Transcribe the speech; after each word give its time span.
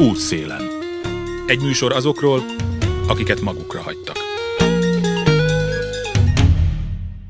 Útszélen. 0.00 0.62
Egy 1.46 1.60
műsor 1.60 1.92
azokról, 1.92 2.42
akiket 3.08 3.40
magukra 3.40 3.80
hagytak. 3.80 4.16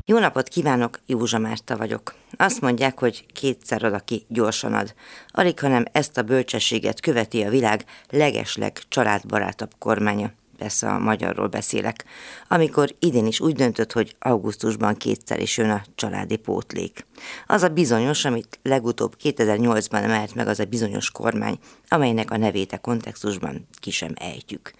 Jó 0.04 0.18
napot 0.18 0.48
kívánok, 0.48 1.00
Józsa 1.06 1.38
Márta 1.38 1.76
vagyok. 1.76 2.14
Azt 2.36 2.60
mondják, 2.60 2.98
hogy 2.98 3.26
kétszer 3.32 3.84
ad, 3.84 3.92
aki 3.92 4.24
gyorsan 4.28 4.72
ad. 4.74 4.94
Alig, 5.28 5.60
hanem 5.60 5.84
ezt 5.92 6.18
a 6.18 6.22
bölcsességet 6.22 7.00
követi 7.00 7.42
a 7.42 7.50
világ 7.50 7.84
legesleg 8.10 8.78
családbarátabb 8.88 9.70
kormánya 9.78 10.32
persze 10.56 10.88
a 10.88 10.98
magyarról 10.98 11.46
beszélek, 11.46 12.04
amikor 12.48 12.94
idén 12.98 13.26
is 13.26 13.40
úgy 13.40 13.54
döntött, 13.54 13.92
hogy 13.92 14.16
augusztusban 14.18 14.96
kétszer 14.96 15.40
is 15.40 15.56
jön 15.56 15.70
a 15.70 15.82
családi 15.94 16.36
pótlék. 16.36 17.06
Az 17.46 17.62
a 17.62 17.68
bizonyos, 17.68 18.24
amit 18.24 18.58
legutóbb 18.62 19.16
2008-ban 19.22 20.02
emelt 20.02 20.34
meg 20.34 20.48
az 20.48 20.60
a 20.60 20.64
bizonyos 20.64 21.10
kormány, 21.10 21.58
amelynek 21.88 22.30
a 22.30 22.36
nevét 22.36 22.72
a 22.72 22.78
kontextusban 22.78 23.68
ki 23.80 23.90
sem 23.90 24.12
ejtjük. 24.14 24.72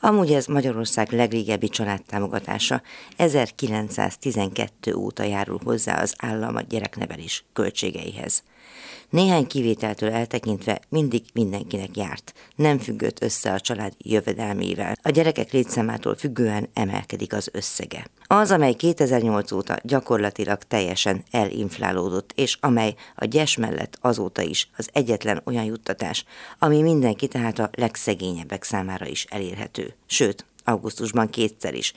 Amúgy 0.00 0.32
ez 0.32 0.46
Magyarország 0.46 1.12
legrégebbi 1.12 1.68
családtámogatása 1.68 2.82
1912 3.16 4.94
óta 4.94 5.22
járul 5.22 5.60
hozzá 5.64 6.00
az 6.00 6.14
állam 6.18 6.56
a 6.56 6.60
gyereknevelés 6.60 7.44
költségeihez. 7.52 8.42
Néhány 9.10 9.46
kivételtől 9.46 10.10
eltekintve 10.10 10.80
mindig 10.88 11.22
mindenkinek 11.32 11.96
járt, 11.96 12.32
nem 12.56 12.78
függött 12.78 13.22
össze 13.22 13.52
a 13.52 13.60
család 13.60 13.92
jövedelmével. 13.98 14.96
A 15.02 15.10
gyerekek 15.10 15.52
létszámától 15.52 16.14
függően 16.14 16.68
emelkedik 16.74 17.32
az 17.32 17.48
összege. 17.52 18.06
Az, 18.26 18.50
amely 18.50 18.72
2008 18.72 19.52
óta 19.52 19.76
gyakorlatilag 19.82 20.58
teljesen 20.62 21.22
elinflálódott, 21.30 22.32
és 22.34 22.56
amely 22.60 22.94
a 23.14 23.24
gyes 23.24 23.56
mellett 23.56 23.98
azóta 24.00 24.42
is 24.42 24.70
az 24.76 24.88
egyetlen 24.92 25.42
olyan 25.44 25.64
juttatás, 25.64 26.24
ami 26.58 26.82
mindenki 26.82 27.28
tehát 27.28 27.58
a 27.58 27.70
legszegényebbek 27.72 28.62
számára 28.62 29.06
is 29.06 29.24
elérhető. 29.24 29.94
Sőt, 30.06 30.44
augusztusban 30.64 31.30
kétszer 31.30 31.74
is. 31.74 31.92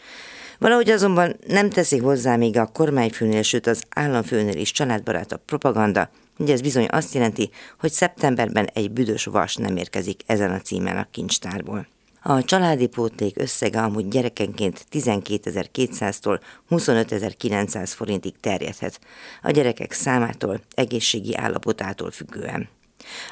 Valahogy 0.60 0.90
azonban 0.90 1.36
nem 1.48 1.70
teszi 1.70 1.98
hozzá 1.98 2.36
még 2.36 2.58
a 2.58 2.66
kormányfőnél, 2.66 3.42
sőt 3.42 3.68
az 3.68 3.84
államfőnél 3.90 4.58
is 4.58 4.72
családbarátabb 4.72 5.42
propaganda, 5.46 6.10
Ugye 6.42 6.54
ez 6.54 6.62
bizony 6.62 6.88
azt 6.90 7.14
jelenti, 7.14 7.50
hogy 7.80 7.92
szeptemberben 7.92 8.70
egy 8.74 8.92
büdös 8.92 9.26
vas 9.26 9.56
nem 9.56 9.78
érkezik 9.78 10.22
ezen 10.26 10.52
a 10.52 10.62
címen 10.62 10.98
a 10.98 11.08
kincstárból. 11.12 11.88
A 12.22 12.44
családi 12.44 12.88
pótlék 12.88 13.40
összege 13.40 13.82
amúgy 13.82 14.08
gyerekenként 14.08 14.86
12.200-tól 14.92 16.40
25.900 16.70 17.92
forintig 17.96 18.34
terjedhet, 18.40 19.00
a 19.42 19.52
gyerekek 19.52 19.92
számától, 19.92 20.62
egészségi 20.74 21.36
állapotától 21.36 22.12
függően. 22.12 22.70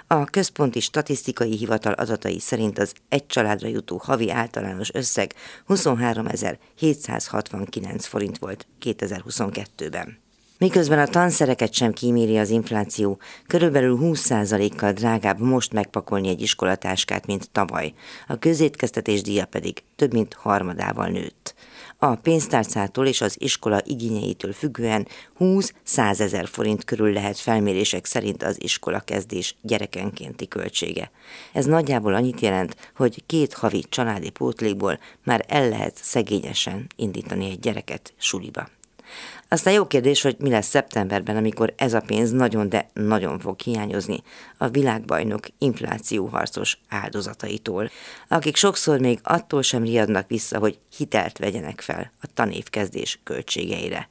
A 0.08 0.24
Központi 0.24 0.80
Statisztikai 0.80 1.58
Hivatal 1.58 1.94
adatai 1.94 2.40
szerint 2.40 2.80
az 2.80 2.94
egy 3.10 3.26
családra 3.26 3.68
jutó 3.68 4.02
havi 4.04 4.32
általános 4.32 4.94
összeg 4.94 5.34
23.769 5.68 8.00
forint 8.00 8.38
volt 8.38 8.68
2022-ben. 8.82 10.28
Miközben 10.60 11.00
a 11.00 11.08
tanszereket 11.08 11.74
sem 11.74 11.94
kíméri 11.94 12.38
az 12.38 12.50
infláció, 12.50 13.20
körülbelül 13.48 13.98
20%-kal 14.02 14.92
drágább 14.92 15.40
most 15.40 15.74
megpakolni 15.74 16.28
egy 16.28 16.42
iskolatáskát, 16.42 17.26
mint 17.26 17.50
tavaly. 17.52 17.94
A 18.28 18.40
közétkeztetés 18.40 19.22
díja 19.22 19.46
pedig 19.46 19.84
több 19.96 20.14
mint 20.14 20.34
harmadával 20.34 21.08
nőtt. 21.08 21.56
A 21.98 22.16
pénztárcától 22.16 23.08
és 23.08 23.22
az 23.22 23.36
iskola 23.42 23.82
igényeitől 23.86 24.54
függően 24.54 25.08
20-100 25.40 26.20
ezer 26.20 26.48
forint 26.48 26.84
körül 26.84 27.14
lehet 27.14 27.38
felmérések 27.38 28.06
szerint 28.06 28.44
az 28.44 28.64
iskola 28.64 29.00
kezdés 29.00 29.56
gyerekenkénti 29.62 30.48
költsége. 30.48 31.12
Ez 31.54 31.66
nagyjából 31.66 32.14
annyit 32.14 32.40
jelent, 32.40 32.92
hogy 32.96 33.24
két 33.26 33.54
havi 33.54 33.84
családi 33.90 34.30
pótlékból 34.30 35.00
már 35.24 35.46
el 35.48 35.70
lehet 35.70 35.98
szegényesen 36.02 36.88
indítani 36.96 37.50
egy 37.50 37.60
gyereket 37.60 38.14
suliba. 38.18 38.68
Aztán 39.52 39.74
jó 39.74 39.88
kérdés, 39.88 40.22
hogy 40.22 40.36
mi 40.40 40.50
lesz 40.50 40.68
szeptemberben, 40.68 41.36
amikor 41.36 41.74
ez 41.78 41.94
a 41.94 42.02
pénz 42.02 42.32
nagyon, 42.32 42.70
de 42.70 42.90
nagyon 42.94 43.40
fog 43.40 43.60
hiányozni 43.60 44.24
a 44.58 44.68
világbajnok 44.68 45.48
inflációharcos 45.58 46.78
áldozataitól, 46.90 47.90
akik 48.28 48.56
sokszor 48.56 49.00
még 49.00 49.20
attól 49.24 49.62
sem 49.62 49.84
riadnak 49.84 50.28
vissza, 50.28 50.60
hogy 50.60 50.80
hitelt 50.98 51.38
vegyenek 51.38 51.82
fel 51.82 52.12
a 52.22 52.28
tanévkezdés 52.34 53.20
költségeire 53.24 54.10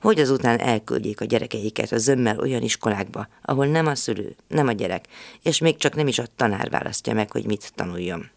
hogy 0.00 0.20
azután 0.20 0.58
elküldjék 0.58 1.20
a 1.20 1.24
gyerekeiket 1.24 1.92
a 1.92 1.98
zömmel 1.98 2.38
olyan 2.38 2.62
iskolákba, 2.62 3.28
ahol 3.42 3.66
nem 3.66 3.86
a 3.86 3.94
szülő, 3.94 4.36
nem 4.48 4.66
a 4.66 4.72
gyerek, 4.72 5.04
és 5.42 5.58
még 5.58 5.76
csak 5.76 5.94
nem 5.94 6.06
is 6.06 6.18
a 6.18 6.26
tanár 6.36 6.70
választja 6.70 7.14
meg, 7.14 7.30
hogy 7.30 7.46
mit 7.46 7.72
tanuljon. 7.74 8.30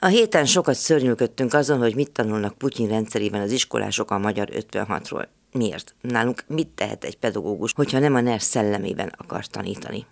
A 0.00 0.06
héten 0.06 0.46
sokat 0.46 0.74
szörnyűködtünk 0.74 1.54
azon, 1.54 1.78
hogy 1.78 1.94
mit 1.94 2.10
tanulnak 2.10 2.58
Putyin 2.58 2.88
rendszerében 2.88 3.40
az 3.40 3.52
iskolások 3.52 4.10
a 4.10 4.18
magyar 4.18 4.48
56-ról. 4.52 5.26
Miért? 5.52 5.94
Nálunk 6.00 6.44
mit 6.46 6.68
tehet 6.68 7.04
egy 7.04 7.16
pedagógus, 7.16 7.72
hogyha 7.72 7.98
nem 7.98 8.14
a 8.14 8.20
NER 8.20 8.42
szellemében 8.42 9.12
akar 9.16 9.46
tanítani? 9.46 10.06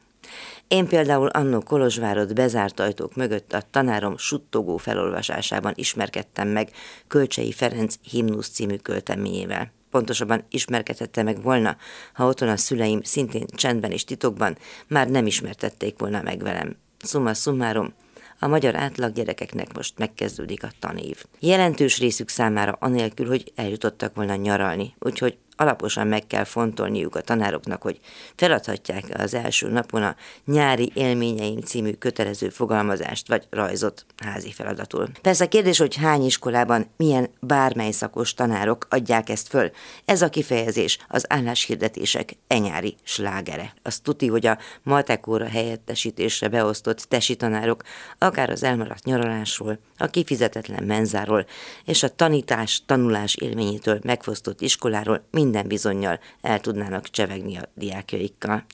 Én 0.68 0.86
például 0.86 1.28
annó 1.28 1.60
Kolozsvárod 1.60 2.32
bezárt 2.34 2.80
ajtók 2.80 3.14
mögött 3.14 3.52
a 3.52 3.62
tanárom 3.70 4.16
suttogó 4.16 4.76
felolvasásában 4.76 5.72
ismerkedtem 5.76 6.48
meg 6.48 6.70
Kölcsei 7.06 7.52
Ferenc 7.52 7.94
himnusz 8.02 8.48
című 8.48 8.76
költeményével. 8.76 9.72
Pontosabban 9.90 10.44
ismerkedhette 10.50 11.22
meg 11.22 11.42
volna, 11.42 11.76
ha 12.12 12.26
otthon 12.26 12.48
a 12.48 12.56
szüleim 12.56 13.02
szintén 13.02 13.46
csendben 13.46 13.90
és 13.90 14.04
titokban 14.04 14.58
már 14.86 15.08
nem 15.08 15.26
ismertették 15.26 15.98
volna 15.98 16.22
meg 16.22 16.42
velem. 16.42 16.76
Summa 16.98 17.34
summarum, 17.34 17.94
a 18.42 18.46
magyar 18.46 18.76
átlag 18.76 19.12
gyerekeknek 19.12 19.74
most 19.74 19.98
megkezdődik 19.98 20.62
a 20.62 20.70
tanév. 20.78 21.24
Jelentős 21.38 21.98
részük 21.98 22.28
számára 22.28 22.76
anélkül, 22.80 23.26
hogy 23.26 23.52
eljutottak 23.54 24.14
volna 24.14 24.34
nyaralni, 24.34 24.94
úgyhogy 24.98 25.38
alaposan 25.60 26.06
meg 26.06 26.26
kell 26.26 26.44
fontolniuk 26.44 27.16
a 27.16 27.21
tanároknak, 27.21 27.82
hogy 27.82 28.00
feladhatják 28.37 29.04
az 29.19 29.34
első 29.34 29.69
napon 29.69 30.03
a 30.03 30.16
nyári 30.44 30.91
élményeim 30.94 31.60
című 31.60 31.93
kötelező 31.93 32.48
fogalmazást 32.48 33.28
vagy 33.28 33.47
rajzot 33.50 34.06
házi 34.16 34.53
feladatul. 34.53 35.09
Persze 35.22 35.44
a 35.44 35.49
kérdés, 35.49 35.78
hogy 35.78 35.97
hány 35.97 36.25
iskolában 36.25 36.87
milyen 36.97 37.31
bármely 37.41 37.91
szakos 37.91 38.34
tanárok 38.34 38.87
adják 38.91 39.28
ezt 39.28 39.49
föl. 39.49 39.70
Ez 40.04 40.22
a 40.22 40.28
kifejezés 40.28 40.99
az 41.09 41.25
álláshirdetések 41.28 42.37
enyári 42.47 42.97
slágere. 43.03 43.75
Az 43.82 43.99
tuti, 43.99 44.26
hogy 44.26 44.47
a 44.47 44.59
matekóra 44.82 45.49
helyettesítésre 45.49 46.49
beosztott 46.49 46.99
tesi 46.99 47.37
tanárok 47.37 47.82
akár 48.19 48.50
az 48.50 48.62
elmaradt 48.62 49.04
nyaralásról, 49.04 49.78
a 49.97 50.06
kifizetetlen 50.06 50.84
menzáról 50.84 51.47
és 51.84 52.03
a 52.03 52.09
tanítás, 52.09 52.82
tanulás 52.87 53.34
élményétől 53.34 53.99
megfosztott 54.03 54.60
iskoláról 54.60 55.22
mind 55.31 55.50
minden 55.50 55.69
bizonyal 55.69 56.21
el 56.41 56.61
tudnának 56.61 57.11
csevegni 57.11 57.56
a 57.56 57.69
diákjaikkal. 57.75 58.65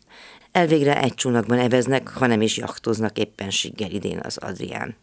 Elvégre 0.53 1.03
egy 1.03 1.15
csónakban 1.15 1.59
eveznek, 1.59 2.09
hanem 2.09 2.43
is 2.43 2.57
jachtoznak 2.57 3.19
éppenséggel 3.19 3.91
idén 3.91 4.21
az 4.23 4.37
Adrián. 4.37 4.97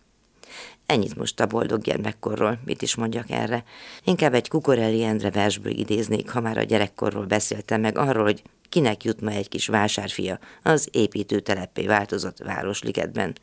Ennyit 0.86 1.16
most 1.16 1.40
a 1.40 1.46
boldog 1.46 1.82
gyermekkorról, 1.82 2.60
mit 2.66 2.82
is 2.82 2.96
mondjak 2.96 3.30
erre. 3.30 3.64
Inkább 4.04 4.34
egy 4.34 4.48
Kukorelli 4.48 5.04
Endre 5.04 5.32
versből 5.32 5.72
idéznék, 5.72 6.30
ha 6.30 6.42
már 6.42 6.58
a 6.58 6.64
gyerekkorról 6.64 7.26
beszéltem 7.26 7.82
meg 7.82 7.98
arról, 7.98 8.24
hogy 8.24 8.42
kinek 8.70 9.04
jut 9.04 9.22
ma 9.22 9.32
egy 9.32 9.50
kis 9.50 9.68
vásárfia 9.68 10.40
az 10.64 10.88
építőtelepé 10.92 11.86
változott 11.86 12.38
Városligetben. 12.38 13.36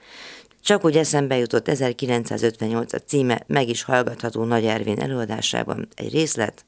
Csak 0.62 0.85
úgy 0.85 0.97
eszembe 0.97 1.37
jutott 1.37 1.69
1958 1.69 2.93
a 2.93 2.99
címe, 2.99 3.43
meg 3.47 3.69
is 3.69 3.83
hallgatható 3.83 4.45
Nagy 4.45 4.65
Ervin 4.65 5.01
előadásában 5.01 5.89
egy 5.95 6.12
részlet, 6.12 6.65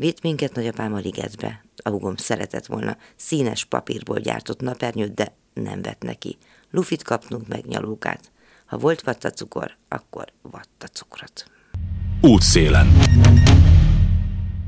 Vitt 0.00 0.22
minket 0.22 0.54
nagyapám 0.54 0.94
a 0.94 0.98
ligetbe. 0.98 1.64
A 1.76 1.88
hugom 1.88 2.16
szeretett 2.16 2.66
volna 2.66 2.96
színes 3.16 3.64
papírból 3.64 4.18
gyártott 4.18 4.60
napernyőt, 4.60 5.14
de 5.14 5.34
nem 5.54 5.82
vett 5.82 6.02
neki. 6.02 6.38
Lufit 6.70 7.02
kapnunk 7.02 7.48
meg 7.48 7.64
nyalókát. 7.66 8.30
Ha 8.66 8.78
volt 8.78 9.00
vattacukor, 9.00 9.76
akkor 9.88 10.24
vattacukrot. 10.42 11.50
Útszélen. 12.20 12.86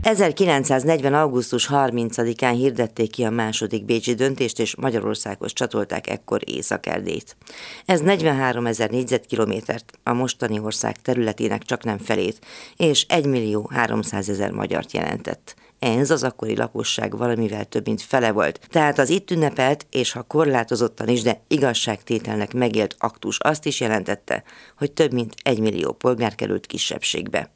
1940. 0.02 1.14
augusztus 1.14 1.68
30-án 1.72 2.52
hirdették 2.56 3.10
ki 3.10 3.24
a 3.24 3.30
második 3.30 3.84
bécsi 3.84 4.14
döntést, 4.14 4.58
és 4.58 4.76
Magyarországhoz 4.76 5.52
csatolták 5.52 6.10
ekkor 6.10 6.40
Észak-Erdélyt. 6.44 7.36
Ez 7.84 8.00
43 8.00 8.66
ezer 8.66 8.90
négyzetkilométert, 8.90 9.92
a 10.02 10.12
mostani 10.12 10.58
ország 10.58 11.02
területének 11.02 11.62
csak 11.62 11.84
nem 11.84 11.98
felét, 11.98 12.38
és 12.76 13.06
1 13.08 13.26
millió 13.26 13.70
300 13.72 14.28
ezer 14.28 14.50
magyart 14.50 14.92
jelentett. 14.92 15.54
Ez 15.82 16.10
az 16.10 16.22
akkori 16.22 16.56
lakosság 16.56 17.16
valamivel 17.16 17.64
több 17.64 17.86
mint 17.86 18.02
fele 18.02 18.32
volt. 18.32 18.60
Tehát 18.70 18.98
az 18.98 19.08
itt 19.08 19.30
ünnepelt, 19.30 19.86
és 19.90 20.12
ha 20.12 20.22
korlátozottan 20.22 21.08
is, 21.08 21.22
de 21.22 21.42
igazságtételnek 21.48 22.52
megélt 22.52 22.96
aktus 22.98 23.38
azt 23.38 23.66
is 23.66 23.80
jelentette, 23.80 24.42
hogy 24.78 24.92
több 24.92 25.12
mint 25.12 25.34
egy 25.42 25.58
millió 25.58 25.92
polgár 25.92 26.34
került 26.34 26.66
kisebbségbe 26.66 27.50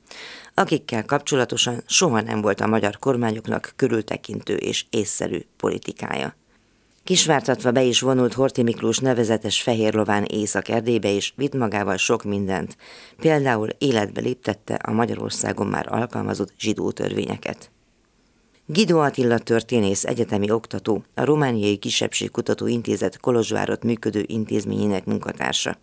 akikkel 0.58 1.05
kapcsolatosan 1.05 1.82
soha 1.87 2.20
nem 2.20 2.40
volt 2.40 2.61
a 2.61 2.67
magyar 2.67 2.99
kormányoknak 2.99 3.73
körültekintő 3.76 4.55
és 4.55 4.84
észszerű 4.90 5.40
politikája. 5.56 6.37
Kisvártatva 7.05 7.70
be 7.70 7.82
is 7.82 8.00
vonult 8.00 8.32
Horti 8.32 8.62
Miklós 8.62 8.99
nevezetes 8.99 9.62
fehér 9.62 9.94
lován 9.94 10.25
Észak-Erdélybe, 10.25 11.12
és 11.12 11.32
vitt 11.37 11.55
magával 11.55 11.96
sok 11.96 12.25
mindent. 12.25 12.76
Például 13.17 13.69
életbe 13.78 14.20
léptette 14.20 14.75
a 14.75 14.93
Magyarországon 14.93 15.67
már 15.67 15.93
alkalmazott 15.93 16.52
zsidó 16.58 16.90
törvényeket. 16.90 17.70
Guido 18.68 18.98
Attila 18.98 19.38
történész, 19.38 20.04
egyetemi 20.04 20.50
oktató, 20.50 21.02
a 21.14 21.24
Romániai 21.24 21.76
Kisebbségkutató 21.76 22.66
Intézet 22.66 23.20
Kolozsvárot 23.20 23.84
működő 23.84 24.24
intézményének 24.26 25.04
munkatársa. 25.04 25.76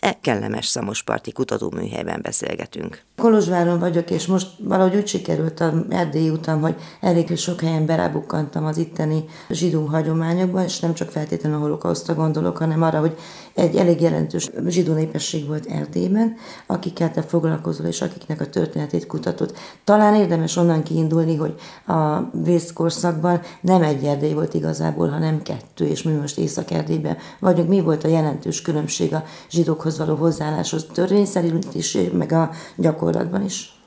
E 0.00 0.18
kellemes 0.20 0.66
szamosparti 0.66 1.32
kutatóműhelyben 1.32 2.20
beszélgetünk. 2.22 3.02
Kolozsváron 3.16 3.78
vagyok, 3.78 4.10
és 4.10 4.26
most 4.26 4.48
valahogy 4.58 4.96
úgy 4.96 5.06
sikerült 5.06 5.60
a 5.60 5.84
erdélyi 5.88 6.30
utam, 6.30 6.60
hogy 6.60 6.74
elég 7.00 7.36
sok 7.36 7.60
helyen 7.60 7.86
berábukkantam 7.86 8.64
az 8.64 8.76
itteni 8.76 9.24
zsidó 9.50 9.84
hagyományokban, 9.84 10.64
és 10.64 10.80
nem 10.80 10.94
csak 10.94 11.10
feltétlenül 11.10 11.58
a 11.58 11.60
holokausztra 11.60 12.14
gondolok, 12.14 12.56
hanem 12.56 12.82
arra, 12.82 13.00
hogy 13.00 13.16
egy 13.56 13.76
elég 13.76 14.00
jelentős 14.00 14.50
zsidó 14.66 14.92
népesség 14.92 15.46
volt 15.46 15.66
Erdélyben, 15.66 16.34
akikkel 16.66 17.10
te 17.10 17.22
foglalkozol, 17.22 17.86
és 17.86 18.02
akiknek 18.02 18.40
a 18.40 18.48
történetét 18.48 19.06
kutatod. 19.06 19.54
Talán 19.84 20.14
érdemes 20.14 20.56
onnan 20.56 20.82
kiindulni, 20.82 21.36
hogy 21.36 21.54
a 21.86 22.20
vészkorszakban 22.44 23.40
nem 23.60 23.82
egy 23.82 24.04
Erdély 24.04 24.32
volt 24.32 24.54
igazából, 24.54 25.08
hanem 25.08 25.42
kettő, 25.42 25.86
és 25.86 26.02
mi 26.02 26.12
most 26.12 26.38
Észak-Erdélyben 26.38 27.16
vagyunk. 27.40 27.68
Mi 27.68 27.80
volt 27.80 28.04
a 28.04 28.08
jelentős 28.08 28.62
különbség 28.62 29.14
a 29.14 29.24
zsidókhoz 29.50 29.98
való 29.98 30.14
hozzáálláshoz 30.14 30.86
törvény 30.92 31.26
szerint 31.26 31.74
is, 31.74 31.98
meg 32.12 32.32
a 32.32 32.50
gyakorlatban 32.76 33.44
is? 33.44 33.80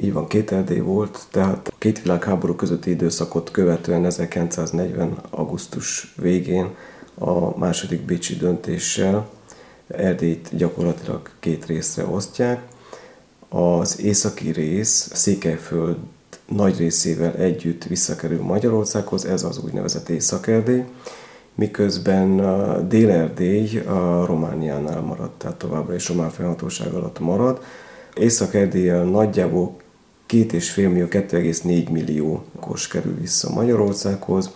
Így 0.00 0.12
van, 0.12 0.26
két 0.26 0.52
Erdély 0.52 0.80
volt, 0.80 1.18
tehát 1.30 1.68
a 1.68 1.78
két 1.78 2.02
világháború 2.02 2.54
közötti 2.54 2.90
időszakot 2.90 3.50
követően 3.50 4.04
1940. 4.04 5.18
augusztus 5.30 6.14
végén 6.16 6.74
a 7.18 7.58
második 7.58 8.00
Bécsi 8.00 8.36
döntéssel 8.36 9.28
Erdélyt 9.86 10.48
gyakorlatilag 10.56 11.30
két 11.40 11.66
részre 11.66 12.06
osztják. 12.06 12.62
Az 13.48 14.00
északi 14.00 14.50
rész 14.50 15.10
Székelyföld 15.12 15.96
nagy 16.48 16.78
részével 16.78 17.34
együtt 17.34 17.84
visszakerül 17.84 18.42
Magyarországhoz, 18.42 19.24
ez 19.24 19.42
az 19.42 19.64
úgynevezett 19.64 20.08
Észak-Erdély, 20.08 20.84
miközben 21.54 22.36
Dél-Erdély 22.88 23.78
a 23.78 24.26
Romániánál 24.26 25.00
maradt, 25.00 25.38
tehát 25.38 25.56
továbbra 25.56 25.94
is 25.94 26.08
román 26.08 26.30
felhatóság 26.30 26.92
alatt 26.92 27.18
marad. 27.18 27.62
Észak-Erdélyen 28.14 29.06
nagyjából 29.06 29.76
2,5 30.28 30.76
millió, 30.76 31.06
2,4 31.06 31.90
millió 31.90 32.44
kos 32.60 32.88
kerül 32.88 33.14
vissza 33.20 33.50
Magyarországhoz, 33.50 34.50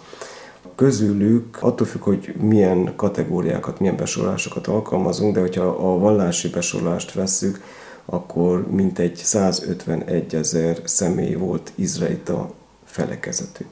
közülük 0.75 1.59
attól 1.61 1.87
függ, 1.87 2.03
hogy 2.03 2.35
milyen 2.41 2.93
kategóriákat, 2.97 3.81
milyen 3.81 3.97
besorolásokat 3.97 4.67
alkalmazunk, 4.67 5.35
de 5.35 5.41
hogyha 5.41 5.65
a 5.65 5.99
vallási 5.99 6.49
besorolást 6.49 7.13
vesszük, 7.13 7.61
akkor 8.05 8.71
mintegy 8.71 9.17
151 9.17 10.35
ezer 10.35 10.79
személy 10.85 11.35
volt 11.35 11.73
izraelita 11.75 12.51
felekezetű. 12.85 13.65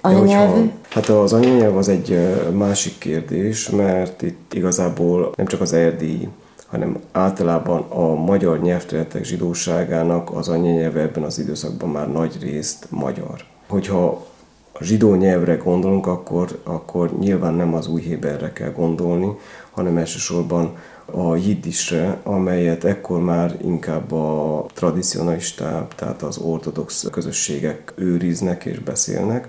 Anyanyelvű? 0.00 0.70
Hát 0.88 1.08
az 1.08 1.32
anyanyelv 1.32 1.76
az 1.76 1.88
egy 1.88 2.18
másik 2.52 2.98
kérdés, 2.98 3.70
mert 3.70 4.22
itt 4.22 4.54
igazából 4.54 5.32
nem 5.36 5.46
csak 5.46 5.60
az 5.60 5.72
erdélyi, 5.72 6.28
hanem 6.66 7.00
általában 7.12 7.80
a 7.88 8.14
magyar 8.14 8.60
nyelvterületek 8.60 9.24
zsidóságának 9.24 10.36
az 10.36 10.48
anyanyelve 10.48 11.00
ebben 11.00 11.22
az 11.22 11.38
időszakban 11.38 11.88
már 11.88 12.12
nagy 12.12 12.36
részt 12.40 12.86
magyar. 12.90 13.44
Hogyha 13.68 14.26
a 14.80 14.84
zsidó 14.84 15.14
nyelvre 15.14 15.54
gondolunk, 15.54 16.06
akkor, 16.06 16.58
akkor 16.62 17.18
nyilván 17.18 17.54
nem 17.54 17.74
az 17.74 17.86
új 17.86 18.00
héberre 18.00 18.52
kell 18.52 18.72
gondolni, 18.72 19.36
hanem 19.70 19.96
elsősorban 19.96 20.76
a 21.04 21.36
jiddisre, 21.36 22.20
amelyet 22.22 22.84
ekkor 22.84 23.20
már 23.20 23.56
inkább 23.64 24.12
a 24.12 24.66
tradicionalistább, 24.74 25.94
tehát 25.94 26.22
az 26.22 26.38
ortodox 26.38 27.06
közösségek 27.10 27.92
őriznek 27.94 28.64
és 28.64 28.78
beszélnek. 28.78 29.48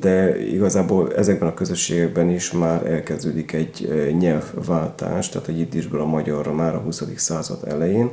De 0.00 0.44
igazából 0.46 1.14
ezekben 1.14 1.48
a 1.48 1.54
közösségekben 1.54 2.30
is 2.30 2.52
már 2.52 2.86
elkezdődik 2.86 3.52
egy 3.52 3.88
nyelvváltás, 4.18 5.28
tehát 5.28 5.48
a 5.48 5.52
jiddisből 5.52 6.00
a 6.00 6.06
magyarra 6.06 6.52
már 6.52 6.74
a 6.74 6.78
20. 6.78 7.02
század 7.16 7.58
elején. 7.68 8.10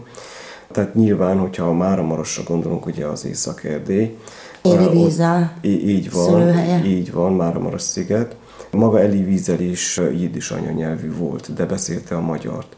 Tehát 0.71 0.95
nyilván, 0.95 1.37
hogyha 1.37 1.65
a 1.65 1.73
Máramarosra 1.73 2.43
gondolunk, 2.43 2.85
ugye 2.85 3.05
az 3.05 3.25
Észak-Erdély, 3.25 4.17
Éli 4.63 4.89
vízzel. 4.89 5.57
Így 5.61 6.11
van, 6.11 6.25
szülőhelye. 6.25 6.85
így 6.85 7.11
van, 7.11 7.33
Máramaros 7.33 7.81
sziget. 7.81 8.35
Maga 8.71 8.99
Eli 8.99 9.23
Vízel 9.23 9.59
is 9.59 9.97
jiddis 9.97 10.51
anyanyelvű 10.51 11.15
volt, 11.15 11.53
de 11.53 11.65
beszélte 11.65 12.15
a 12.15 12.21
magyart. 12.21 12.75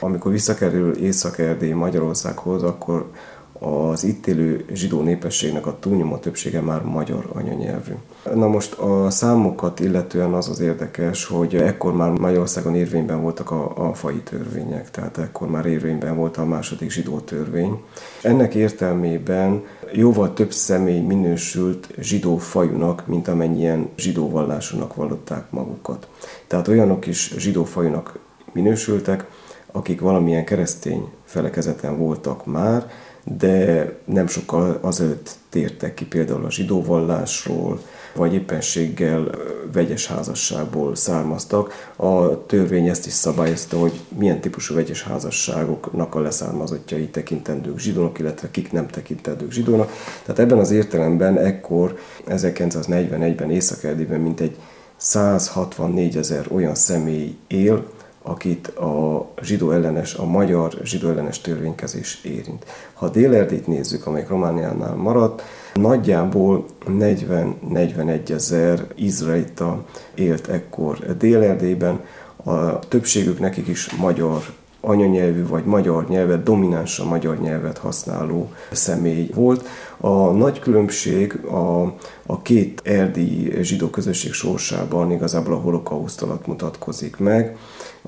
Amikor 0.00 0.32
visszakerül 0.32 0.96
Észak-Erdély 0.96 1.72
Magyarországhoz, 1.72 2.62
akkor 2.62 3.10
az 3.58 4.04
itt 4.04 4.26
élő 4.26 4.64
zsidó 4.72 5.02
népességnek 5.02 5.66
a 5.66 5.76
túlnyomó 5.80 6.16
többsége 6.16 6.60
már 6.60 6.82
magyar 6.82 7.30
anyanyelvű. 7.32 7.92
Na 8.34 8.48
most 8.48 8.74
a 8.74 9.10
számokat 9.10 9.80
illetően 9.80 10.32
az 10.32 10.48
az 10.48 10.60
érdekes, 10.60 11.24
hogy 11.24 11.54
ekkor 11.54 11.94
már 11.94 12.10
Magyarországon 12.10 12.74
érvényben 12.74 13.22
voltak 13.22 13.50
a, 13.50 13.88
a 13.88 13.94
fai 13.94 14.20
törvények, 14.20 14.90
tehát 14.90 15.18
ekkor 15.18 15.48
már 15.48 15.66
érvényben 15.66 16.16
volt 16.16 16.36
a 16.36 16.44
második 16.44 16.90
zsidó 16.90 17.18
törvény. 17.18 17.82
Ennek 18.22 18.54
értelmében 18.54 19.64
jóval 19.92 20.34
több 20.34 20.52
személy 20.52 21.00
minősült 21.00 21.88
zsidó 21.98 22.36
fajunak, 22.36 23.06
mint 23.06 23.28
amennyien 23.28 23.88
zsidó 23.96 24.30
vallásúnak 24.30 24.94
vallották 24.94 25.50
magukat. 25.50 26.08
Tehát 26.46 26.68
olyanok 26.68 27.06
is 27.06 27.34
zsidó 27.38 27.64
fajunak 27.64 28.18
minősültek, 28.52 29.26
akik 29.72 30.00
valamilyen 30.00 30.44
keresztény 30.44 31.08
felekezeten 31.24 31.98
voltak 31.98 32.46
már, 32.46 32.90
de 33.36 33.92
nem 34.04 34.26
sokkal 34.26 34.78
azelőtt 34.80 35.36
tértek 35.48 35.94
ki 35.94 36.04
például 36.04 36.44
a 36.44 36.50
zsidó 36.50 36.82
vallásról, 36.82 37.80
vagy 38.14 38.34
éppenséggel 38.34 39.30
vegyes 39.72 40.06
házasságból 40.06 40.94
származtak. 40.94 41.90
A 41.96 42.46
törvény 42.46 42.88
ezt 42.88 43.06
is 43.06 43.12
szabályozta, 43.12 43.78
hogy 43.78 44.00
milyen 44.18 44.40
típusú 44.40 44.74
vegyes 44.74 45.02
házasságoknak 45.02 46.14
a 46.14 46.20
leszármazottjai 46.20 47.08
tekintendők 47.08 47.78
zsidónak, 47.78 48.18
illetve 48.18 48.50
kik 48.50 48.72
nem 48.72 48.86
tekintendők 48.86 49.50
zsidónak. 49.50 49.90
Tehát 50.22 50.40
ebben 50.40 50.58
az 50.58 50.70
értelemben 50.70 51.38
ekkor 51.38 51.98
1941-ben 52.28 53.50
Észak-Erdélyben 53.50 54.20
mintegy 54.20 54.56
164 54.96 56.16
ezer 56.16 56.46
olyan 56.50 56.74
személy 56.74 57.36
él, 57.46 57.84
akit 58.28 58.66
a 58.66 59.26
zsidó 59.42 59.70
ellenes, 59.70 60.14
a 60.14 60.24
magyar 60.24 60.72
zsidó 60.82 61.08
ellenes 61.08 61.40
törvénykezés 61.40 62.20
érint. 62.24 62.64
Ha 62.94 63.06
a 63.06 63.08
Dél-Erdét 63.08 63.66
nézzük, 63.66 64.06
amelyik 64.06 64.28
Romániánál 64.28 64.94
maradt, 64.94 65.42
nagyjából 65.74 66.64
40-41 66.86 68.30
ezer 68.30 68.86
izraelita 68.94 69.84
élt 70.14 70.48
ekkor 70.48 71.16
Dél-Erdélyben, 71.16 72.00
a 72.44 72.78
többségük 72.78 73.40
nekik 73.40 73.66
is 73.66 73.94
magyar 73.94 74.42
anyanyelvű 74.80 75.46
vagy 75.46 75.64
magyar 75.64 76.08
nyelvet, 76.08 76.42
dominánsan 76.42 77.06
magyar 77.06 77.40
nyelvet 77.40 77.78
használó 77.78 78.50
személy 78.72 79.30
volt. 79.34 79.66
A 80.00 80.30
nagy 80.30 80.58
különbség 80.58 81.44
a, 81.46 81.82
a 82.26 82.42
két 82.42 82.80
erdélyi 82.84 83.62
zsidó 83.62 83.88
közösség 83.88 84.32
sorsában 84.32 85.10
igazából 85.10 85.54
a 85.54 85.60
holokauszt 85.60 86.22
alatt 86.22 86.46
mutatkozik 86.46 87.16
meg 87.16 87.56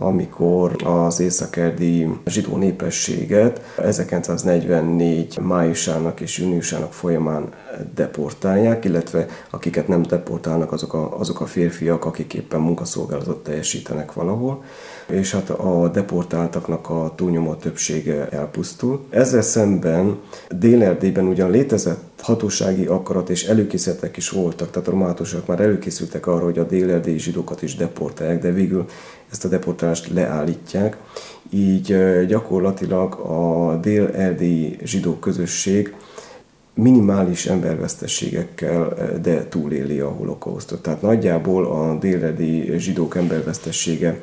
amikor 0.03 0.77
az 0.85 1.21
északerdi 1.21 2.09
zsidó 2.27 2.57
népességet 2.57 3.61
1944 3.77 5.39
májusának 5.39 6.21
és 6.21 6.39
júniusának 6.39 6.93
folyamán 6.93 7.49
deportálják, 7.95 8.85
illetve 8.85 9.27
akiket 9.51 9.89
nem 9.89 10.03
deportálnak, 10.03 10.73
azok 10.73 10.95
a, 10.95 11.19
azok 11.19 11.41
a 11.41 11.47
férfiak, 11.47 12.05
akik 12.05 12.35
éppen 12.35 12.61
munkaszolgálatot 12.61 13.43
teljesítenek 13.43 14.13
valahol 14.13 14.63
és 15.11 15.33
hát 15.33 15.51
a 15.51 15.89
deportáltaknak 15.89 16.91
a 16.91 17.13
túlnyomó 17.17 17.55
többsége 17.55 18.29
elpusztul. 18.29 19.01
Ezzel 19.11 19.43
szemben 19.43 20.19
Dél-Erdélyben 20.49 21.27
ugyan 21.27 21.51
létezett 21.51 22.11
hatósági 22.19 22.87
akarat 22.87 23.31
és 23.31 23.45
előkészületek 23.45 24.17
is 24.17 24.31
voltak, 24.31 24.71
tehát 24.71 24.89
a 24.89 24.91
romátusok 24.91 25.47
már 25.47 25.61
előkészültek 25.61 26.27
arra, 26.27 26.45
hogy 26.45 26.59
a 26.59 26.65
dél 26.65 27.03
zsidókat 27.17 27.63
is 27.63 27.77
deportálják, 27.77 28.41
de 28.41 28.51
végül 28.53 28.87
ezt 29.31 29.45
a 29.45 29.49
deportálást 29.49 30.13
leállítják. 30.13 30.97
Így 31.51 31.97
gyakorlatilag 32.27 33.15
a 33.15 33.79
dél-erdélyi 33.83 34.79
zsidó 34.85 35.15
közösség 35.15 35.95
minimális 36.75 37.47
embervesztességekkel, 37.47 38.95
de 39.23 39.49
túléli 39.49 40.01
a 40.01 40.09
holokausztot. 40.09 40.83
Tehát 40.83 41.03
nagyjából 41.03 41.67
a 41.67 41.99
dél 41.99 42.35
zsidók 42.79 43.17
embervesztessége 43.17 44.21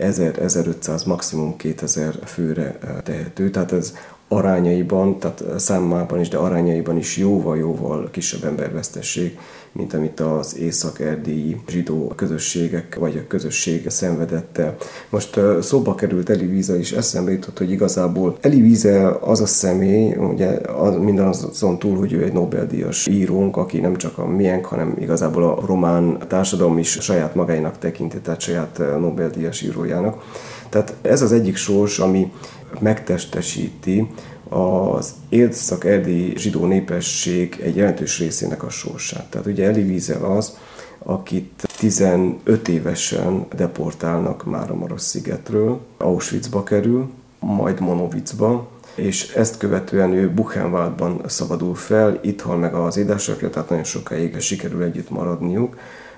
1000-1500, 0.00 1.06
maximum 1.06 1.56
2000 1.56 2.14
főre 2.24 2.78
tehető. 3.04 3.50
Tehát 3.50 3.72
ez 3.72 3.94
arányaiban, 4.28 5.18
tehát 5.18 5.44
számában 5.56 6.20
is, 6.20 6.28
de 6.28 6.36
arányaiban 6.36 6.96
is 6.96 7.16
jóval-jóval 7.16 8.08
kisebb 8.10 8.44
embervesztesség, 8.44 9.38
mint 9.72 9.94
amit 9.94 10.20
az 10.20 10.56
észak-erdélyi 10.56 11.60
zsidó 11.68 12.12
közösségek 12.16 12.96
vagy 12.98 13.16
a 13.16 13.26
közösség 13.26 13.90
szenvedette. 13.90 14.76
Most 15.10 15.40
szóba 15.60 15.94
került 15.94 16.30
Eli 16.30 16.46
Wiesel 16.46 16.78
is 16.78 16.92
eszembe 16.92 17.30
jutott, 17.30 17.58
hogy 17.58 17.70
igazából 17.70 18.36
Eli 18.40 18.60
Wiesel 18.60 19.12
az 19.12 19.40
a 19.40 19.46
személy, 19.46 20.14
ugye 20.14 20.58
minden 20.98 21.26
azon 21.26 21.78
túl, 21.78 21.96
hogy 21.96 22.12
ő 22.12 22.22
egy 22.22 22.32
Nobel-díjas 22.32 23.06
írónk, 23.06 23.56
aki 23.56 23.80
nem 23.80 23.96
csak 23.96 24.18
a 24.18 24.26
miénk, 24.26 24.64
hanem 24.64 24.96
igazából 24.98 25.42
a 25.42 25.66
román 25.66 26.18
társadalom 26.28 26.78
is 26.78 26.90
saját 27.00 27.34
magáinak 27.34 27.78
tekinti, 27.78 28.18
tehát 28.20 28.40
saját 28.40 28.82
Nobel-díjas 28.98 29.62
írójának. 29.62 30.22
Tehát 30.68 30.94
ez 31.02 31.22
az 31.22 31.32
egyik 31.32 31.56
sors, 31.56 31.98
ami 31.98 32.32
megtestesíti 32.80 34.08
az 34.48 35.14
észak-erdélyi 35.28 36.36
zsidó 36.36 36.64
népesség 36.64 37.60
egy 37.62 37.76
jelentős 37.76 38.18
részének 38.18 38.62
a 38.62 38.70
sorsát. 38.70 39.30
Tehát 39.30 39.46
ugye 39.46 39.66
Eli 39.66 39.82
Wiesel 39.82 40.24
az, 40.24 40.56
akit 40.98 41.68
15 41.78 42.68
évesen 42.68 43.46
deportálnak 43.56 44.44
már 44.44 44.70
a 44.70 44.98
szigetről, 44.98 45.80
Auschwitzba 45.98 46.62
kerül, 46.62 47.10
majd 47.38 47.80
Monowitzba, 47.80 48.68
és 48.94 49.32
ezt 49.32 49.58
követően 49.58 50.12
ő 50.12 50.30
Buchenwaldban 50.30 51.20
szabadul 51.26 51.74
fel, 51.74 52.18
itt 52.22 52.40
hal 52.40 52.56
meg 52.56 52.74
az 52.74 52.96
édesapja, 52.96 53.50
tehát 53.50 53.68
nagyon 53.68 53.84
sokáig 53.84 54.40
sikerül 54.40 54.82
együtt 54.82 55.10
maradniuk, 55.10 55.76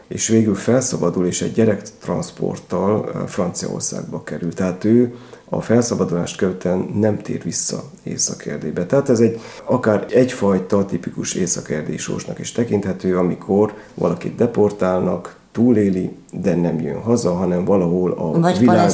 és 0.08 0.28
végül 0.28 0.54
felszabadul, 0.54 1.26
és 1.26 1.42
egy 1.42 1.52
gyerektransporttal 1.52 3.24
Franciaországba 3.26 4.22
kerül. 4.22 4.54
Tehát 4.54 4.84
ő 4.84 5.14
a 5.48 5.60
felszabadulást 5.60 6.36
követően 6.36 6.90
nem 6.94 7.18
tér 7.18 7.42
vissza 7.42 7.82
Észak-Erdélybe. 8.02 8.86
Tehát 8.86 9.08
ez 9.08 9.20
egy 9.20 9.40
akár 9.64 10.06
egyfajta 10.10 10.84
tipikus 10.84 11.34
észak 11.34 11.72
sorsnak 11.96 12.38
is 12.38 12.52
tekinthető, 12.52 13.18
amikor 13.18 13.74
valakit 13.94 14.34
deportálnak, 14.34 15.36
túléli, 15.52 16.16
de 16.32 16.54
nem 16.54 16.80
jön 16.80 17.00
haza, 17.00 17.32
hanem 17.32 17.64
valahol 17.64 18.12
a 18.12 18.40
Vagy 18.40 18.58
világ, 18.58 18.90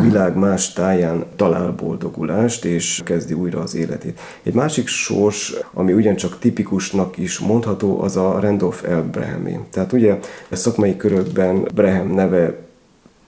világ 0.00 0.36
más 0.36 0.72
táján 0.72 1.24
talál 1.36 1.72
boldogulást, 1.72 2.64
és 2.64 3.02
kezdi 3.04 3.34
újra 3.34 3.60
az 3.60 3.74
életét. 3.74 4.20
Egy 4.42 4.54
másik 4.54 4.86
sors, 4.86 5.54
ami 5.72 5.92
ugyancsak 5.92 6.38
tipikusnak 6.38 7.18
is 7.18 7.38
mondható, 7.38 8.00
az 8.00 8.16
a 8.16 8.40
Randolph 8.40 8.88
L. 8.88 9.00
Brehamé. 9.10 9.60
Tehát 9.70 9.92
ugye 9.92 10.18
a 10.50 10.56
szakmai 10.56 10.96
körökben 10.96 11.68
Brehem 11.74 12.10
neve 12.10 12.63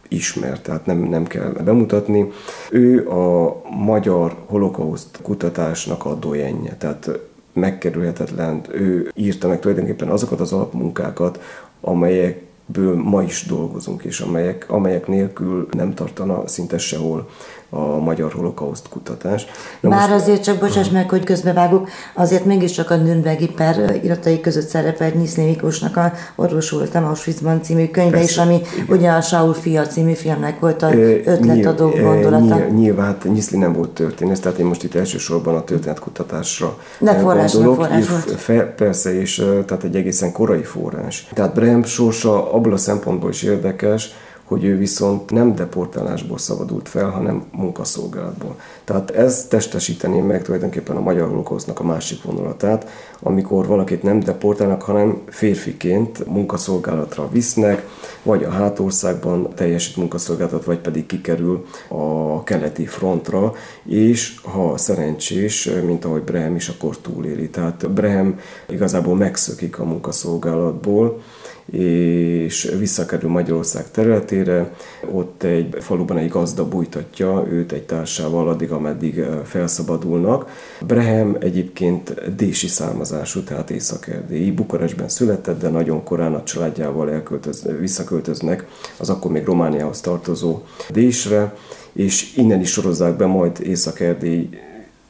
ismert, 0.08 0.62
tehát 0.62 0.86
nem, 0.86 0.98
nem 0.98 1.26
kell 1.26 1.52
bemutatni. 1.64 2.32
Ő 2.70 3.08
a 3.08 3.56
magyar 3.70 4.36
holokauszt 4.46 5.18
kutatásnak 5.22 6.04
a 6.04 6.14
dojenje, 6.14 6.76
tehát 6.78 7.10
megkerülhetetlen. 7.52 8.60
Ő 8.70 9.10
írta 9.14 9.48
meg 9.48 9.60
tulajdonképpen 9.60 10.08
azokat 10.08 10.40
az 10.40 10.52
alapmunkákat, 10.52 11.40
amelyek 11.80 12.44
ből 12.66 12.96
ma 12.96 13.22
is 13.22 13.46
dolgozunk, 13.46 14.02
és 14.02 14.20
amelyek, 14.20 14.64
amelyek 14.68 15.06
nélkül 15.06 15.68
nem 15.70 15.94
tartana 15.94 16.46
szinte 16.46 16.78
sehol 16.78 17.28
a 17.70 17.98
magyar 17.98 18.32
holokauszt 18.32 18.88
kutatás. 18.88 19.46
Na 19.80 19.88
Bár 19.88 20.10
most... 20.10 20.22
azért 20.22 20.42
csak, 20.42 20.58
bocsáss 20.58 20.88
meg, 20.88 21.10
hogy 21.10 21.24
közbevágok, 21.24 21.88
azért 22.14 22.44
mégiscsak 22.44 22.90
a 22.90 22.96
Nürnbergi 22.96 23.48
per 23.48 24.00
iratai 24.02 24.40
között 24.40 24.66
szerepelt 24.66 25.14
Nyiszli 25.14 25.44
Miklósnak 25.44 25.96
a 25.96 26.12
Orvosultam 26.34 27.04
Auschwitzban 27.04 27.62
című 27.62 27.86
könyve 27.86 28.22
is, 28.22 28.36
ami 28.36 28.54
igen. 28.54 28.96
ugye 28.96 29.10
a 29.10 29.20
Saul 29.20 29.54
fia 29.54 29.86
című 29.86 30.12
filmnek 30.12 30.60
volt 30.60 30.82
a 30.82 30.94
ötletadó 31.24 31.88
gondolata. 31.88 32.58
Nyilván, 32.58 33.06
hát 33.06 33.24
Nyiszli 33.24 33.58
nem 33.58 33.72
volt 33.72 33.90
történet, 33.90 34.40
tehát 34.40 34.58
én 34.58 34.66
most 34.66 34.82
itt 34.82 34.94
elsősorban 34.94 35.54
a 35.54 35.64
történetkutatásra 35.64 36.78
De 36.98 37.14
forrás, 37.14 37.52
gondolok. 37.52 37.76
forrás 37.76 38.08
volt. 38.08 38.40
Fe, 38.40 38.64
persze, 38.64 39.20
és 39.20 39.44
tehát 39.66 39.84
egy 39.84 39.96
egészen 39.96 40.32
korai 40.32 40.62
forrás. 40.62 41.28
Tehát 41.34 41.54
Brehm 41.54 41.82
sorsa 41.82 42.52
abból 42.52 42.72
a 42.72 42.76
szempontból 42.76 43.30
is 43.30 43.42
érdekes, 43.42 44.14
hogy 44.46 44.64
ő 44.64 44.76
viszont 44.76 45.30
nem 45.30 45.54
deportálásból 45.54 46.38
szabadult 46.38 46.88
fel, 46.88 47.10
hanem 47.10 47.44
munkaszolgálatból. 47.52 48.56
Tehát 48.84 49.10
ez 49.10 49.46
testesíteni 49.48 50.20
meg 50.20 50.42
tulajdonképpen 50.42 50.96
a 50.96 51.00
magyar 51.00 51.28
holokausznak 51.28 51.80
a 51.80 51.84
másik 51.84 52.22
vonulatát, 52.22 52.88
amikor 53.20 53.66
valakit 53.66 54.02
nem 54.02 54.20
deportálnak, 54.20 54.82
hanem 54.82 55.22
férfiként 55.26 56.26
munkaszolgálatra 56.26 57.28
visznek, 57.32 57.86
vagy 58.22 58.44
a 58.44 58.50
hátországban 58.50 59.48
teljesít 59.54 59.96
munkaszolgálatot, 59.96 60.64
vagy 60.64 60.78
pedig 60.78 61.06
kikerül 61.06 61.66
a 61.88 62.42
keleti 62.42 62.86
frontra, 62.86 63.52
és 63.84 64.40
ha 64.42 64.76
szerencsés, 64.76 65.70
mint 65.86 66.04
ahogy 66.04 66.22
Brehem 66.22 66.54
is, 66.54 66.68
akkor 66.68 66.96
túléli. 66.98 67.48
Tehát 67.48 67.90
Brehem 67.90 68.38
igazából 68.68 69.16
megszökik 69.16 69.78
a 69.78 69.84
munkaszolgálatból, 69.84 71.22
és 71.70 72.74
visszakerül 72.78 73.30
Magyarország 73.30 73.90
területére, 73.90 74.74
ott 75.10 75.42
egy 75.42 75.76
faluban 75.80 76.16
egy 76.16 76.28
gazda 76.28 76.68
bújtatja 76.68 77.46
őt 77.50 77.72
egy 77.72 77.82
társával 77.82 78.48
addig, 78.48 78.70
ameddig 78.70 79.24
felszabadulnak. 79.44 80.50
Brehem 80.86 81.36
egyébként 81.40 82.34
dési 82.36 82.66
származású, 82.66 83.40
tehát 83.42 83.70
észak-erdélyi. 83.70 84.50
Bukarestben 84.50 85.08
született, 85.08 85.60
de 85.60 85.68
nagyon 85.68 86.04
korán 86.04 86.34
a 86.34 86.42
családjával 86.42 87.10
elköltöz, 87.10 87.66
visszaköltöznek 87.80 88.66
az 88.96 89.10
akkor 89.10 89.30
még 89.30 89.44
Romániához 89.44 90.00
tartozó 90.00 90.62
Désre, 90.90 91.54
és 91.92 92.36
innen 92.36 92.60
is 92.60 92.70
sorozzák 92.70 93.16
be 93.16 93.26
majd 93.26 93.60
Észak-Erdély 93.62 94.48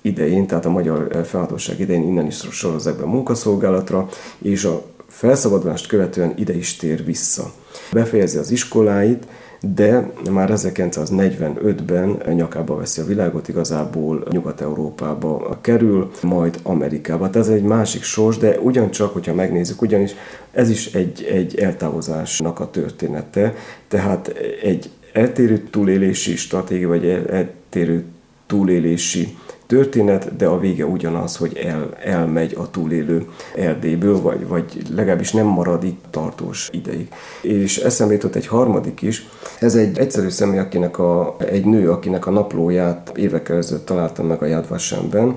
idején, 0.01 0.47
tehát 0.47 0.65
a 0.65 0.71
magyar 0.71 1.25
felhatóság 1.25 1.81
idején 1.81 2.03
innen 2.03 2.27
is 2.27 2.47
sorozzák 2.51 2.97
be 2.97 3.05
munkaszolgálatra, 3.05 4.09
és 4.39 4.65
a 4.65 4.83
felszabadulást 5.17 5.87
követően 5.87 6.33
ide 6.37 6.57
is 6.57 6.77
tér 6.77 7.05
vissza. 7.05 7.53
Befejezi 7.93 8.39
az 8.39 8.51
iskoláit, 8.51 9.27
de 9.75 10.11
már 10.31 10.51
1945-ben 10.55 12.35
nyakába 12.35 12.77
veszi 12.77 13.01
a 13.01 13.05
világot, 13.05 13.49
igazából 13.49 14.27
Nyugat-Európába 14.31 15.59
kerül, 15.61 16.11
majd 16.23 16.59
Amerikába. 16.63 17.31
Tehát 17.31 17.49
ez 17.49 17.55
egy 17.55 17.63
másik 17.63 18.03
sors, 18.03 18.37
de 18.37 18.59
ugyancsak, 18.61 19.13
hogyha 19.13 19.35
megnézzük, 19.35 19.83
ugyanis 19.83 20.15
ez 20.53 20.71
is 20.71 20.95
egy, 20.95 21.29
egy 21.31 21.59
eltávozásnak 21.59 22.61
a 22.61 22.71
története, 22.71 23.55
tehát 23.89 24.35
egy 24.63 24.91
eltérő 25.13 25.59
túlélési 25.71 26.37
stratégia, 26.37 26.89
vagy 26.89 27.09
eltérő 27.09 28.05
túlélési 28.47 29.37
történet, 29.67 30.37
de 30.37 30.47
a 30.47 30.59
vége 30.59 30.85
ugyanaz, 30.85 31.37
hogy 31.37 31.57
el, 31.57 31.91
elmegy 32.05 32.55
a 32.59 32.71
túlélő 32.71 33.27
Erdélyből, 33.57 34.21
vagy, 34.21 34.47
vagy 34.47 34.83
legalábbis 34.95 35.33
nem 35.33 35.47
marad 35.47 35.85
itt 35.85 36.05
tartós 36.11 36.69
ideig. 36.73 37.09
És 37.43 37.77
eszembe 37.77 38.13
jutott 38.13 38.35
egy 38.35 38.47
harmadik 38.47 39.03
is, 39.03 39.27
ez 39.61 39.75
egy 39.75 39.99
egyszerű 39.99 40.29
személy, 40.29 40.59
akinek 40.59 40.99
a, 40.99 41.37
egy 41.39 41.65
nő, 41.65 41.91
akinek 41.91 42.27
a 42.27 42.31
naplóját 42.31 43.13
évekkel 43.17 43.57
ezelőtt 43.57 43.87
találtam 43.87 44.27
meg 44.27 44.43
a 44.43 44.47
Jadvasemben, 44.47 45.37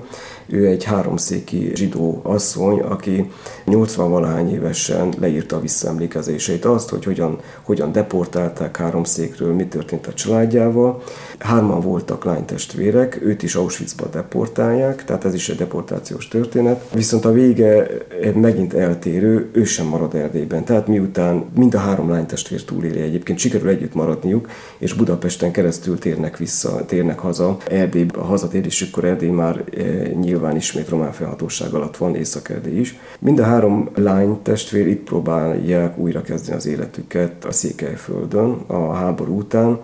ő 0.50 0.66
egy 0.66 0.84
háromszéki 0.84 1.70
zsidó 1.74 2.20
asszony, 2.22 2.80
aki 2.80 3.30
80-valahány 3.66 4.52
évesen 4.52 5.14
leírta 5.20 5.56
a 5.56 5.60
visszaemlékezéseit, 5.60 6.64
azt, 6.64 6.88
hogy 6.88 7.04
hogyan, 7.04 7.38
hogyan 7.62 7.92
deportálták 7.92 8.76
háromszékről, 8.76 9.54
mi 9.54 9.66
történt 9.66 10.06
a 10.06 10.14
családjával. 10.14 11.02
Hárman 11.38 11.80
voltak 11.80 12.24
lánytestvérek, 12.24 13.18
őt 13.22 13.42
is 13.42 13.54
Auschwitzba 13.54 14.06
deportálják, 14.06 15.04
tehát 15.04 15.24
ez 15.24 15.34
is 15.34 15.48
egy 15.48 15.56
deportációs 15.56 16.28
történet. 16.28 16.90
Viszont 16.94 17.24
a 17.24 17.32
vége 17.32 17.86
megint 18.34 18.74
eltérő, 18.74 19.48
ő 19.52 19.64
sem 19.64 19.86
marad 19.86 20.14
Erdélyben. 20.14 20.64
Tehát 20.64 20.86
miután 20.86 21.44
mind 21.54 21.74
a 21.74 21.78
három 21.78 22.10
lánytestvér 22.10 22.64
túléli 22.64 23.00
egyébként, 23.00 23.38
sikerül 23.38 23.68
együtt 23.68 23.94
maradniuk, 23.94 24.48
és 24.78 24.92
Budapesten 24.92 25.50
keresztül 25.50 25.98
térnek 25.98 26.36
vissza, 26.36 26.84
térnek 26.84 27.18
haza. 27.18 27.56
Erdély, 27.70 28.06
a 28.14 28.24
hazatérésükkor 28.24 29.04
Erdély 29.04 29.30
már 29.30 29.64
e, 29.76 29.82
nyilván 30.08 30.39
ismét 30.56 30.88
román 30.88 31.12
felhatóság 31.12 31.72
alatt 31.72 31.96
van, 31.96 32.14
észak 32.14 32.52
is. 32.72 32.98
Mind 33.18 33.38
a 33.38 33.44
három 33.44 33.88
lány 33.94 34.42
testvér 34.42 34.86
itt 34.86 35.02
próbálják 35.02 35.98
újra 35.98 36.22
kezdeni 36.22 36.56
az 36.56 36.66
életüket 36.66 37.44
a 37.44 37.52
Székelyföldön 37.52 38.64
a 38.66 38.92
háború 38.92 39.38
után, 39.38 39.80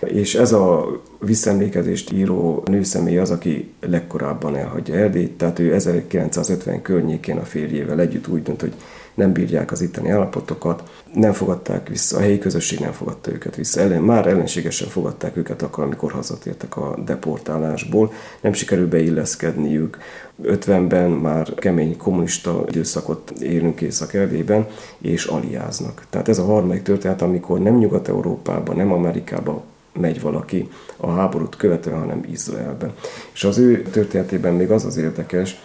és 0.00 0.34
ez 0.34 0.52
a 0.52 0.86
visszaemlékezést 1.18 2.12
író 2.12 2.62
nőszemély 2.66 3.18
az, 3.18 3.30
aki 3.30 3.72
legkorábban 3.80 4.56
elhagyja 4.56 4.94
Erdélyt, 4.94 5.32
tehát 5.32 5.58
ő 5.58 5.74
1950 5.74 6.82
környékén 6.82 7.36
a 7.36 7.44
férjével 7.44 8.00
együtt 8.00 8.28
úgy 8.28 8.42
dönt, 8.42 8.60
hogy 8.60 8.72
nem 9.20 9.32
bírják 9.32 9.72
az 9.72 9.80
itteni 9.80 10.10
állapotokat, 10.10 10.82
nem 11.14 11.32
fogadták 11.32 11.88
vissza, 11.88 12.16
a 12.16 12.20
helyi 12.20 12.38
közösség 12.38 12.78
nem 12.78 12.92
fogadta 12.92 13.32
őket 13.32 13.56
vissza. 13.56 13.80
Ellen, 13.80 14.02
már 14.02 14.26
ellenségesen 14.26 14.88
fogadták 14.88 15.36
őket 15.36 15.62
akkor, 15.62 15.84
amikor 15.84 16.12
hazatértek 16.12 16.76
a 16.76 16.98
deportálásból, 17.04 18.12
nem 18.40 18.52
sikerül 18.52 18.88
beilleszkedniük. 18.88 19.98
50-ben 20.42 21.10
már 21.10 21.54
kemény 21.54 21.96
kommunista 21.96 22.64
időszakot 22.68 23.30
élünk 23.30 23.80
Észak-Erdélyben, 23.80 24.66
és 24.98 25.24
aliáznak. 25.24 26.06
Tehát 26.10 26.28
ez 26.28 26.38
a 26.38 26.44
harmadik 26.44 26.82
történet, 26.82 27.22
amikor 27.22 27.58
nem 27.58 27.78
Nyugat-Európában, 27.78 28.76
nem 28.76 28.92
Amerikában, 28.92 29.62
megy 29.92 30.20
valaki 30.20 30.68
a 30.96 31.10
háborút 31.10 31.56
követően, 31.56 31.98
hanem 31.98 32.24
Izraelben. 32.30 32.92
És 33.32 33.44
az 33.44 33.58
ő 33.58 33.82
történetében 33.82 34.54
még 34.54 34.70
az 34.70 34.84
az 34.84 34.96
érdekes, 34.96 35.60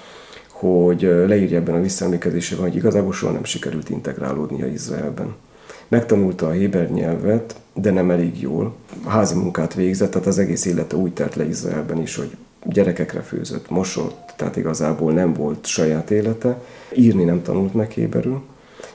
hogy 0.59 1.01
leírja 1.01 1.57
ebben 1.57 1.75
a 1.75 1.81
visszaemlékezésében, 1.81 2.63
hogy 2.63 2.75
igazából 2.75 3.13
soha 3.13 3.31
nem 3.31 3.43
sikerült 3.43 3.89
integrálódnia 3.89 4.67
Izraelben. 4.67 5.35
Megtanulta 5.87 6.47
a 6.47 6.51
héber 6.51 6.91
nyelvet, 6.91 7.55
de 7.73 7.91
nem 7.91 8.11
elég 8.11 8.41
jól. 8.41 8.75
Házi 9.05 9.35
munkát 9.35 9.73
végzett, 9.73 10.11
tehát 10.11 10.27
az 10.27 10.39
egész 10.39 10.65
élete 10.65 10.95
úgy 10.95 11.13
telt 11.13 11.35
le 11.35 11.47
Izraelben 11.47 12.01
is, 12.01 12.15
hogy 12.15 12.35
gyerekekre 12.63 13.21
főzött, 13.21 13.69
mosott, 13.69 14.33
tehát 14.37 14.55
igazából 14.55 15.11
nem 15.11 15.33
volt 15.33 15.65
saját 15.65 16.11
élete. 16.11 16.61
Írni 16.95 17.23
nem 17.23 17.41
tanult 17.41 17.73
meg 17.73 17.91
héberül, 17.91 18.41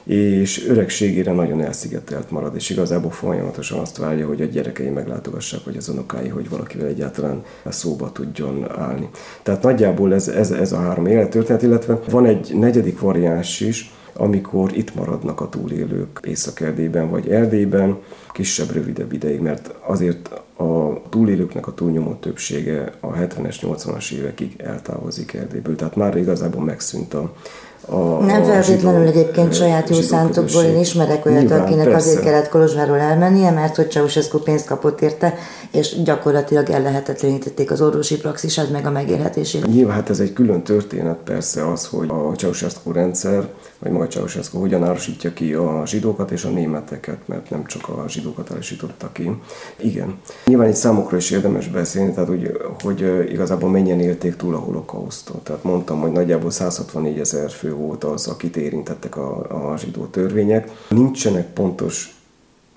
és 0.03 0.67
öregségére 0.67 1.31
nagyon 1.31 1.61
elszigetelt 1.61 2.31
marad, 2.31 2.55
és 2.55 2.69
igazából 2.69 3.11
folyamatosan 3.11 3.79
azt 3.79 3.97
várja, 3.97 4.27
hogy 4.27 4.41
a 4.41 4.45
gyerekei 4.45 4.89
meglátogassák, 4.89 5.63
vagy 5.63 5.77
az 5.77 5.89
unokái, 5.89 6.27
hogy 6.27 6.49
valakivel 6.49 6.87
egyáltalán 6.87 7.43
szóba 7.65 8.11
tudjon 8.11 8.71
állni. 8.77 9.09
Tehát 9.43 9.63
nagyjából 9.63 10.13
ez, 10.13 10.27
ez, 10.27 10.51
ez 10.51 10.71
a 10.71 10.79
három 10.79 11.05
élettörténet, 11.05 11.61
illetve 11.61 11.99
van 12.09 12.25
egy 12.25 12.51
negyedik 12.55 12.99
variáns 12.99 13.59
is, 13.59 13.93
amikor 14.13 14.77
itt 14.77 14.95
maradnak 14.95 15.41
a 15.41 15.49
túlélők 15.49 16.19
Észak-Erdélyben 16.23 17.09
vagy 17.09 17.29
Erdélyben, 17.29 17.97
kisebb, 18.31 18.71
rövidebb 18.71 19.13
ideig, 19.13 19.39
mert 19.39 19.73
azért 19.85 20.29
a 20.57 21.01
túlélőknek 21.09 21.67
a 21.67 21.73
túlnyomó 21.73 22.13
többsége 22.13 22.93
a 22.99 23.13
70-es, 23.13 23.55
80-as 23.61 24.11
évekig 24.11 24.53
eltávozik 24.57 25.33
Erdélyből. 25.33 25.75
Tehát 25.75 25.95
már 25.95 26.17
igazából 26.17 26.63
megszűnt 26.63 27.13
a, 27.13 27.35
a, 27.85 28.23
nem 28.23 28.43
feltétlenül 28.43 29.07
egyébként 29.07 29.53
saját 29.53 29.89
jó 29.89 30.01
szántokból, 30.01 30.63
én 30.63 30.79
ismerek 30.79 31.25
olyat, 31.25 31.39
Nyilván, 31.39 31.61
akinek 31.61 31.83
persze. 31.87 32.09
azért 32.09 32.23
kellett 32.23 32.49
Kolozsváról 32.49 32.97
elmennie, 32.97 33.51
mert 33.51 33.75
hogy 33.75 33.91
Ceausescu 33.91 34.39
pénzt 34.39 34.67
kapott 34.67 35.01
érte, 35.01 35.35
és 35.71 36.03
gyakorlatilag 36.03 36.69
ellehetetlenítették 36.69 37.71
az 37.71 37.81
orvosi 37.81 38.17
praxisát, 38.17 38.71
meg 38.71 38.85
a 38.85 38.91
megélhetését. 38.91 39.67
Nyilván 39.67 39.95
hát 39.95 40.09
ez 40.09 40.19
egy 40.19 40.33
külön 40.33 40.61
történet 40.61 41.17
persze 41.23 41.71
az, 41.71 41.85
hogy 41.85 42.09
a 42.09 42.35
Ceausescu 42.35 42.91
rendszer 42.91 43.47
vagy 43.81 43.91
maga 43.91 44.07
Ceausescu 44.07 44.59
hogyan 44.59 44.83
árusítja 44.83 45.33
ki 45.33 45.53
a 45.53 45.81
zsidókat 45.85 46.31
és 46.31 46.43
a 46.43 46.49
németeket, 46.49 47.17
mert 47.25 47.49
nem 47.49 47.65
csak 47.65 47.89
a 47.89 48.03
zsidókat 48.07 48.51
árusította 48.51 49.09
ki. 49.11 49.31
Igen. 49.79 50.19
Nyilván 50.45 50.69
itt 50.69 50.75
számokról 50.75 51.19
is 51.19 51.31
érdemes 51.31 51.67
beszélni, 51.67 52.13
tehát 52.13 52.29
hogy, 52.29 52.57
hogy 52.83 53.29
igazából 53.31 53.69
mennyien 53.69 53.99
élték 53.99 54.35
túl 54.35 54.55
a 54.55 54.59
holokausztot. 54.59 55.43
Tehát 55.43 55.63
mondtam, 55.63 55.99
hogy 55.99 56.11
nagyjából 56.11 56.51
164 56.51 57.19
ezer 57.19 57.49
fő 57.49 57.70
volt 57.75 58.03
az, 58.03 58.27
akit 58.27 58.57
érintettek 58.57 59.15
a, 59.15 59.71
a 59.71 59.77
zsidó 59.77 60.05
törvények. 60.05 60.71
Nincsenek 60.89 61.53
pontos 61.53 62.15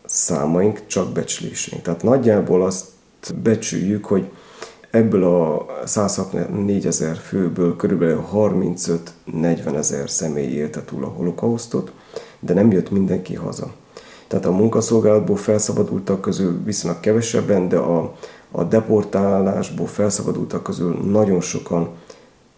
számaink, 0.05 0.87
csak 0.87 1.13
becsléseink. 1.13 1.85
Tehát 1.85 2.03
nagyjából 2.03 2.65
azt 2.65 2.87
becsüljük, 3.43 4.05
hogy 4.05 4.31
Ebből 4.95 5.25
a 5.25 5.67
164 5.85 6.87
ezer 6.87 7.17
főből 7.17 7.77
körülbelül 7.77 8.25
35-40 8.33 9.77
ezer 9.77 10.11
személy 10.11 10.53
élte 10.53 10.83
túl 10.83 11.05
a 11.05 11.09
holokausztot, 11.09 11.93
de 12.41 12.55
nem 12.55 12.71
jött 12.71 12.91
mindenki 12.91 13.35
haza. 13.35 13.73
Tehát 14.27 14.47
a 14.47 14.51
munkaszolgálatból 14.51 15.37
felszabadultak 15.37 16.21
közül 16.21 16.63
viszonylag 16.65 17.01
kevesebben, 17.01 17.69
de 17.69 17.77
a, 17.77 18.15
a 18.51 18.65
deportálásból 18.65 19.87
felszabadultak 19.87 20.63
közül 20.63 20.95
nagyon 20.95 21.41
sokan 21.41 21.89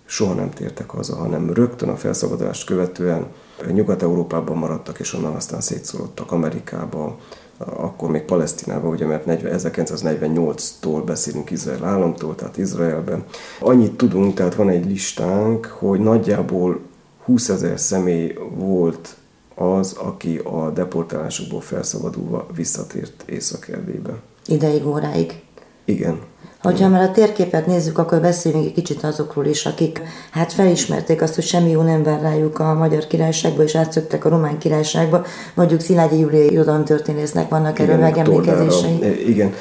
soha 0.06 0.34
nem 0.34 0.50
tértek 0.50 0.90
haza, 0.90 1.16
hanem 1.16 1.52
rögtön 1.52 1.88
a 1.88 1.96
felszabadulást 1.96 2.66
követően 2.66 3.26
Nyugat-Európában 3.72 4.56
maradtak, 4.56 4.98
és 4.98 5.14
onnan 5.14 5.34
aztán 5.34 5.60
szétszólottak 5.60 6.32
Amerikába, 6.32 7.18
akkor 7.58 8.10
még 8.10 8.22
Palesztinában, 8.22 8.90
ugye, 8.90 9.06
mert 9.06 9.24
1948-tól 9.26 11.02
beszélünk 11.06 11.50
Izrael 11.50 11.84
államtól, 11.84 12.34
tehát 12.34 12.56
Izraelben. 12.56 13.24
Annyit 13.60 13.96
tudunk, 13.96 14.34
tehát 14.34 14.54
van 14.54 14.68
egy 14.68 14.86
listánk, 14.86 15.66
hogy 15.66 16.00
nagyjából 16.00 16.80
20 17.24 17.48
ezer 17.48 17.80
személy 17.80 18.38
volt 18.54 19.16
az, 19.54 19.92
aki 19.92 20.36
a 20.38 20.70
deportálásokból 20.70 21.60
felszabadulva 21.60 22.46
visszatért 22.54 23.24
Észak-Erdélybe. 23.26 24.14
Ideig, 24.46 24.86
óráig. 24.86 25.45
Igen. 25.86 26.18
Hogyha 26.62 26.88
már 26.88 27.02
a 27.02 27.10
térképet 27.10 27.66
nézzük, 27.66 27.98
akkor 27.98 28.20
beszéljünk 28.20 28.64
egy 28.64 28.72
kicsit 28.72 29.02
azokról 29.02 29.44
is, 29.44 29.66
akik 29.66 30.00
hát 30.30 30.52
felismerték 30.52 31.22
azt, 31.22 31.34
hogy 31.34 31.44
semmi 31.44 31.70
jó 31.70 31.82
nem 31.82 32.02
vár 32.02 32.20
rájuk 32.20 32.58
a 32.58 32.74
magyar 32.74 33.06
királyságba, 33.06 33.62
és 33.62 33.74
átszöktek 33.74 34.24
a 34.24 34.28
román 34.28 34.58
királyságba. 34.58 35.24
Mondjuk 35.54 35.80
Szilágyi 35.80 36.18
Júlia 36.18 36.44
irodalom 36.44 36.84
történésznek 36.84 37.48
vannak 37.48 37.78
erről 37.78 37.96
megemlékezései. 37.96 38.98
E, 39.02 39.10
igen, 39.10 39.52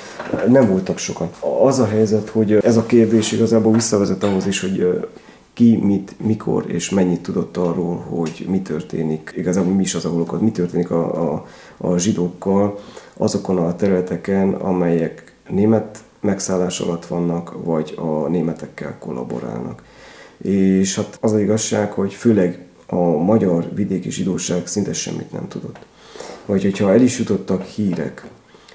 nem 0.48 0.68
voltak 0.68 0.98
sokan. 0.98 1.30
Az 1.64 1.80
a 1.80 1.86
helyzet, 1.86 2.30
hogy 2.30 2.52
ez 2.54 2.78
a 2.78 2.86
kérdés 2.86 3.32
igazából 3.32 3.74
visszavezet 3.74 4.24
ahhoz 4.24 4.48
is, 4.48 4.62
hogy 4.62 5.06
ki, 5.54 5.80
mit, 5.84 6.16
mikor 6.24 6.64
és 6.68 6.90
mennyit 6.90 7.22
tudott 7.22 7.58
arról, 7.58 8.06
hogy 8.10 8.46
mi 8.50 8.62
történik, 8.62 9.34
igazából 9.36 9.74
mi 9.74 9.82
is 9.84 9.96
az 9.96 10.06
a 10.06 10.10
holokat, 10.10 10.42
mi 10.42 10.52
történik 10.52 10.92
a, 10.92 11.34
a, 11.34 11.46
a 11.78 11.98
zsidókkal 11.98 12.80
azokon 13.18 13.58
a 13.58 13.76
területeken, 13.76 14.54
amelyek 14.54 15.34
német 15.50 16.04
megszállás 16.26 16.80
alatt 16.80 17.06
vannak, 17.06 17.64
vagy 17.64 17.94
a 17.98 18.28
németekkel 18.28 18.98
kollaborálnak. 19.00 19.84
És 20.38 20.96
hát 20.96 21.18
az 21.22 21.32
az 21.32 21.40
igazság, 21.40 21.92
hogy 21.92 22.14
főleg 22.14 22.66
a 22.88 23.06
magyar 23.06 23.70
vidéki 23.74 24.12
zsidóság 24.12 24.68
szinte 24.68 24.94
semmit 24.94 25.32
nem 25.32 25.48
tudott. 25.48 25.86
Vagy 26.46 26.62
hogyha 26.62 26.92
el 26.92 27.02
is 27.02 27.20
jutottak 27.20 27.64
hírek, 27.64 28.26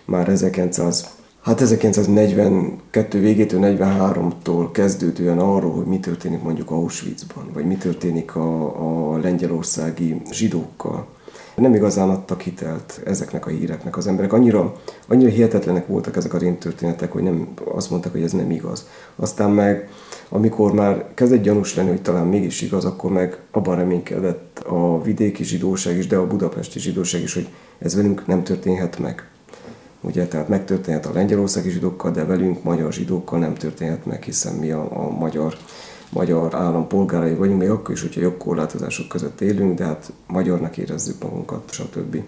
már 0.04 0.28
1900, 0.28 1.10
hát 1.40 1.60
1942 1.60 3.20
végétől 3.20 3.60
43-tól 3.62 4.68
kezdődően 4.72 5.38
arról, 5.38 5.72
hogy 5.72 5.86
mi 5.86 5.98
történik 5.98 6.42
mondjuk 6.42 6.70
Auschwitzban, 6.70 7.50
vagy 7.52 7.64
mi 7.64 7.74
történik 7.74 8.36
a, 8.36 9.12
a 9.12 9.18
lengyelországi 9.18 10.22
zsidókkal, 10.30 11.06
nem 11.54 11.74
igazán 11.74 12.10
adtak 12.10 12.40
hitelt 12.40 13.00
ezeknek 13.04 13.46
a 13.46 13.50
híreknek 13.50 13.96
az 13.96 14.06
emberek. 14.06 14.32
Annyira, 14.32 14.72
annyira 15.08 15.30
hihetetlenek 15.30 15.86
voltak 15.86 16.16
ezek 16.16 16.34
a 16.34 16.38
rémtörténetek, 16.38 17.12
hogy 17.12 17.22
nem, 17.22 17.48
azt 17.64 17.90
mondták, 17.90 18.12
hogy 18.12 18.22
ez 18.22 18.32
nem 18.32 18.50
igaz. 18.50 18.88
Aztán 19.16 19.50
meg, 19.50 19.88
amikor 20.28 20.72
már 20.72 21.06
kezdett 21.14 21.42
gyanús 21.42 21.74
lenni, 21.74 21.88
hogy 21.88 22.02
talán 22.02 22.26
mégis 22.26 22.60
igaz, 22.60 22.84
akkor 22.84 23.10
meg 23.10 23.38
abban 23.50 23.76
reménykedett 23.76 24.58
a 24.58 25.02
vidéki 25.02 25.44
zsidóság 25.44 25.96
is, 25.96 26.06
de 26.06 26.16
a 26.16 26.26
budapesti 26.26 26.78
zsidóság 26.78 27.22
is, 27.22 27.34
hogy 27.34 27.48
ez 27.78 27.94
velünk 27.94 28.26
nem 28.26 28.42
történhet 28.42 28.98
meg. 28.98 29.28
Ugye, 30.00 30.26
tehát 30.26 30.48
megtörténhet 30.48 31.06
a 31.06 31.12
lengyelországi 31.12 31.70
zsidókkal, 31.70 32.10
de 32.10 32.24
velünk, 32.24 32.62
magyar 32.62 32.92
zsidókkal 32.92 33.38
nem 33.38 33.54
történhet 33.54 34.06
meg, 34.06 34.22
hiszen 34.22 34.54
mi 34.54 34.70
a, 34.70 34.88
a 34.90 35.10
magyar 35.10 35.56
magyar 36.10 36.54
állampolgárai 36.54 37.34
vagyunk, 37.34 37.58
még 37.58 37.70
akkor 37.70 37.94
is, 37.94 38.00
hogyha 38.02 38.20
jogkorlátozások 38.20 39.08
között 39.08 39.40
élünk, 39.40 39.78
de 39.78 39.84
hát 39.84 40.12
magyarnak 40.26 40.76
érezzük 40.76 41.22
magunkat, 41.22 41.62
stb. 41.70 42.22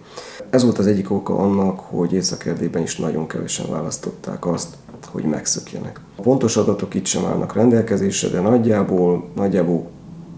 Ez 0.51 0.63
volt 0.63 0.79
az 0.79 0.87
egyik 0.87 1.11
oka 1.11 1.37
annak, 1.37 1.81
hogy 1.81 2.13
észak 2.13 2.45
is 2.83 2.97
nagyon 2.97 3.27
kevesen 3.27 3.71
választották 3.71 4.47
azt, 4.47 4.77
hogy 5.11 5.25
megszökjenek. 5.25 6.01
A 6.17 6.23
pontos 6.23 6.57
adatok 6.57 6.95
itt 6.95 7.07
sem 7.07 7.25
állnak 7.25 7.55
rendelkezésre, 7.55 8.29
de 8.29 8.41
nagyjából, 8.41 9.29
nagyjából 9.35 9.87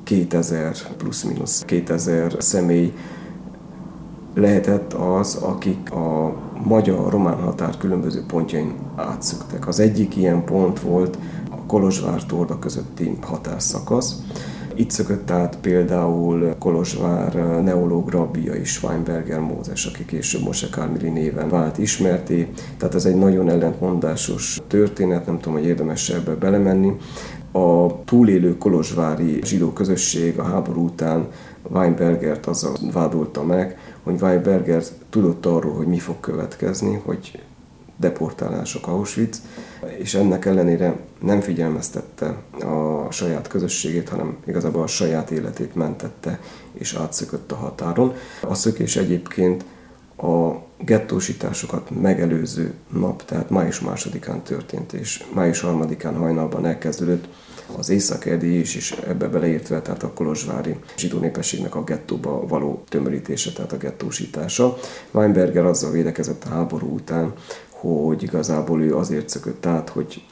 2000 0.04 0.76
plusz-minusz 0.96 1.62
2000 1.62 2.37
személy 2.38 2.92
lehetett 4.35 4.92
az, 4.92 5.35
akik 5.35 5.92
a 5.92 6.37
magyar-román 6.64 7.37
határ 7.37 7.76
különböző 7.76 8.24
pontjain 8.26 8.74
átszöktek. 8.96 9.68
Az 9.68 9.80
egyik 9.80 10.16
ilyen 10.16 10.44
pont 10.44 10.80
volt 10.80 11.18
Kolozsvár-Torda 11.66 12.59
közötti 12.59 13.18
határszakasz. 13.20 14.22
Itt 14.77 14.90
szökött 14.90 15.31
át 15.31 15.59
például 15.61 16.55
Kolozsvár 16.59 17.35
neológ 17.62 18.09
rabbia 18.09 18.53
és 18.53 18.83
Weinberger 18.83 19.40
Mózes, 19.40 19.87
aki 19.87 20.05
később 20.05 20.42
Mose 20.42 20.68
Kármili 20.68 21.09
néven 21.09 21.48
vált 21.48 21.79
ismerté. 21.79 22.48
Tehát 22.77 22.94
ez 22.94 23.05
egy 23.05 23.16
nagyon 23.16 23.48
ellentmondásos 23.48 24.61
történet, 24.66 25.27
nem 25.27 25.40
tudom, 25.40 25.59
hogy 25.59 25.68
érdemes 25.68 26.11
ebbe 26.11 26.35
belemenni. 26.35 26.96
A 27.53 28.05
túlélő 28.05 28.59
kolozsvári 28.59 29.40
zsidó 29.44 29.72
közösség 29.72 30.38
a 30.38 30.42
háború 30.42 30.85
után 30.85 31.27
Weinbergert 31.70 32.46
azzal 32.46 32.77
vádolta 32.92 33.44
meg, 33.44 33.79
hogy 34.03 34.22
Weinberger 34.22 34.83
tudott 35.11 35.46
arról, 35.46 35.72
hogy 35.72 35.87
mi 35.87 35.98
fog 35.98 36.20
következni, 36.20 37.00
hogy 37.05 37.42
deportálások 38.05 38.87
Auschwitz, 38.87 39.43
és 39.99 40.14
ennek 40.14 40.45
ellenére 40.45 40.97
nem 41.21 41.40
figyelmeztette 41.40 42.37
a 42.61 43.11
saját 43.11 43.49
közösségét, 43.49 44.09
hanem 44.09 44.37
igazából 44.47 44.83
a 44.83 44.87
saját 44.87 45.31
életét 45.31 45.75
mentette, 45.75 46.40
és 46.73 46.95
átszökött 46.95 47.53
a 47.53 47.57
határon. 47.57 48.14
A 48.40 48.55
szökés 48.55 48.97
egyébként 48.97 49.64
a 50.17 50.53
gettósításokat 50.79 51.90
megelőző 52.01 52.75
nap, 52.93 53.25
tehát 53.25 53.51
május 53.51 53.81
másodikán 53.81 54.43
történt, 54.43 54.93
és 54.93 55.25
május 55.35 55.61
harmadikán 55.61 56.17
hajnalban 56.17 56.67
elkezdődött 56.67 57.29
az 57.77 57.88
észak 57.88 58.43
is, 58.43 58.75
és 58.75 58.90
ebbe 59.09 59.29
beleértve, 59.29 59.83
tehát 59.83 60.03
a 60.03 60.12
kolozsvári 60.12 60.77
zsidó 60.97 61.19
népességnek 61.19 61.75
a 61.75 61.85
gettóba 61.85 62.47
való 62.47 62.83
tömörítése, 62.88 63.53
tehát 63.53 63.73
a 63.73 63.77
gettósítása. 63.77 64.77
Weinberger 65.11 65.64
azzal 65.64 65.90
védekezett 65.90 66.45
a 66.45 66.49
háború 66.49 66.95
után, 66.95 67.33
hogy 67.85 68.23
igazából 68.23 68.83
ő 68.83 68.97
azért 68.97 69.29
szökött 69.29 69.66
át, 69.66 69.88
hogy 69.88 70.23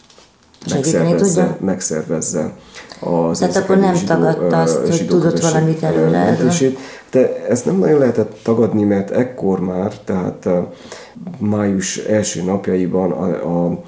megszervezze, 0.71 1.57
megszervezze 1.61 2.57
az 3.01 3.39
Tehát 3.39 3.57
akkor 3.57 3.79
nem 3.79 3.95
zsidó, 3.95 4.07
tagadta 4.07 4.61
azt, 4.61 4.77
hogy 4.77 5.07
tudott 5.07 5.41
valamit 5.41 5.83
előle 5.83 6.37
De 7.11 7.47
ezt 7.49 7.65
nem 7.65 7.79
nagyon 7.79 7.99
lehetett 7.99 8.41
tagadni, 8.43 8.83
mert 8.83 9.11
ekkor 9.11 9.61
már, 9.61 9.99
tehát 10.05 10.49
május 11.39 11.97
első 11.97 12.43
napjaiban 12.43 13.11
a, 13.11 13.67
a, 13.67 13.83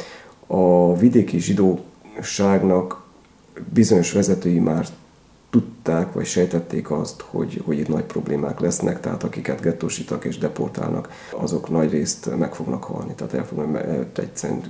a 0.47 0.97
vidéki 0.97 1.39
zsidóságnak 1.39 3.03
bizonyos 3.73 4.13
vezetői 4.13 4.59
már 4.59 4.87
tudták, 5.55 6.13
vagy 6.13 6.25
sejtették 6.25 6.91
azt, 6.91 7.25
hogy, 7.31 7.63
hogy 7.65 7.79
itt 7.79 7.89
nagy 7.89 8.05
problémák 8.05 8.61
lesznek, 8.61 9.01
tehát 9.01 9.23
akiket 9.23 9.61
gettósítak 9.61 10.25
és 10.25 10.39
deportálnak, 10.39 11.09
azok 11.31 11.71
nagy 11.71 11.91
részt 11.91 12.37
meg 12.39 12.55
fognak 12.55 12.85
halni, 12.85 13.13
tehát 13.15 13.35
el 13.35 13.47
fognak, 13.47 13.83
egyszerűen 14.19 14.63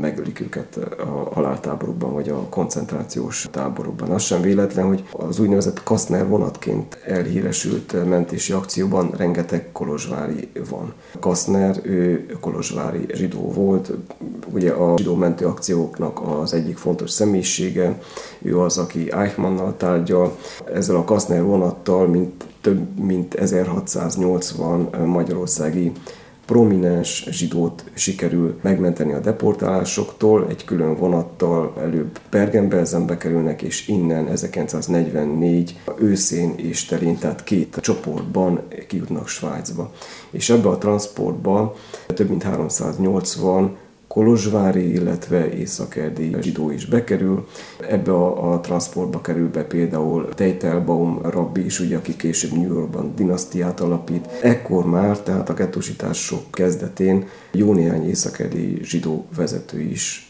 megölik 0.00 0.40
őket 0.40 0.76
a 0.98 1.34
haláltáborokban, 1.34 2.12
vagy 2.12 2.28
a 2.28 2.46
koncentrációs 2.48 3.48
táborokban. 3.50 4.10
Az 4.10 4.22
sem 4.22 4.40
véletlen, 4.40 4.86
hogy 4.86 5.04
az 5.12 5.38
úgynevezett 5.38 5.82
Kastner 5.82 6.28
vonatként 6.28 6.98
elhíresült 7.06 8.08
mentési 8.08 8.52
akcióban 8.52 9.10
rengeteg 9.16 9.68
kolozsvári 9.72 10.48
van. 10.70 10.92
Kastner, 11.18 11.80
ő 11.82 12.26
kolozsvári 12.40 13.06
zsidó 13.12 13.52
volt, 13.52 13.92
ugye 14.52 14.70
a 14.70 14.96
zsidó 14.96 15.14
mentő 15.14 15.46
akcióknak 15.46 16.20
az 16.40 16.54
egyik 16.54 16.76
fontos 16.76 17.10
személyisége, 17.10 17.98
ő 18.42 18.60
az, 18.60 18.78
aki 18.78 19.12
Eichmannnal 19.12 19.76
tárgyal, 19.76 20.29
ezzel 20.74 20.96
a 20.96 21.04
Kaszner 21.04 21.42
vonattal, 21.42 22.06
mint 22.06 22.44
több 22.60 22.98
mint 22.98 23.34
1680 23.34 24.88
magyarországi 25.06 25.92
prominens 26.50 27.26
zsidót 27.30 27.84
sikerül 27.94 28.58
megmenteni 28.62 29.12
a 29.12 29.20
deportálásoktól, 29.20 30.46
egy 30.48 30.64
külön 30.64 30.96
vonattal 30.96 31.74
előbb 31.80 32.18
Bergen-Belsenbe 32.30 33.16
kerülnek, 33.16 33.62
és 33.62 33.88
innen 33.88 34.28
1944 34.28 35.78
őszén 35.98 36.54
és 36.56 36.84
telén, 36.84 37.18
tehát 37.18 37.44
két 37.44 37.76
csoportban 37.80 38.60
kijutnak 38.88 39.28
Svájcba. 39.28 39.92
És 40.30 40.50
ebbe 40.50 40.68
a 40.68 40.78
transportba 40.78 41.74
több 42.06 42.28
mint 42.28 42.42
380 42.42 43.76
Kolozsvári, 44.12 44.92
illetve 44.92 45.52
Észak-Erdélyi 45.52 46.36
zsidó 46.40 46.70
is 46.70 46.86
bekerül. 46.86 47.46
Ebbe 47.88 48.12
a, 48.12 48.52
a 48.52 48.60
transportba 48.60 49.20
kerül 49.20 49.50
be 49.50 49.64
például 49.64 50.28
Teitelbaum 50.28 51.20
rabbi 51.22 51.64
is, 51.64 51.80
ugye, 51.80 51.96
aki 51.96 52.16
később 52.16 52.52
New 52.52 52.72
Yorkban 52.72 53.12
dinasztiát 53.16 53.80
alapít. 53.80 54.28
Ekkor 54.42 54.86
már, 54.86 55.18
tehát 55.20 55.48
a 55.48 55.54
gettósítások 55.54 56.50
kezdetén 56.50 57.26
jó 57.52 57.72
néhány 57.72 58.08
észak 58.08 58.42
zsidó 58.82 59.26
vezető 59.36 59.80
is 59.80 60.29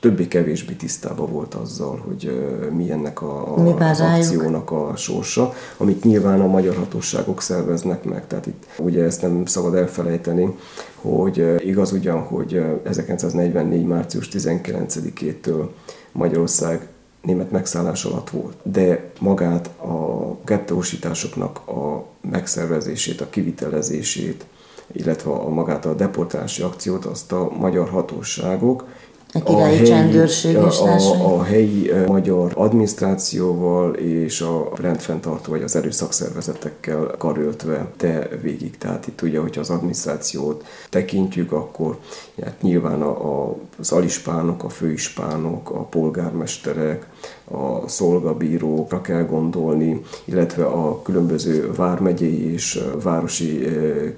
többé-kevésbé 0.00 0.72
tisztában 0.72 1.32
volt 1.32 1.54
azzal, 1.54 2.04
hogy 2.06 2.48
mi 2.72 2.90
ennek 2.90 3.22
a, 3.22 3.56
a, 3.56 3.76
az 3.76 4.00
akciónak 4.00 4.70
a 4.70 4.92
sorsa, 4.96 5.52
amit 5.76 6.04
nyilván 6.04 6.40
a 6.40 6.46
magyar 6.46 6.76
hatóságok 6.76 7.42
szerveznek 7.42 8.04
meg. 8.04 8.26
Tehát 8.26 8.46
itt 8.46 8.64
ugye 8.78 9.04
ezt 9.04 9.22
nem 9.22 9.44
szabad 9.46 9.74
elfelejteni, 9.74 10.56
hogy 10.94 11.54
igaz 11.66 11.92
ugyan, 11.92 12.20
hogy 12.20 12.64
1944. 12.84 13.86
március 13.86 14.28
19-től 14.32 15.68
Magyarország 16.12 16.88
német 17.22 17.50
megszállás 17.50 18.04
alatt 18.04 18.30
volt, 18.30 18.56
de 18.62 19.10
magát 19.18 19.66
a 19.66 20.36
gettósításoknak 20.44 21.68
a 21.68 22.04
megszervezését, 22.30 23.20
a 23.20 23.30
kivitelezését, 23.30 24.44
illetve 24.92 25.30
a 25.30 25.48
magát 25.48 25.86
a 25.86 25.94
deportálási 25.94 26.62
akciót 26.62 27.04
azt 27.04 27.32
a 27.32 27.50
magyar 27.58 27.88
hatóságok 27.88 28.84
a 29.32 29.42
királyi 29.42 29.62
a 29.62 29.76
helyi, 29.76 29.86
csendőrség 29.86 30.56
a, 30.56 30.82
a, 30.82 31.36
a 31.36 31.42
helyi 31.42 31.90
magyar 32.06 32.52
adminisztrációval 32.54 33.94
és 33.94 34.40
a 34.40 34.72
rendfenntartó 34.80 35.50
vagy 35.50 35.62
az 35.62 35.76
erőszakszervezetekkel 35.76 37.14
karöltve 37.18 37.86
te 37.96 38.28
végig. 38.42 38.78
Tehát 38.78 39.06
itt 39.06 39.22
ugye, 39.22 39.38
hogyha 39.38 39.60
az 39.60 39.70
adminisztrációt 39.70 40.64
tekintjük, 40.88 41.52
akkor 41.52 41.98
hát 42.42 42.62
nyilván 42.62 43.02
a, 43.02 43.48
a, 43.48 43.56
az 43.78 43.92
alispánok, 43.92 44.64
a 44.64 44.68
főispánok, 44.68 45.70
a 45.70 45.82
polgármesterek, 45.82 47.06
a 47.50 47.88
szolgabírókra 47.88 49.00
kell 49.00 49.24
gondolni, 49.24 50.00
illetve 50.24 50.64
a 50.64 51.02
különböző 51.02 51.72
vármegyei 51.76 52.52
és 52.52 52.80
városi 53.02 53.66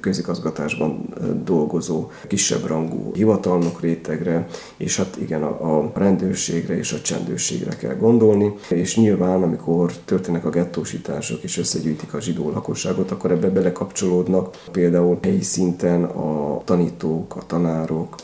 közigazgatásban 0.01 1.15
dolgozó 1.45 2.11
kisebb 2.27 2.67
rangú 2.67 3.13
hivatalnok 3.15 3.81
rétegre, 3.81 4.47
és 4.77 4.97
hát 4.97 5.17
igen, 5.21 5.43
a, 5.43 5.91
rendőrségre 5.95 6.77
és 6.77 6.93
a 6.93 7.01
csendőrségre 7.01 7.77
kell 7.77 7.97
gondolni, 7.97 8.55
és 8.69 8.97
nyilván, 8.97 9.43
amikor 9.43 9.93
történnek 10.05 10.45
a 10.45 10.51
gettósítások 10.51 11.43
és 11.43 11.59
összegyűjtik 11.59 12.15
a 12.15 12.21
zsidó 12.21 12.51
lakosságot, 12.51 13.11
akkor 13.11 13.31
ebbe 13.31 13.49
belekapcsolódnak 13.49 14.57
például 14.73 15.19
helyi 15.23 15.43
szinten 15.43 16.05
a 16.05 16.61
tanítók, 16.65 17.37
a 17.37 17.47
tanárok, 17.47 18.15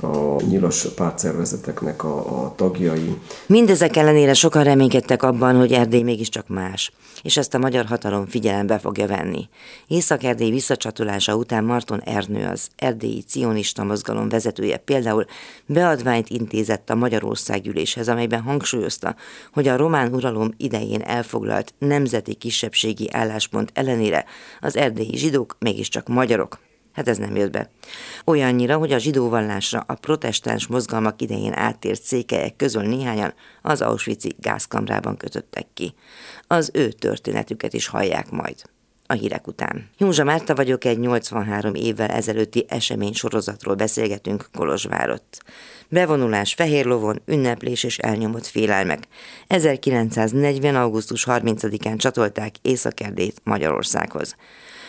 a 0.00 0.42
nyilas 0.42 0.86
pártszervezeteknek 0.96 2.04
a, 2.04 2.44
a 2.44 2.54
tagjai. 2.54 3.18
Mindezek 3.46 3.96
ellenére 3.96 4.34
sokan 4.34 4.64
reménykedtek 4.64 5.22
abban, 5.22 5.56
hogy 5.56 5.72
Erdély 5.72 6.02
mégiscsak 6.02 6.48
más, 6.48 6.92
és 7.22 7.36
ezt 7.36 7.54
a 7.54 7.58
magyar 7.58 7.84
hatalom 7.84 8.26
figyelembe 8.26 8.78
fogja 8.78 9.06
venni. 9.06 9.48
Észak-Erdély 9.86 10.50
visszacsatolása 10.50 11.36
után 11.36 11.64
Marton 11.64 12.00
Ernő, 12.00 12.46
az 12.46 12.68
erdélyi 12.76 13.22
cionista 13.22 13.84
mozgalom 13.84 14.28
vezetője 14.28 14.76
például 14.76 15.24
beadványt 15.66 16.28
intézett 16.28 16.90
a 16.90 16.94
Magyarországgyűléshez, 16.94 18.08
amelyben 18.08 18.40
hangsúlyozta, 18.40 19.16
hogy 19.52 19.68
a 19.68 19.76
román 19.76 20.14
uralom 20.14 20.54
idején 20.56 21.00
elfoglalt 21.00 21.74
nemzeti 21.78 22.34
kisebbségi 22.34 23.08
álláspont 23.12 23.70
ellenére 23.74 24.24
az 24.60 24.76
erdélyi 24.76 25.16
zsidók 25.16 25.56
mégiscsak 25.58 26.08
magyarok. 26.08 26.58
Hát 26.98 27.08
ez 27.08 27.18
nem 27.18 27.36
jött 27.36 27.50
be. 27.50 27.70
Olyannyira, 28.24 28.76
hogy 28.76 28.92
a 28.92 28.98
zsidó 28.98 29.28
vallásra 29.28 29.84
a 29.86 29.94
protestáns 29.94 30.66
mozgalmak 30.66 31.22
idején 31.22 31.52
áttért 31.52 32.02
székelyek 32.02 32.56
közül 32.56 32.82
néhányan 32.82 33.34
az 33.62 33.80
Auschwitz-i 33.80 34.34
gázkamrában 34.38 35.16
kötöttek 35.16 35.66
ki. 35.74 35.94
Az 36.46 36.70
ő 36.74 36.88
történetüket 36.88 37.72
is 37.72 37.86
hallják 37.86 38.30
majd 38.30 38.56
a 39.06 39.12
hírek 39.12 39.46
után. 39.46 39.90
Józsa 39.98 40.24
Márta 40.24 40.54
vagyok, 40.54 40.84
egy 40.84 40.98
83 40.98 41.74
évvel 41.74 42.08
ezelőtti 42.08 42.64
esemény 42.68 43.12
sorozatról 43.12 43.74
beszélgetünk 43.74 44.48
Kolozsvárott. 44.52 45.42
Bevonulás 45.88 46.54
fehér 46.54 46.84
lovon, 46.84 47.22
ünneplés 47.26 47.84
és 47.84 47.98
elnyomott 47.98 48.46
félelmek. 48.46 49.08
1940. 49.46 50.76
augusztus 50.76 51.26
30-án 51.28 51.98
csatolták 51.98 52.54
Északerdét 52.62 53.40
Magyarországhoz. 53.44 54.36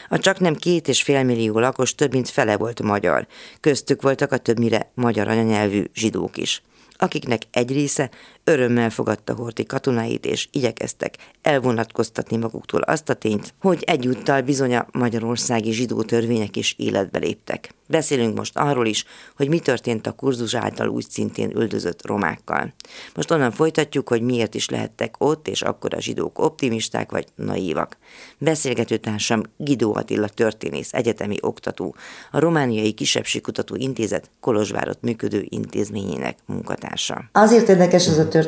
A 0.10 0.17
csak 0.17 0.39
nem 0.39 0.56
két 0.56 0.88
és 0.88 1.04
fél 1.04 1.24
millió 1.24 1.60
lakos 1.60 1.95
több 1.95 2.12
mint 2.12 2.30
fele 2.30 2.58
volt 2.58 2.82
magyar, 2.82 3.28
köztük 3.60 4.02
voltak 4.02 4.32
a 4.32 4.38
többnyire 4.38 4.91
magyar 4.93 5.28
anyanyelvű 5.28 5.84
zsidók 5.93 6.38
is 6.38 6.62
akiknek 7.02 7.41
egy 7.52 7.72
része 7.72 8.10
örömmel 8.43 8.89
fogadta 8.89 9.34
Horti 9.34 9.65
katonáit, 9.65 10.25
és 10.25 10.47
igyekeztek 10.52 11.15
elvonatkoztatni 11.41 12.38
maguktól 12.38 12.82
azt 12.82 13.10
a 13.10 13.13
tényt, 13.13 13.54
hogy 13.62 13.84
egyúttal 13.86 14.41
bizony 14.41 14.75
a 14.75 14.88
magyarországi 14.91 15.71
zsidó 15.71 16.02
törvények 16.04 16.56
is 16.56 16.75
életbe 16.78 17.19
léptek. 17.19 17.73
Beszélünk 17.88 18.38
most 18.38 18.58
arról 18.58 18.86
is, 18.86 19.06
hogy 19.36 19.49
mi 19.49 19.60
történt 19.60 20.08
a 20.08 20.12
kurzus 20.12 20.54
által 20.56 20.88
úgy 20.88 21.10
szintén 21.10 21.58
üldözött 21.58 22.06
romákkal. 22.06 22.73
Most 23.15 23.32
onnan 23.32 23.52
folytatjuk, 23.52 24.10
hogy 24.10 24.21
miért 24.21 24.56
is 24.56 24.69
lehettek 24.69 25.15
ott, 25.17 25.47
és 25.47 25.62
akkor 25.62 25.93
a 25.93 26.02
zsidók 26.02 26.39
optimisták 26.39 27.12
vagy 27.12 27.25
naívak. 27.36 27.97
Beszélgető 28.38 28.97
társam 28.97 29.41
Gidó 29.58 29.95
Attila 29.95 30.28
történész, 30.28 30.93
egyetemi 30.93 31.38
oktató, 31.41 31.95
a 32.32 32.39
Romániai 32.39 32.91
Kisebbségkutató 32.91 33.75
Intézet 33.75 34.30
Kolozsvárot 34.39 35.02
működő 35.02 35.45
intézményének 35.49 36.38
munkatársa. 36.45 37.30
Azért 37.32 37.69
érdekes 37.69 38.08
ez 38.08 38.17
a 38.17 38.28
történet, 38.28 38.38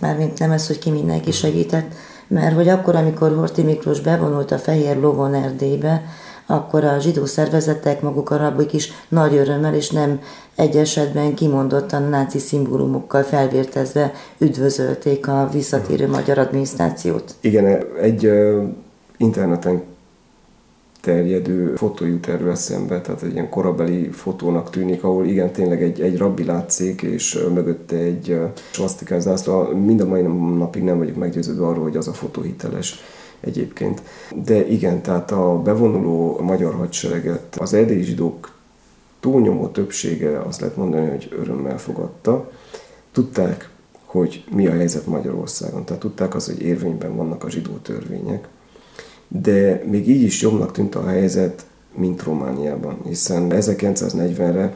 már 0.00 0.16
mint 0.16 0.38
nem 0.38 0.50
ez, 0.50 0.66
hogy 0.66 0.78
ki 0.78 0.90
mindenki 0.90 1.32
segített, 1.32 1.94
mert 2.28 2.54
hogy 2.54 2.68
akkor, 2.68 2.96
amikor 2.96 3.34
Horti 3.34 3.62
Miklós 3.62 4.00
bevonult 4.00 4.50
a 4.50 4.58
Fehér 4.58 4.96
Lovon 4.96 5.34
Erdélybe, 5.34 6.02
akkor 6.46 6.84
a 6.84 6.98
zsidó 6.98 7.24
szervezetek, 7.24 8.00
maguk 8.00 8.30
a 8.30 8.36
rabik 8.36 8.72
is 8.72 8.92
nagy 9.08 9.34
örömmel 9.34 9.74
és 9.74 9.90
nem 9.90 10.20
egy 10.54 10.76
esetben 10.76 11.34
kimondottan 11.34 12.02
náci 12.02 12.38
szimbólumokkal 12.38 13.22
felvértezve 13.22 14.12
üdvözölték 14.38 15.28
a 15.28 15.48
visszatérő 15.52 16.08
magyar 16.08 16.38
adminisztrációt. 16.38 17.34
Igen, 17.40 17.84
egy 18.00 18.30
interneten 19.16 19.82
terjedő 21.06 21.74
fotó 21.74 22.04
jut 22.04 22.28
erről 22.28 22.50
eszembe, 22.50 23.00
tehát 23.00 23.22
egy 23.22 23.32
ilyen 23.32 23.48
korabeli 23.48 24.08
fotónak 24.10 24.70
tűnik, 24.70 25.04
ahol 25.04 25.26
igen, 25.26 25.52
tényleg 25.52 25.82
egy, 25.82 26.00
egy 26.00 26.18
rabbi 26.18 26.44
látszik, 26.44 27.02
és 27.02 27.38
mögötte 27.54 27.96
egy 27.96 28.40
svasztikás 28.70 29.22
zászló. 29.22 29.62
Mind 29.62 30.00
a 30.00 30.06
mai 30.06 30.22
napig 30.56 30.82
nem 30.82 30.98
vagyok 30.98 31.16
meggyőződve 31.16 31.66
arról, 31.66 31.82
hogy 31.82 31.96
az 31.96 32.08
a 32.08 32.12
fotó 32.12 32.42
hiteles 32.42 33.00
egyébként. 33.40 34.02
De 34.44 34.66
igen, 34.66 35.02
tehát 35.02 35.30
a 35.30 35.62
bevonuló 35.62 36.40
magyar 36.40 36.74
hadsereget 36.74 37.56
az 37.58 37.74
erdélyi 37.74 38.02
zsidók 38.02 38.52
túlnyomó 39.20 39.66
többsége 39.66 40.38
azt 40.40 40.60
lehet 40.60 40.76
mondani, 40.76 41.08
hogy 41.08 41.28
örömmel 41.38 41.78
fogadta. 41.78 42.50
Tudták, 43.12 43.68
hogy 44.04 44.44
mi 44.50 44.66
a 44.66 44.72
helyzet 44.72 45.06
Magyarországon, 45.06 45.84
tehát 45.84 46.02
tudták 46.02 46.34
azt, 46.34 46.46
hogy 46.46 46.62
érvényben 46.62 47.16
vannak 47.16 47.44
a 47.44 47.50
zsidó 47.50 47.72
törvények, 47.72 48.48
de 49.28 49.82
még 49.90 50.08
így 50.08 50.22
is 50.22 50.42
jobbnak 50.42 50.72
tűnt 50.72 50.94
a 50.94 51.06
helyzet, 51.06 51.66
mint 51.94 52.22
Romániában, 52.22 52.98
hiszen 53.04 53.46
1940-re 53.50 54.74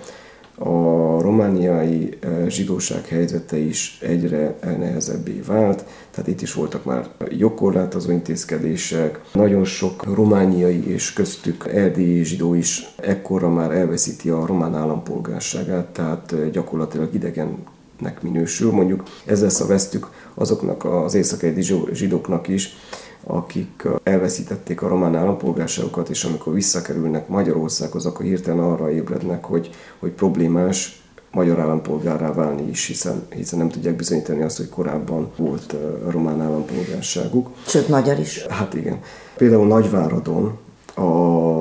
a 0.62 1.20
romániai 1.20 2.18
eh, 2.20 2.48
zsidóság 2.48 3.06
helyzete 3.06 3.56
is 3.56 3.98
egyre 4.02 4.56
nehezebbé 4.78 5.40
vált, 5.46 5.84
tehát 6.10 6.28
itt 6.30 6.40
is 6.40 6.54
voltak 6.54 6.84
már 6.84 7.08
jogkorlátozó 7.28 8.10
intézkedések, 8.10 9.20
nagyon 9.32 9.64
sok 9.64 10.14
romániai 10.14 10.90
és 10.92 11.12
köztük 11.12 11.66
erdélyi 11.66 12.24
zsidó 12.24 12.54
is 12.54 12.94
ekkorra 12.96 13.48
már 13.48 13.70
elveszíti 13.70 14.28
a 14.28 14.46
román 14.46 14.74
állampolgárságát, 14.74 15.86
tehát 15.86 16.32
eh, 16.32 16.50
gyakorlatilag 16.50 17.14
idegennek 17.14 18.22
minősül. 18.22 18.70
Mondjuk 18.70 19.02
ezzel 19.26 19.48
szavesztük 19.48 20.08
azoknak 20.34 20.84
az 20.84 21.14
északi 21.14 21.62
zsidóknak 21.92 22.48
is, 22.48 22.76
akik 23.24 23.88
elveszítették 24.02 24.82
a 24.82 24.88
román 24.88 25.16
állampolgárságokat, 25.16 26.08
és 26.08 26.24
amikor 26.24 26.52
visszakerülnek 26.52 27.28
Magyarországhoz, 27.28 28.06
akkor 28.06 28.26
hirtelen 28.26 28.64
arra 28.64 28.90
ébrednek, 28.90 29.44
hogy, 29.44 29.70
hogy 29.98 30.10
problémás 30.10 31.02
magyar 31.32 31.58
állampolgárá 31.58 32.32
válni 32.32 32.68
is, 32.70 32.86
hiszen, 32.86 33.26
hiszen 33.34 33.58
nem 33.58 33.68
tudják 33.68 33.96
bizonyítani 33.96 34.42
azt, 34.42 34.56
hogy 34.56 34.68
korábban 34.68 35.30
volt 35.36 35.76
román 36.08 36.40
állampolgárságuk. 36.40 37.50
Sőt, 37.66 37.88
magyar 37.88 38.18
is. 38.18 38.46
Hát 38.46 38.74
igen. 38.74 38.98
Például 39.36 39.66
Nagyváradon 39.66 40.58
a 40.94 41.02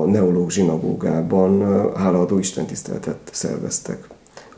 neológ 0.04 0.50
zsinagógában 0.50 1.62
hálaadó 1.96 2.38
istentiszteletet 2.38 3.18
szerveztek 3.32 4.08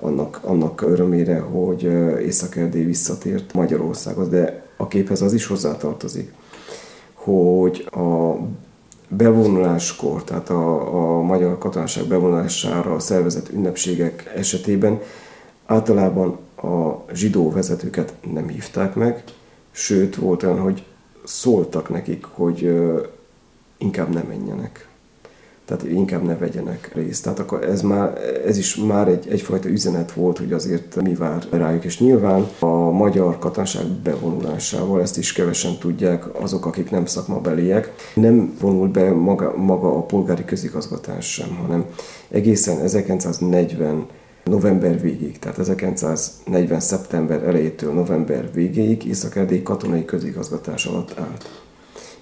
annak, 0.00 0.40
annak 0.42 0.80
örömére, 0.82 1.38
hogy 1.38 1.82
Észak-Erdély 2.20 2.84
visszatért 2.84 3.52
Magyarországhoz, 3.52 4.28
de 4.28 4.66
a 4.76 4.88
képhez 4.88 5.22
az 5.22 5.32
is 5.32 5.46
hozzátartozik, 5.46 6.32
hogy 7.24 7.88
a 7.90 8.36
bevonuláskor, 9.08 10.24
tehát 10.24 10.50
a, 10.50 10.94
a 11.18 11.22
magyar 11.22 11.58
katonaság 11.58 12.04
bevonulására 12.04 12.98
szervezett 12.98 13.48
ünnepségek 13.48 14.32
esetében 14.36 15.00
általában 15.66 16.38
a 16.56 17.04
zsidó 17.12 17.50
vezetőket 17.50 18.14
nem 18.32 18.48
hívták 18.48 18.94
meg, 18.94 19.24
sőt 19.70 20.16
volt 20.16 20.42
olyan, 20.42 20.60
hogy 20.60 20.84
szóltak 21.24 21.88
nekik, 21.88 22.24
hogy 22.24 22.80
inkább 23.78 24.14
nem 24.14 24.24
menjenek 24.28 24.91
tehát 25.64 25.88
inkább 25.88 26.22
ne 26.22 26.36
vegyenek 26.36 26.90
részt. 26.94 27.22
Tehát 27.22 27.38
akkor 27.38 27.64
ez, 27.64 27.82
már, 27.82 28.18
ez 28.46 28.58
is 28.58 28.76
már 28.76 29.08
egy, 29.08 29.26
egyfajta 29.28 29.68
üzenet 29.68 30.12
volt, 30.12 30.38
hogy 30.38 30.52
azért 30.52 31.02
mi 31.02 31.14
vár 31.14 31.46
rájuk. 31.50 31.84
És 31.84 31.98
nyilván 31.98 32.48
a 32.58 32.90
magyar 32.90 33.38
katonaság 33.38 33.86
bevonulásával, 33.86 35.00
ezt 35.00 35.18
is 35.18 35.32
kevesen 35.32 35.78
tudják 35.78 36.42
azok, 36.42 36.66
akik 36.66 36.90
nem 36.90 37.06
szakmabeliek, 37.06 37.92
nem 38.14 38.56
vonult 38.60 38.90
be 38.90 39.12
maga, 39.12 39.56
maga 39.56 39.96
a 39.96 40.02
polgári 40.02 40.44
közigazgatás 40.44 41.32
sem, 41.32 41.56
hanem 41.56 41.84
egészen 42.28 42.80
1940 42.80 44.06
november 44.44 45.00
végéig, 45.00 45.38
tehát 45.38 45.58
1940. 45.58 46.80
szeptember 46.80 47.42
elejétől 47.42 47.92
november 47.92 48.50
végéig 48.54 49.04
észak 49.04 49.62
katonai 49.62 50.04
közigazgatás 50.04 50.86
alatt 50.86 51.18
állt 51.18 51.62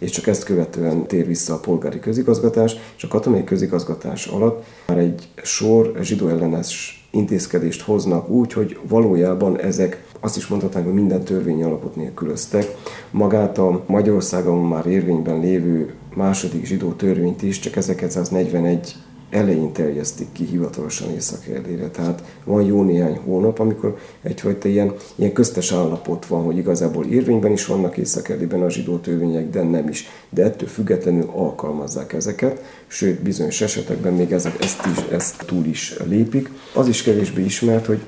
és 0.00 0.10
csak 0.10 0.26
ezt 0.26 0.44
követően 0.44 1.06
tér 1.06 1.26
vissza 1.26 1.54
a 1.54 1.58
polgári 1.58 2.00
közigazgatás, 2.00 2.76
és 2.96 3.02
a 3.02 3.08
katonai 3.08 3.44
közigazgatás 3.44 4.26
alatt 4.26 4.64
már 4.86 4.98
egy 4.98 5.28
sor 5.42 5.92
zsidó 6.02 6.28
ellenes 6.28 7.04
intézkedést 7.10 7.82
hoznak 7.82 8.28
úgy, 8.28 8.52
hogy 8.52 8.78
valójában 8.88 9.58
ezek 9.60 10.04
azt 10.20 10.36
is 10.36 10.46
mondhatnánk, 10.46 10.86
hogy 10.86 10.94
minden 10.94 11.24
törvény 11.24 11.62
alapot 11.62 11.96
nélkülöztek. 11.96 12.74
Magát 13.10 13.58
a 13.58 13.84
Magyarországon 13.86 14.58
már 14.58 14.86
érvényben 14.86 15.40
lévő 15.40 15.94
második 16.14 16.64
zsidó 16.64 16.92
törvényt 16.92 17.42
is 17.42 17.58
csak 17.58 17.76
1941 17.76 18.94
elején 19.30 19.72
terjesztik 19.72 20.32
ki 20.32 20.44
hivatalosan 20.44 21.10
észak 21.10 21.44
Tehát 21.92 22.22
van 22.44 22.62
jó 22.62 22.82
néhány 22.82 23.16
hónap, 23.24 23.58
amikor 23.58 23.98
egyfajta 24.22 24.68
ilyen, 24.68 24.94
ilyen 25.14 25.32
köztes 25.32 25.72
állapot 25.72 26.26
van, 26.26 26.44
hogy 26.44 26.56
igazából 26.56 27.04
érvényben 27.04 27.52
is 27.52 27.66
vannak 27.66 27.96
észak 27.96 28.28
a 28.52 28.70
zsidó 28.70 28.96
törvények, 28.98 29.50
de 29.50 29.62
nem 29.62 29.88
is. 29.88 30.08
De 30.30 30.44
ettől 30.44 30.68
függetlenül 30.68 31.30
alkalmazzák 31.34 32.12
ezeket, 32.12 32.62
sőt 32.86 33.22
bizonyos 33.22 33.60
esetekben 33.60 34.12
még 34.12 34.32
ezek, 34.32 34.62
ezt, 34.62 34.86
is, 34.86 35.12
ezt 35.12 35.44
túl 35.46 35.64
is 35.64 35.96
lépik. 36.08 36.50
Az 36.74 36.88
is 36.88 37.02
kevésbé 37.02 37.44
ismert, 37.44 37.86
hogy 37.86 38.00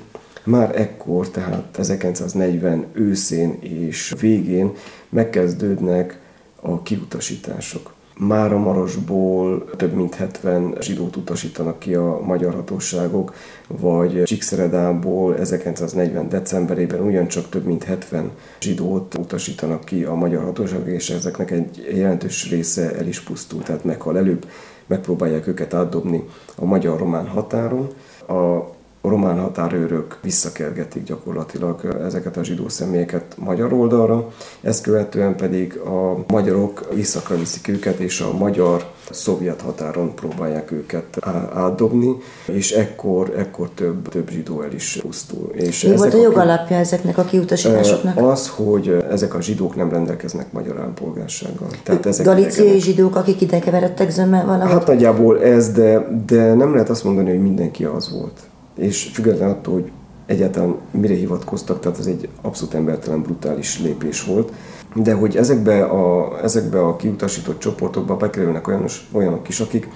már 0.43 0.79
ekkor, 0.79 1.29
tehát 1.29 1.77
1940 1.79 2.85
őszén 2.93 3.57
és 3.59 4.13
végén 4.19 4.71
megkezdődnek 5.09 6.19
a 6.61 6.81
kiutasítások. 6.81 7.92
Mára 8.17 8.57
Marosból 8.57 9.65
több 9.75 9.93
mint 9.93 10.15
70 10.15 10.75
zsidót 10.79 11.15
utasítanak 11.15 11.79
ki 11.79 11.93
a 11.93 12.19
magyar 12.23 12.53
hatóságok, 12.53 13.33
vagy 13.67 14.23
Csíkszeredából 14.23 15.37
1940. 15.37 16.29
decemberében 16.29 17.01
ugyancsak 17.01 17.49
több 17.49 17.65
mint 17.65 17.83
70 17.83 18.31
zsidót 18.59 19.17
utasítanak 19.17 19.83
ki 19.85 20.03
a 20.03 20.13
magyar 20.13 20.43
hatóságok, 20.43 20.87
és 20.87 21.09
ezeknek 21.09 21.51
egy 21.51 21.91
jelentős 21.95 22.49
része 22.49 22.95
el 22.95 23.07
is 23.07 23.19
pusztul, 23.19 23.61
tehát 23.61 23.83
meghal 23.83 24.17
előbb, 24.17 24.45
megpróbálják 24.87 25.47
őket 25.47 25.73
átdobni 25.73 26.23
a 26.55 26.65
magyar-román 26.65 27.27
határon. 27.27 27.87
A 28.27 28.72
a 29.05 29.09
román 29.09 29.39
határőrök 29.39 30.17
visszakergetik 30.21 31.03
gyakorlatilag 31.03 31.97
ezeket 32.05 32.37
a 32.37 32.43
zsidó 32.43 32.69
személyeket 32.69 33.23
magyar 33.37 33.73
oldalra, 33.73 34.31
ezt 34.61 34.83
követően 34.83 35.35
pedig 35.35 35.77
a 35.77 36.23
magyarok 36.27 36.87
északra 36.97 37.37
viszik 37.37 37.67
őket, 37.67 37.99
és 37.99 38.21
a 38.21 38.37
magyar 38.37 38.85
szovjet 39.09 39.61
határon 39.61 40.15
próbálják 40.15 40.71
őket 40.71 41.17
átdobni, 41.53 42.15
és 42.45 42.71
ekkor, 42.71 43.33
ekkor 43.37 43.69
több, 43.69 44.07
több 44.09 44.29
zsidó 44.29 44.61
el 44.61 44.71
is 44.71 44.99
pusztul. 45.01 45.49
És 45.53 45.83
Mi 45.83 45.95
volt 45.95 46.13
a 46.13 46.21
jogalapja 46.21 46.77
ezeknek 46.77 47.17
a 47.17 47.23
kiutasításoknak? 47.23 48.17
Az, 48.17 48.49
hogy 48.49 49.05
ezek 49.09 49.33
a 49.33 49.41
zsidók 49.41 49.75
nem 49.75 49.89
rendelkeznek 49.89 50.51
magyar 50.51 50.79
állampolgársággal. 50.79 51.67
Tehát 51.83 52.05
ezek 52.05 52.25
Galiciai 52.25 52.79
zsidók, 52.79 53.15
akik 53.15 53.41
ide 53.41 53.59
keveredtek 53.59 54.09
zömmel 54.09 54.45
valahogy? 54.45 54.71
Hát 54.71 54.87
nagyjából 54.87 55.41
ez, 55.41 55.71
de, 55.71 56.07
de 56.25 56.53
nem 56.53 56.73
lehet 56.73 56.89
azt 56.89 57.03
mondani, 57.03 57.29
hogy 57.29 57.41
mindenki 57.41 57.83
az 57.83 58.11
volt 58.11 58.39
és 58.75 59.09
függetlenül 59.13 59.53
attól, 59.53 59.73
hogy 59.73 59.91
egyáltalán 60.25 60.75
mire 60.91 61.15
hivatkoztak, 61.15 61.79
tehát 61.79 61.99
ez 61.99 62.05
egy 62.05 62.29
abszolút 62.41 62.73
embertelen, 62.73 63.21
brutális 63.21 63.79
lépés 63.79 64.23
volt. 64.23 64.51
De 64.95 65.13
hogy 65.13 65.35
ezekbe 65.35 65.83
a, 65.83 66.39
ezekbe 66.43 66.79
a 66.79 66.95
kiutasított 66.95 67.59
csoportokba 67.59 68.17
bekerülnek 68.17 68.67
olyanok, 68.67 68.89
olyanok 69.11 69.49
is, 69.49 69.59
akik 69.59 69.87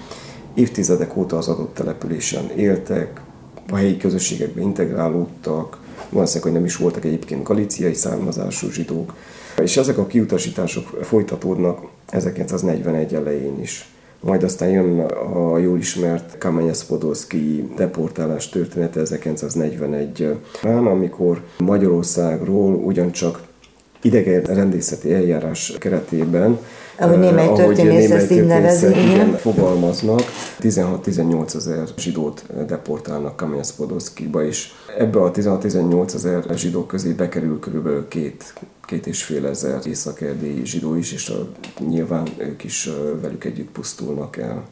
évtizedek 0.54 1.16
óta 1.16 1.36
az 1.36 1.48
adott 1.48 1.74
településen 1.74 2.50
éltek, 2.56 3.20
a 3.70 3.76
helyi 3.76 3.96
közösségekbe 3.96 4.60
integrálódtak, 4.60 5.78
valószínűleg, 6.10 6.42
hogy 6.42 6.58
nem 6.60 6.64
is 6.64 6.76
voltak 6.76 7.04
egyébként 7.04 7.42
galiciai 7.42 7.94
származású 7.94 8.70
zsidók, 8.70 9.14
és 9.62 9.76
ezek 9.76 9.98
a 9.98 10.06
kiutasítások 10.06 10.98
folytatódnak 11.02 11.80
1941 12.06 13.14
elején 13.14 13.60
is 13.60 13.88
majd 14.20 14.42
aztán 14.42 14.68
jön 14.68 15.00
a 15.34 15.58
jól 15.58 15.78
ismert 15.78 16.38
Kamanyes 16.38 16.84
Podolszki 16.84 17.68
deportálás 17.76 18.48
története 18.48 19.00
1941-ben, 19.04 20.86
amikor 20.86 21.42
Magyarországról 21.58 22.74
ugyancsak 22.74 23.40
idegen 24.02 24.42
rendészeti 24.42 25.14
eljárás 25.14 25.74
keretében 25.78 26.58
ahogy 26.98 27.18
némely 27.18 27.52
történész 27.52 28.10
ezt 28.10 28.30
így 28.30 28.46
nevezi, 28.46 28.86
igen. 28.86 29.36
fogalmaznak, 29.36 30.22
16-18 30.60 31.54
ezer 31.54 31.88
zsidót 31.96 32.44
deportálnak 32.66 33.36
Kamyansz 33.36 33.72
Podolszkiba, 33.72 34.44
és 34.44 34.68
ebbe 34.98 35.22
a 35.22 35.30
16-18 35.30 36.14
ezer 36.14 36.44
zsidó 36.54 36.86
közé 36.86 37.12
bekerül 37.12 37.58
körülbelül 37.58 38.08
két 38.08 38.54
két 38.88 39.06
és 39.06 39.24
fél 39.24 39.46
ezer 39.46 39.80
észak 39.84 40.24
zsidó 40.62 40.94
is, 40.94 41.12
és 41.12 41.28
a, 41.28 41.48
nyilván 41.88 42.28
ők 42.36 42.64
is 42.64 42.90
velük 43.20 43.44
együtt 43.44 43.70
pusztulnak 43.70 44.36
el. 44.36 44.64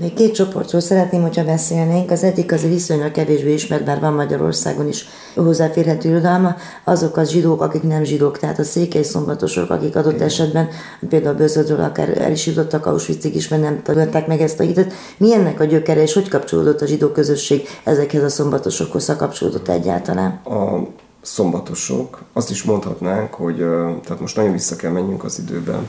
Még 0.00 0.14
két 0.14 0.34
csoportról 0.34 0.80
szeretném, 0.80 1.22
hogyha 1.22 1.44
beszélnénk. 1.44 2.10
Az 2.10 2.22
egyik 2.22 2.52
az 2.52 2.62
viszonylag 2.62 3.10
kevésbé 3.10 3.52
ismert, 3.52 3.84
bár 3.84 4.00
van 4.00 4.12
Magyarországon 4.12 4.88
is 4.88 5.06
hozzáférhető 5.34 6.08
irodalma, 6.08 6.56
azok 6.84 7.16
az 7.16 7.30
zsidók, 7.30 7.62
akik 7.62 7.82
nem 7.82 8.04
zsidók, 8.04 8.38
tehát 8.38 8.58
a 8.58 8.64
székely 8.64 9.02
szombatosok, 9.02 9.70
akik 9.70 9.96
adott 9.96 10.14
Igen. 10.14 10.26
esetben 10.26 10.68
például 11.08 11.34
Bözödről 11.34 11.80
akár 11.80 12.20
el 12.20 12.30
is 12.30 12.46
jutottak 12.46 12.86
Auschwitzig 12.86 13.34
is, 13.34 13.48
mert 13.48 13.62
nem 13.62 13.82
tanulták 13.82 14.26
meg 14.26 14.40
ezt 14.40 14.60
a 14.60 14.62
hitet. 14.62 14.92
Mi 15.16 15.34
ennek 15.34 15.60
a 15.60 15.64
gyökere, 15.64 16.02
és 16.02 16.12
hogy 16.12 16.28
kapcsolódott 16.28 16.80
a 16.80 16.86
zsidó 16.86 17.08
közösség 17.08 17.68
ezekhez 17.84 18.22
a 18.22 18.28
szombatosokhoz, 18.28 19.06
ha 19.06 19.16
kapcsolódott 19.16 19.68
egyáltalán? 19.68 20.30
A 20.44 20.86
szombatosok, 21.22 22.22
azt 22.32 22.50
is 22.50 22.62
mondhatnánk, 22.62 23.34
hogy 23.34 23.56
tehát 24.04 24.20
most 24.20 24.36
nagyon 24.36 24.52
vissza 24.52 24.76
kell 24.76 24.90
menjünk 24.90 25.24
az 25.24 25.38
időben, 25.38 25.88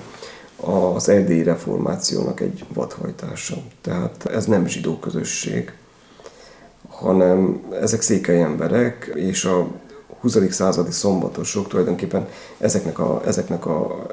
az 0.61 1.09
erdélyi 1.09 1.43
reformációnak 1.43 2.39
egy 2.39 2.65
vadhajtása. 2.73 3.55
Tehát 3.81 4.25
ez 4.25 4.45
nem 4.45 4.67
zsidó 4.67 4.99
közösség. 4.99 5.73
hanem 6.89 7.61
ezek 7.81 8.01
székely 8.01 8.41
emberek, 8.41 9.11
és 9.15 9.45
a 9.45 9.67
20. 10.19 10.37
századi 10.49 10.91
szombatosok 10.91 11.67
tulajdonképpen 11.67 12.27
ezeknek 12.57 12.99
a, 12.99 13.21
ezeknek 13.25 13.65
a 13.65 14.05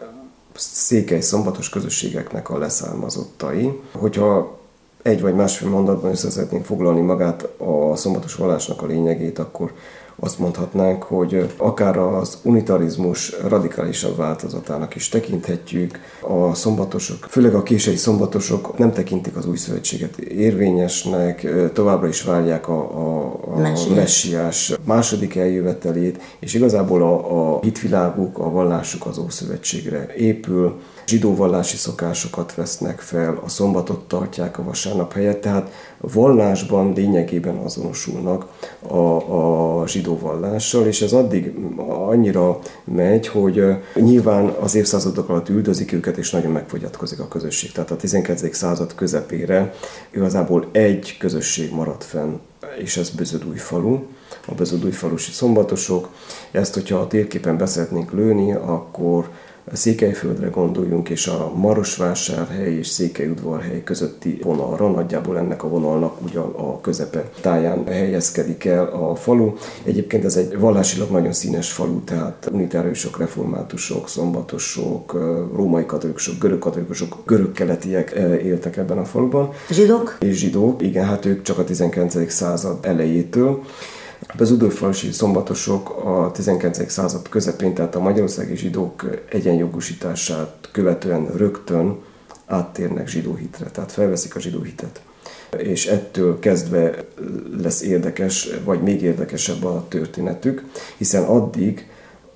székely 0.54 1.20
szombatos 1.20 1.68
közösségeknek 1.68 2.50
a 2.50 2.58
leszármazottai. 2.58 3.80
Hogyha 3.92 4.58
egy 5.02 5.20
vagy 5.20 5.34
másfél 5.34 5.68
mondatban 5.68 6.10
össze 6.10 6.30
szeretnénk 6.30 6.64
foglalni 6.64 7.00
magát 7.00 7.48
a 7.56 7.96
szombatos 7.96 8.34
vallásnak 8.34 8.82
a 8.82 8.86
lényegét, 8.86 9.38
akkor 9.38 9.72
azt 10.20 10.38
mondhatnánk, 10.38 11.02
hogy 11.02 11.54
akár 11.56 11.98
az 11.98 12.38
unitarizmus 12.42 13.36
radikálisabb 13.48 14.16
változatának 14.16 14.94
is 14.94 15.08
tekinthetjük. 15.08 15.98
A 16.20 16.54
szombatosok, 16.54 17.26
főleg 17.28 17.54
a 17.54 17.62
késői 17.62 17.96
szombatosok 17.96 18.78
nem 18.78 18.92
tekintik 18.92 19.36
az 19.36 19.46
új 19.46 19.56
szövetséget 19.56 20.18
érvényesnek, 20.18 21.46
továbbra 21.72 22.08
is 22.08 22.22
várják 22.22 22.68
a, 22.68 22.80
a, 22.80 23.40
a 23.54 23.94
messiás 23.94 24.74
második 24.84 25.36
eljövetelét, 25.36 26.22
és 26.40 26.54
igazából 26.54 27.02
a, 27.02 27.54
a 27.54 27.60
hitviláguk, 27.60 28.38
a 28.38 28.50
vallásuk 28.50 29.06
az 29.06 29.18
Ószövetségre 29.18 30.14
épül 30.16 30.80
zsidó 31.08 31.34
szokásokat 31.76 32.54
vesznek 32.54 33.00
fel, 33.00 33.40
a 33.44 33.48
szombatot 33.48 34.08
tartják 34.08 34.58
a 34.58 34.64
vasárnap 34.64 35.12
helyett, 35.12 35.40
tehát 35.40 35.70
vallásban 36.00 36.92
lényegében 36.92 37.56
azonosulnak 37.56 38.46
a, 38.88 38.96
a 39.80 39.86
zsidó 39.86 40.18
és 40.86 41.02
ez 41.02 41.12
addig 41.12 41.54
annyira 41.88 42.58
megy, 42.84 43.28
hogy 43.28 43.64
nyilván 43.94 44.46
az 44.60 44.74
évszázadok 44.74 45.28
alatt 45.28 45.48
üldözik 45.48 45.92
őket, 45.92 46.16
és 46.16 46.30
nagyon 46.30 46.52
megfogyatkozik 46.52 47.20
a 47.20 47.28
közösség. 47.28 47.72
Tehát 47.72 47.90
a 47.90 47.96
19. 47.96 48.54
század 48.54 48.94
közepére 48.94 49.74
igazából 50.10 50.66
egy 50.72 51.16
közösség 51.18 51.72
maradt 51.72 52.04
fenn, 52.04 52.34
és 52.78 52.96
ez 52.96 53.10
falu, 53.58 53.98
a 54.46 54.54
falusi 54.92 55.32
szombatosok. 55.32 56.08
Ezt, 56.50 56.74
hogyha 56.74 56.98
a 56.98 57.06
térképen 57.06 57.56
beszeretnénk 57.56 58.12
lőni, 58.12 58.52
akkor 58.52 59.28
Székelyföldre 59.72 60.48
gondoljunk, 60.48 61.08
és 61.08 61.26
a 61.26 61.52
Marosvásárhely 61.54 62.72
és 62.72 62.86
Székelyudvarhely 62.86 63.82
közötti 63.84 64.38
vonalra, 64.42 64.88
nagyjából 64.90 65.38
ennek 65.38 65.64
a 65.64 65.68
vonalnak 65.68 66.22
ugyan 66.22 66.52
a 66.54 66.80
közepe 66.80 67.30
táján 67.40 67.86
helyezkedik 67.86 68.64
el 68.64 68.86
a 68.86 69.14
falu. 69.14 69.52
Egyébként 69.84 70.24
ez 70.24 70.36
egy 70.36 70.58
vallásilag 70.58 71.10
nagyon 71.10 71.32
színes 71.32 71.72
falu, 71.72 72.04
tehát 72.04 72.48
unitáriusok, 72.52 73.18
reformátusok, 73.18 74.08
szombatosok, 74.08 75.12
római 75.54 75.86
katolikusok, 75.86 76.38
görög 76.38 76.58
katolikusok, 76.58 77.16
görög-keletiek 77.26 78.10
éltek 78.42 78.76
ebben 78.76 78.98
a 78.98 79.04
faluban. 79.04 79.50
Zsidók? 79.70 80.16
És 80.20 80.36
zsidók, 80.36 80.82
igen, 80.82 81.04
hát 81.04 81.24
ők 81.24 81.42
csak 81.42 81.58
a 81.58 81.64
19. 81.64 82.30
század 82.30 82.78
elejétől. 82.80 83.62
Az 84.36 84.50
udorfalasi 84.50 85.12
szombatosok 85.12 86.04
a 86.04 86.30
19. 86.32 86.90
század 86.90 87.28
közepén, 87.28 87.74
tehát 87.74 87.94
a 87.94 88.00
magyarországi 88.00 88.56
zsidók 88.56 89.04
egyenjogosítását 89.30 90.68
követően 90.72 91.26
rögtön 91.26 91.98
áttérnek 92.46 93.08
zsidó 93.08 93.34
hitre, 93.34 93.66
tehát 93.70 93.92
felveszik 93.92 94.36
a 94.36 94.40
zsidó 94.40 94.62
hitet. 94.62 95.02
És 95.56 95.86
ettől 95.86 96.38
kezdve 96.38 97.04
lesz 97.62 97.82
érdekes, 97.82 98.48
vagy 98.64 98.82
még 98.82 99.02
érdekesebb 99.02 99.64
a 99.64 99.84
történetük, 99.88 100.64
hiszen 100.96 101.24
addig 101.24 101.88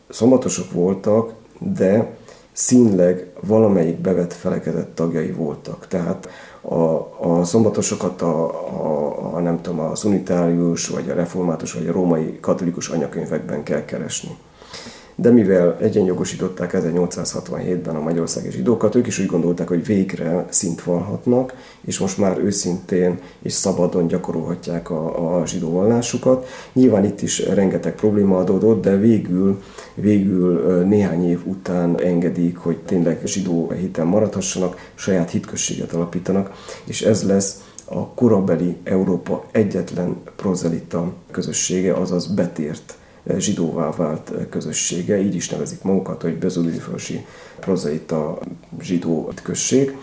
szombatosok 0.09 0.73
voltak, 0.73 1.33
de 1.59 2.11
színleg 2.53 3.27
valamelyik 3.41 3.99
bevett 3.99 4.33
felekedett 4.33 4.95
tagjai 4.95 5.31
voltak. 5.31 5.87
Tehát 5.89 6.29
a, 6.63 6.75
a 7.19 7.45
szombatosokat 7.45 8.23
a, 8.23 8.51
a, 8.51 9.35
a, 9.35 9.41
nem 9.41 9.61
tudom, 9.61 9.81
az 9.81 10.05
unitárius, 10.05 10.89
vagy 10.89 11.11
a 11.11 11.15
református, 11.15 11.73
vagy 11.73 11.87
a 11.87 11.93
római 11.93 12.39
katolikus 12.41 12.89
anyakönyvekben 12.89 13.63
kell 13.63 13.85
keresni 13.85 14.37
de 15.17 15.31
mivel 15.31 15.77
egyenjogosították 15.81 16.71
1867-ben 16.75 17.97
a 17.97 18.01
magyarországi 18.01 18.51
zsidókat, 18.51 18.95
ők 18.95 19.07
is 19.07 19.19
úgy 19.19 19.27
gondolták, 19.27 19.69
hogy 19.69 19.87
végre 19.87 20.47
szint 20.49 20.83
valhatnak, 20.83 21.55
és 21.85 21.99
most 21.99 22.19
már 22.19 22.39
őszintén 22.39 23.19
és 23.43 23.53
szabadon 23.53 24.07
gyakorolhatják 24.07 24.91
a, 24.91 25.39
a 25.39 25.47
zsidó 25.47 25.71
vallásukat. 25.71 26.47
Nyilván 26.73 27.05
itt 27.05 27.23
is 27.23 27.47
rengeteg 27.47 27.95
probléma 27.95 28.39
adódott, 28.39 28.83
de 28.83 28.97
végül, 28.97 29.63
végül 29.95 30.83
néhány 30.85 31.29
év 31.29 31.41
után 31.47 32.01
engedik, 32.01 32.57
hogy 32.57 32.79
tényleg 32.79 33.21
zsidó 33.25 33.71
hiten 33.71 34.07
maradhassanak, 34.07 34.91
saját 34.95 35.31
hitközséget 35.31 35.93
alapítanak, 35.93 36.51
és 36.85 37.03
ez 37.03 37.23
lesz 37.23 37.61
a 37.85 38.09
korabeli 38.09 38.77
Európa 38.85 39.45
egyetlen 39.51 40.17
prozelita 40.37 41.13
közössége, 41.31 41.95
azaz 41.95 42.27
betért 42.27 42.97
zsidóvá 43.39 43.91
vált 43.91 44.33
közössége, 44.51 45.21
így 45.21 45.35
is 45.35 45.49
nevezik 45.49 45.83
magukat, 45.83 46.23
hogy 46.23 46.39
Bezudilfölsi 46.39 47.27
prozaita 47.61 48.39
zsidó 48.81 49.33
község. 49.43 49.97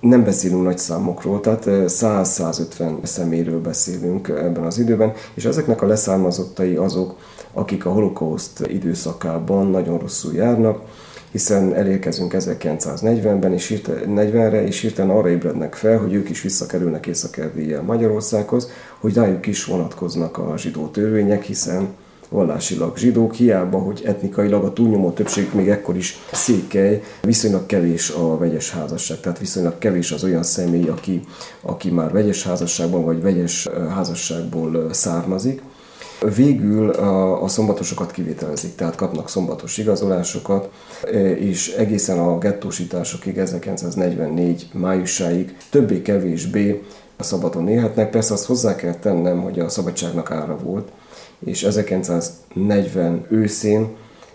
Nem 0.00 0.24
beszélünk 0.24 0.62
nagy 0.62 0.78
számokról, 0.78 1.40
tehát 1.40 1.64
100-150 1.66 3.04
szeméről 3.04 3.60
beszélünk 3.60 4.28
ebben 4.28 4.64
az 4.64 4.78
időben, 4.78 5.12
és 5.34 5.44
ezeknek 5.44 5.82
a 5.82 5.86
leszármazottai 5.86 6.74
azok, 6.74 7.16
akik 7.52 7.86
a 7.86 7.92
holokauszt 7.92 8.66
időszakában 8.66 9.70
nagyon 9.70 9.98
rosszul 9.98 10.34
járnak, 10.34 10.82
hiszen 11.30 11.74
elérkezünk 11.74 12.34
1940-ben 12.38 13.52
és 13.52 13.80
40-re, 13.86 14.66
és 14.66 14.80
hirtelen 14.80 15.16
arra 15.16 15.28
ébrednek 15.28 15.74
fel, 15.74 15.98
hogy 15.98 16.14
ők 16.14 16.30
is 16.30 16.42
visszakerülnek 16.42 17.06
észak 17.06 17.36
Magyarországhoz, 17.86 18.70
hogy 19.00 19.14
rájuk 19.14 19.46
is 19.46 19.64
vonatkoznak 19.64 20.38
a 20.38 20.54
zsidó 20.56 20.86
törvények, 20.86 21.42
hiszen 21.42 21.88
vallásilag 22.28 22.96
zsidók, 22.96 23.34
hiába, 23.34 23.78
hogy 23.78 24.02
etnikailag 24.04 24.64
a 24.64 24.72
túlnyomó 24.72 25.10
többség 25.10 25.50
még 25.54 25.68
ekkor 25.68 25.96
is 25.96 26.18
székely, 26.32 27.02
viszonylag 27.22 27.66
kevés 27.66 28.10
a 28.10 28.38
vegyes 28.38 28.70
házasság, 28.70 29.20
tehát 29.20 29.38
viszonylag 29.38 29.78
kevés 29.78 30.12
az 30.12 30.24
olyan 30.24 30.42
személy, 30.42 30.88
aki, 30.88 31.20
aki 31.60 31.90
már 31.90 32.12
vegyes 32.12 32.42
házasságban 32.42 33.04
vagy 33.04 33.22
vegyes 33.22 33.68
házasságból 33.94 34.92
származik. 34.92 35.62
Végül 36.36 36.90
a, 36.90 37.42
a 37.42 37.48
szombatosokat 37.48 38.10
kivételezik, 38.10 38.74
tehát 38.74 38.94
kapnak 38.94 39.28
szombatos 39.28 39.78
igazolásokat, 39.78 40.70
és 41.38 41.68
egészen 41.68 42.18
a 42.18 42.38
gettósításokig, 42.38 43.38
1944 43.38 44.68
májusáig 44.72 45.56
többé-kevésbé 45.70 46.82
szabadon 47.18 47.68
élhetnek. 47.68 48.10
Persze 48.10 48.32
azt 48.32 48.46
hozzá 48.46 48.76
kell 48.76 48.94
tennem, 48.94 49.42
hogy 49.42 49.60
a 49.60 49.68
szabadságnak 49.68 50.30
ára 50.30 50.58
volt, 50.62 50.88
és 51.38 51.62
1940 51.62 53.26
őszén 53.30 53.88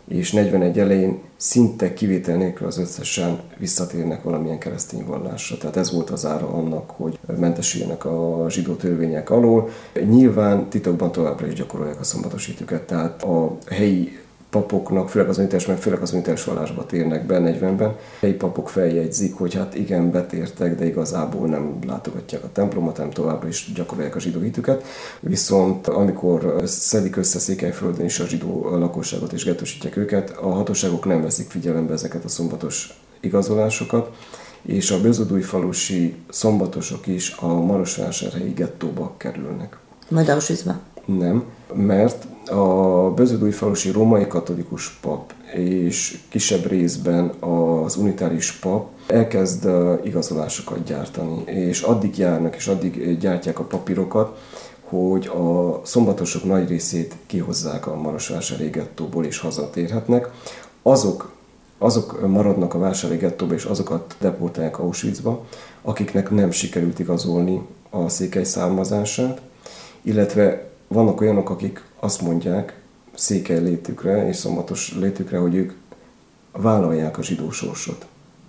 és 0.08 0.32
41 0.32 0.80
elején 0.80 1.20
szinte 1.38 1.94
kivétel 1.94 2.38
nélkül 2.38 2.68
az 2.68 2.78
összesen 2.78 3.40
visszatérnek 3.58 4.24
valamilyen 4.24 4.60
keresztény 4.60 5.06
vallásra. 5.06 5.58
Tehát 5.58 5.78
ez 5.78 5.92
volt 5.92 6.10
az 6.10 6.26
ára 6.26 6.48
annak, 6.48 6.90
hogy 6.90 7.20
mentesüljenek 7.40 8.06
a 8.06 8.46
zsidó 8.50 8.74
törvények 8.74 9.30
alól. 9.30 9.70
Nyilván 10.10 10.70
titokban 10.70 11.12
továbbra 11.12 11.48
is 11.48 11.54
gyakorolják 11.54 12.00
a 12.00 12.04
szombatosítőket, 12.04 12.82
tehát 12.82 13.24
a 13.24 13.58
helyi 13.70 14.20
papoknak, 14.52 15.10
főleg 15.10 15.30
az 15.30 15.38
unitárs, 15.38 15.66
mert 15.66 15.80
főleg 15.82 16.02
az 16.02 16.14
unitárs 16.14 16.44
vallásba 16.44 16.86
térnek 16.86 17.26
be 17.26 17.40
40-ben, 17.40 17.96
helyi 18.20 18.34
papok 18.34 18.70
feljegyzik, 18.70 19.36
hogy 19.36 19.54
hát 19.54 19.76
igen, 19.76 20.12
betértek, 20.12 20.76
de 20.76 20.86
igazából 20.86 21.48
nem 21.48 21.80
látogatják 21.88 22.44
a 22.44 22.52
templomot, 22.52 22.98
nem 22.98 23.10
továbbra 23.10 23.48
is 23.48 23.72
gyakorolják 23.76 24.16
a 24.16 24.20
zsidó 24.20 24.40
hitüket. 24.40 24.84
Viszont 25.20 25.88
amikor 25.88 26.62
szedik 26.66 27.16
össze 27.16 27.40
Székelyföldön 27.40 28.06
is 28.06 28.20
a 28.20 28.26
zsidó 28.26 28.78
lakosságot 28.78 29.34
és 29.34 29.46
gettósítják 29.46 29.98
őket, 29.98 30.38
a 30.42 30.50
hatóságok 30.50 31.06
nem 31.06 31.22
veszik 31.22 31.50
figyelembe 31.50 31.94
ezeket 31.94 32.24
a 32.24 32.30
szombatos 32.30 33.02
igazolásokat, 33.20 34.16
és 34.62 34.92
a 34.92 35.14
falusi 35.42 36.16
szombatosok 36.30 37.08
is 37.08 37.36
a 37.40 37.48
Marosvásárhelyi 37.48 38.52
gettóba 38.54 39.14
kerülnek. 39.18 39.78
Majd 40.10 40.30
Auschwitzba? 40.30 40.80
Nem, 41.06 41.44
mert 41.74 42.26
a 42.46 43.52
falusi 43.52 43.92
római 43.92 44.28
katolikus 44.28 44.90
pap 44.90 45.34
és 45.54 46.20
kisebb 46.30 46.66
részben 46.66 47.28
az 47.40 47.96
unitáris 47.96 48.52
pap 48.52 48.88
elkezd 49.08 49.70
igazolásokat 50.04 50.84
gyártani, 50.84 51.44
és 51.46 51.82
addig 51.82 52.18
járnak, 52.18 52.56
és 52.56 52.68
addig 52.68 53.18
gyártják 53.18 53.60
a 53.60 53.64
papírokat, 53.64 54.38
hogy 54.82 55.28
a 55.28 55.82
szombatosok 55.84 56.44
nagy 56.44 56.68
részét 56.68 57.16
kihozzák 57.26 57.88
a 57.88 57.96
Marosvásári 57.96 58.70
gettóból 58.70 59.26
és 59.26 59.40
hazatérhetnek. 59.40 60.30
Azok, 60.82 61.32
azok 61.78 62.28
maradnak 62.28 62.74
a 62.74 62.80
vásári 62.80 63.16
gettóba, 63.16 63.54
és 63.54 63.64
azokat 63.64 64.16
deportálják 64.20 64.80
Auschwitzba, 64.80 65.46
akiknek 65.82 66.30
nem 66.30 66.52
sikerült 66.52 67.00
igazolni 67.00 67.62
a 67.90 68.10
székely 68.10 68.44
származását, 68.44 69.42
illetve 70.02 70.71
vannak 70.92 71.22
olyanok, 71.22 71.50
akik 71.50 71.84
azt 72.00 72.22
mondják 72.22 72.80
székely 73.14 73.60
létükre 73.60 74.28
és 74.28 74.36
szombatos 74.36 74.96
létükre, 75.00 75.38
hogy 75.38 75.56
ők 75.56 75.74
vállalják 76.52 77.18
a 77.18 77.24
zsidó 77.24 77.52
sorsot, 77.52 78.06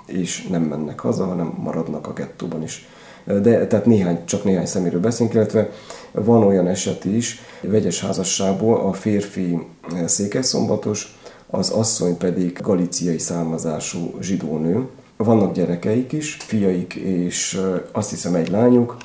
és 0.07 0.47
nem 0.47 0.63
mennek 0.63 1.01
haza, 1.01 1.25
hanem 1.25 1.55
maradnak 1.59 2.07
a 2.07 2.13
gettóban 2.13 2.63
is 2.63 2.87
de 3.25 3.67
tehát 3.67 3.87
néhány, 3.87 4.25
csak 4.25 4.45
néhány 4.45 4.67
szeméről 4.67 5.01
beszélünk, 5.01 5.35
illetve 5.35 5.71
van 6.13 6.43
olyan 6.43 6.67
eset 6.67 7.05
is, 7.05 7.41
vegyes 7.61 8.01
házasságból 8.01 8.81
a 8.81 8.93
férfi 8.93 9.59
székelyszombatos, 10.07 11.17
az 11.51 11.71
asszony 11.71 12.17
pedig 12.17 12.59
galiciai 12.63 13.19
származású 13.19 14.15
zsidó 14.21 14.59
nő. 14.59 14.89
Vannak 15.17 15.55
gyerekeik 15.55 16.13
is, 16.13 16.37
fiaik 16.41 16.95
és 16.95 17.61
azt 17.93 18.11
hiszem 18.11 18.35
egy 18.35 18.49
lányuk, 18.49 18.97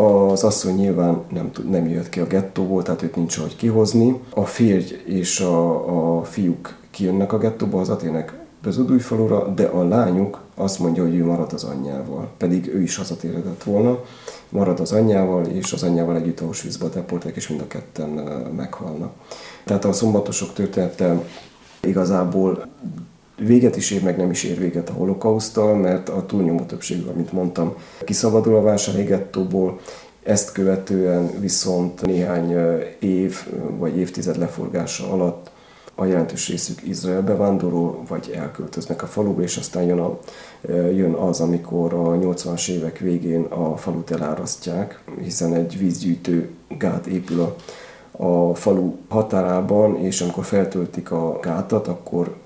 az 0.00 0.44
asszony 0.44 0.74
nyilván 0.74 1.22
nem, 1.28 1.50
nem 1.70 1.88
jött 1.88 2.08
ki 2.08 2.20
a 2.20 2.26
gettóból, 2.26 2.82
tehát 2.82 3.02
őt 3.02 3.16
nincs 3.16 3.38
ahogy 3.38 3.56
kihozni. 3.56 4.20
A 4.34 4.44
férj 4.44 4.94
és 5.04 5.40
a, 5.40 6.18
a 6.18 6.22
fiúk 6.24 6.74
kijönnek 6.90 7.32
a 7.32 7.38
gettóba, 7.38 7.76
hazatének 7.76 8.38
Bezudújfalura, 8.62 9.48
de 9.48 9.64
a 9.64 9.88
lányuk 9.88 10.40
azt 10.54 10.78
mondja, 10.78 11.02
hogy 11.02 11.14
ő 11.14 11.24
marad 11.24 11.52
az 11.52 11.64
anyjával, 11.64 12.28
pedig 12.36 12.74
ő 12.74 12.82
is 12.82 12.96
hazatérhetett 12.96 13.62
volna, 13.62 13.98
marad 14.48 14.80
az 14.80 14.92
anyjával, 14.92 15.44
és 15.44 15.72
az 15.72 15.82
anyjával 15.82 16.16
együtt 16.16 16.40
Auschwitzba 16.40 16.88
deportálják, 16.88 17.36
és 17.36 17.48
mind 17.48 17.60
a 17.60 17.66
ketten 17.66 18.08
meghalnak. 18.56 19.12
Tehát 19.64 19.84
a 19.84 19.92
szombatosok 19.92 20.52
története 20.52 21.22
igazából 21.80 22.66
véget 23.46 23.76
is 23.76 23.90
ér, 23.90 24.02
meg 24.02 24.16
nem 24.16 24.30
is 24.30 24.44
ér 24.44 24.58
véget 24.58 24.88
a 24.88 24.92
holokausztal, 24.92 25.76
mert 25.76 26.08
a 26.08 26.26
túlnyomó 26.26 26.64
többség, 26.64 27.06
amit 27.06 27.32
mondtam, 27.32 27.74
kiszabadul 28.04 28.56
a 28.56 28.62
vásárhelyi 28.62 29.14
ezt 30.22 30.52
követően 30.52 31.30
viszont 31.40 32.02
néhány 32.02 32.56
év 32.98 33.36
vagy 33.78 33.96
évtized 33.96 34.38
leforgása 34.38 35.12
alatt 35.12 35.50
a 35.94 36.04
jelentős 36.04 36.48
részük 36.48 36.82
Izraelbe 36.82 37.34
vándorol, 37.34 38.02
vagy 38.08 38.30
elköltöznek 38.34 39.02
a 39.02 39.06
faluba, 39.06 39.42
és 39.42 39.56
aztán 39.56 39.82
jön, 39.82 39.98
a, 39.98 40.18
jön 40.72 41.12
az, 41.12 41.40
amikor 41.40 41.94
a 41.94 42.18
80-as 42.18 42.68
évek 42.68 42.98
végén 42.98 43.42
a 43.42 43.76
falut 43.76 44.10
elárasztják, 44.10 45.00
hiszen 45.22 45.54
egy 45.54 45.78
vízgyűjtő 45.78 46.50
gát 46.78 47.06
épül 47.06 47.40
a, 47.40 47.56
a 48.16 48.54
falu 48.54 48.94
határában, 49.08 49.96
és 49.96 50.20
amikor 50.20 50.44
feltöltik 50.44 51.10
a 51.10 51.38
gátat, 51.42 51.88
akkor 51.88 52.36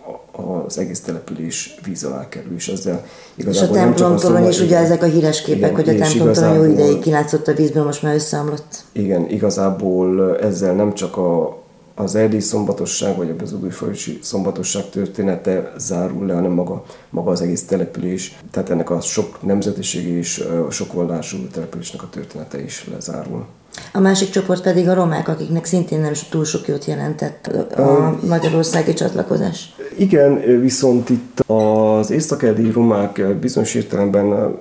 az 0.66 0.78
egész 0.78 1.00
település 1.00 1.74
víz 1.84 2.04
alá 2.04 2.28
kerül, 2.28 2.54
és 2.54 2.68
ezzel 2.68 3.04
igazából 3.34 3.76
És 3.76 3.82
a 3.82 3.84
templomtorony 3.84 4.48
is 4.48 4.60
ugye 4.60 4.76
ezek 4.76 5.02
a 5.02 5.06
híres 5.06 5.42
képek, 5.42 5.70
igen, 5.70 5.74
hogy 5.74 5.88
a 5.88 6.04
templomtorony 6.04 6.54
jó 6.54 6.64
ideig 6.64 6.98
kilátszott 6.98 7.48
a 7.48 7.54
vízből, 7.54 7.84
most 7.84 8.02
már 8.02 8.14
összeomlott. 8.14 8.84
Igen, 8.92 9.28
igazából 9.28 10.38
ezzel 10.38 10.74
nem 10.74 10.94
csak 10.94 11.16
a, 11.16 11.62
az 11.94 12.14
erdély 12.14 12.40
szombatosság, 12.40 13.16
vagy 13.16 13.30
a 13.30 13.36
bezudújfalusi 13.36 14.18
szombatosság 14.22 14.90
története 14.90 15.72
zárul 15.78 16.26
le, 16.26 16.34
hanem 16.34 16.52
maga, 16.52 16.84
maga 17.10 17.30
az 17.30 17.40
egész 17.40 17.64
település, 17.64 18.38
tehát 18.50 18.70
ennek 18.70 18.90
a 18.90 19.00
sok 19.00 19.42
nemzetiségi 19.42 20.10
és 20.10 20.44
sok 20.70 20.92
vallású 20.92 21.36
településnek 21.52 22.02
a 22.02 22.08
története 22.10 22.62
is 22.62 22.88
lezárul. 22.92 23.46
A 23.92 24.00
másik 24.00 24.30
csoport 24.30 24.62
pedig 24.62 24.88
a 24.88 24.94
romák, 24.94 25.28
akiknek 25.28 25.64
szintén 25.64 26.00
nem 26.00 26.12
túl 26.30 26.44
sok 26.44 26.68
jót 26.68 26.84
jelentett 26.84 27.46
a 27.76 28.18
magyarországi 28.28 28.92
csatlakozás. 28.92 29.74
Igen, 29.96 30.60
viszont 30.60 31.10
itt 31.10 31.40
az 31.46 32.10
észak 32.10 32.44
romák 32.72 33.38
bizonyos 33.40 33.74
értelemben 33.74 34.56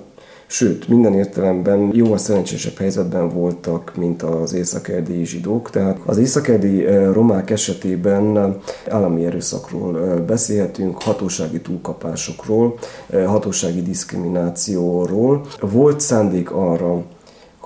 Sőt, 0.46 0.88
minden 0.88 1.14
értelemben 1.14 1.90
jóval 1.92 2.18
szerencsésebb 2.18 2.76
helyzetben 2.76 3.28
voltak, 3.28 3.92
mint 3.96 4.22
az 4.22 4.52
északerdélyi 4.52 5.24
zsidók. 5.24 5.70
Tehát 5.70 5.98
az 6.06 6.18
északerdélyi 6.18 6.84
romák 7.12 7.50
esetében 7.50 8.56
állami 8.88 9.24
erőszakról 9.24 10.16
beszélhetünk, 10.26 11.02
hatósági 11.02 11.60
túlkapásokról, 11.60 12.78
hatósági 13.26 13.82
diszkriminációról. 13.82 15.46
Volt 15.60 16.00
szándék 16.00 16.50
arra, 16.50 17.02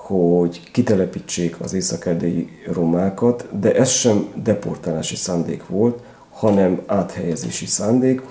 hogy 0.09 0.71
kitelepítsék 0.71 1.61
az 1.61 1.73
északerdélyi 1.73 2.49
romákat, 2.71 3.59
de 3.59 3.75
ez 3.75 3.89
sem 3.89 4.27
deportálási 4.43 5.15
szándék 5.15 5.67
volt, 5.67 5.99
hanem 6.31 6.81
áthelyezési 6.85 7.65
szándék. 7.65 8.21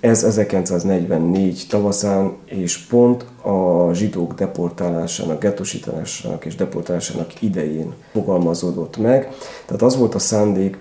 Ez 0.00 0.24
1944 0.24 1.66
tavaszán 1.68 2.36
és 2.44 2.78
pont 2.78 3.24
a 3.42 3.92
zsidók 3.92 4.34
deportálásának, 4.34 5.40
gettosításának 5.40 6.44
és 6.44 6.54
deportálásának 6.54 7.42
idején 7.42 7.92
fogalmazódott 8.12 8.96
meg. 8.96 9.28
Tehát 9.66 9.82
az 9.82 9.96
volt 9.96 10.14
a 10.14 10.18
szándék, 10.18 10.78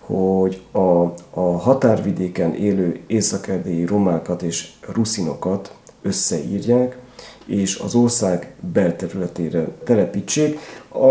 hogy 0.00 0.60
a, 0.72 1.02
a 1.30 1.58
határvidéken 1.58 2.54
élő 2.54 3.00
északerdélyi 3.06 3.84
romákat 3.84 4.42
és 4.42 4.70
ruszinokat 4.92 5.74
összeírják, 6.02 6.98
és 7.46 7.78
az 7.78 7.94
ország 7.94 8.54
belterületére 8.72 9.68
telepítsék. 9.84 10.58
A, 10.88 11.06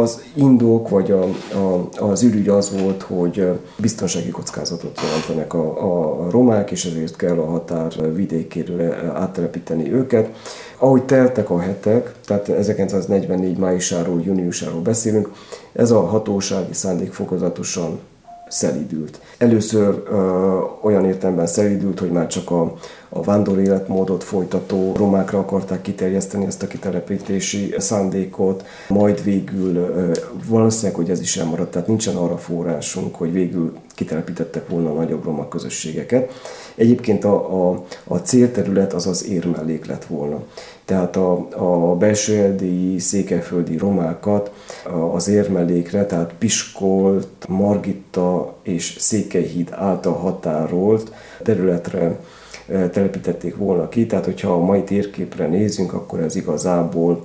az 0.00 0.22
indok 0.34 0.88
vagy 0.88 1.10
a, 1.10 1.22
a, 1.58 1.88
az 2.10 2.22
ürügy 2.22 2.48
az 2.48 2.80
volt, 2.80 3.02
hogy 3.02 3.48
biztonsági 3.76 4.28
kockázatot 4.30 5.00
jelentenek 5.02 5.54
a, 5.54 6.24
a 6.24 6.30
romák, 6.30 6.70
és 6.70 6.84
ezért 6.84 7.16
kell 7.16 7.38
a 7.38 7.50
határ 7.50 8.14
vidékéről 8.14 9.10
áttelepíteni 9.14 9.92
őket. 9.92 10.36
Ahogy 10.78 11.02
teltek 11.02 11.50
a 11.50 11.60
hetek, 11.60 12.14
tehát 12.26 12.48
1944 12.48 13.58
májusáról, 13.58 14.20
júniusáról 14.24 14.80
beszélünk, 14.80 15.32
ez 15.72 15.90
a 15.90 16.00
hatósági 16.00 16.72
szándék 16.74 17.12
fokozatosan 17.12 17.98
szelidült. 18.48 19.20
Először 19.38 20.02
ö, 20.10 20.58
olyan 20.82 21.04
értelemben 21.04 21.46
szelidült, 21.46 21.98
hogy 21.98 22.10
már 22.10 22.26
csak 22.26 22.50
a, 22.50 22.74
a 23.08 23.22
vándor 23.22 23.58
életmódot 23.58 24.24
folytató 24.24 24.92
romákra 24.96 25.38
akarták 25.38 25.82
kiterjeszteni 25.82 26.46
ezt 26.46 26.62
a 26.62 26.66
kitelepítési 26.66 27.74
szándékot, 27.78 28.66
majd 28.88 29.22
végül 29.24 29.94
valószínűleg, 30.48 30.94
hogy 30.94 31.10
ez 31.10 31.20
is 31.20 31.36
elmaradt, 31.36 31.70
tehát 31.70 31.88
nincsen 31.88 32.16
arra 32.16 32.36
forrásunk, 32.36 33.14
hogy 33.14 33.32
végül 33.32 33.76
kitelepítettek 33.94 34.68
volna 34.68 34.92
nagyobb 34.92 35.24
roma 35.24 35.48
közösségeket. 35.48 36.32
Egyébként 36.74 37.24
a, 37.24 37.68
a, 37.70 37.84
a 38.04 38.16
célterület 38.16 38.92
az 38.92 39.06
az 39.06 39.26
érmellék 39.26 39.86
lett 39.86 40.04
volna. 40.04 40.42
Tehát 40.84 41.16
a, 41.16 41.48
a 41.90 41.96
belső 41.96 42.34
erdélyi, 42.34 42.98
székelyföldi 42.98 43.76
romákat 43.76 44.52
az 45.14 45.28
érmellékre, 45.28 46.06
tehát 46.06 46.34
Piskolt, 46.38 47.46
Margitta 47.48 48.54
és 48.62 48.96
Székelyhíd 48.98 49.68
által 49.70 50.12
határolt 50.12 51.12
területre 51.42 52.18
telepítették 52.92 53.56
volna 53.56 53.88
ki, 53.88 54.06
tehát 54.06 54.24
hogyha 54.24 54.52
a 54.52 54.64
mai 54.64 54.82
térképre 54.82 55.46
nézünk, 55.46 55.92
akkor 55.92 56.20
ez 56.20 56.36
igazából 56.36 57.24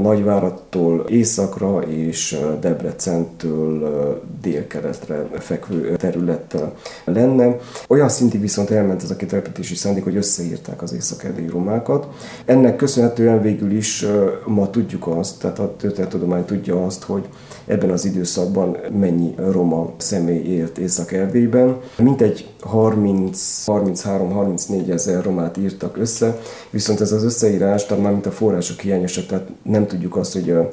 Nagyvárattól 0.00 1.04
északra 1.08 1.82
és 1.82 2.38
Debrecentől 2.60 4.22
délkeletre 4.40 5.28
fekvő 5.38 5.96
terület 5.96 6.56
lenne. 7.04 7.56
Olyan 7.88 8.08
szintig 8.08 8.40
viszont 8.40 8.70
elment 8.70 9.02
ez 9.02 9.10
a 9.10 9.16
kitelepítési 9.16 9.74
szándék, 9.74 10.04
hogy 10.04 10.16
összeírták 10.16 10.82
az 10.82 10.92
észak 10.92 11.26
romákat. 11.50 12.06
Ennek 12.44 12.76
köszönhetően 12.76 13.42
végül 13.42 13.70
is 13.70 14.06
ma 14.46 14.70
tudjuk 14.70 15.06
azt, 15.06 15.40
tehát 15.40 15.58
a 15.58 15.76
történettudomány 15.76 16.44
tudja 16.44 16.84
azt, 16.84 17.02
hogy 17.02 17.28
ebben 17.68 17.90
az 17.90 18.04
időszakban 18.04 18.76
mennyi 18.98 19.34
roma 19.36 19.92
személy 19.96 20.42
élt 20.42 20.78
Észak-Erdélyben. 20.78 21.76
Mintegy 21.98 22.48
30-33-34 22.72 24.90
ezer 24.90 25.24
romát 25.24 25.56
írtak 25.56 25.96
össze, 25.96 26.38
viszont 26.70 27.00
ez 27.00 27.12
az 27.12 27.24
összeírás, 27.24 27.86
tehát 27.86 28.02
már 28.02 28.12
mint 28.12 28.26
a 28.26 28.30
források 28.30 28.80
hiányosak, 28.80 29.26
tehát 29.26 29.48
nem 29.62 29.86
tudjuk 29.86 30.16
azt, 30.16 30.32
hogy 30.32 30.50
a, 30.50 30.70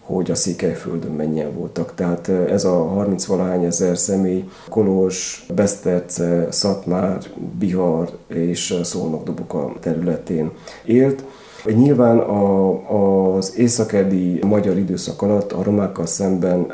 hogy 0.00 0.30
a 0.30 0.34
Székelyföldön 0.34 1.10
mennyien 1.10 1.54
voltak. 1.54 1.94
Tehát 1.94 2.28
ez 2.28 2.64
a 2.64 2.84
30 2.84 3.24
valahány 3.24 3.64
ezer 3.64 3.98
személy 3.98 4.44
Kolozs, 4.68 5.46
Beszterce, 5.54 6.46
Szatmár, 6.50 7.18
Bihar 7.58 8.18
és 8.26 8.74
Szolnok-Doboka 8.82 9.72
területén 9.80 10.50
élt. 10.84 11.24
Nyilván 11.64 12.18
a, 12.18 13.36
az 13.36 13.56
északedi 13.56 14.38
magyar 14.44 14.78
időszak 14.78 15.22
alatt 15.22 15.52
a 15.52 15.62
romákkal 15.62 16.06
szemben 16.06 16.72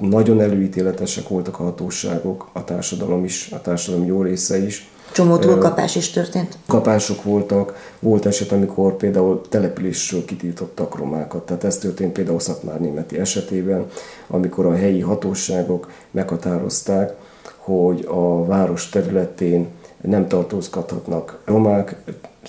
nagyon 0.00 0.40
előítéletesek 0.40 1.28
voltak 1.28 1.60
a 1.60 1.62
hatóságok, 1.62 2.48
a 2.52 2.64
társadalom 2.64 3.24
is, 3.24 3.48
a 3.52 3.60
társadalom 3.60 4.06
jó 4.06 4.22
része 4.22 4.64
is. 4.64 4.90
Csomó 5.12 5.36
túlkapás 5.36 5.96
is 5.96 6.10
történt. 6.10 6.58
Kapások 6.66 7.22
voltak, 7.22 7.92
volt 8.00 8.26
eset, 8.26 8.52
amikor 8.52 8.96
például 8.96 9.40
településről 9.48 10.24
kitiltottak 10.24 10.96
romákat. 10.96 11.46
Tehát 11.46 11.64
ez 11.64 11.78
történt 11.78 12.12
például 12.12 12.40
Szatmár 12.40 12.80
németi 12.80 13.18
esetében, 13.18 13.86
amikor 14.26 14.66
a 14.66 14.74
helyi 14.74 15.00
hatóságok 15.00 15.90
meghatározták, 16.10 17.14
hogy 17.56 18.04
a 18.08 18.44
város 18.44 18.88
területén 18.88 19.66
nem 20.00 20.28
tartózkodhatnak 20.28 21.38
romák, 21.44 21.96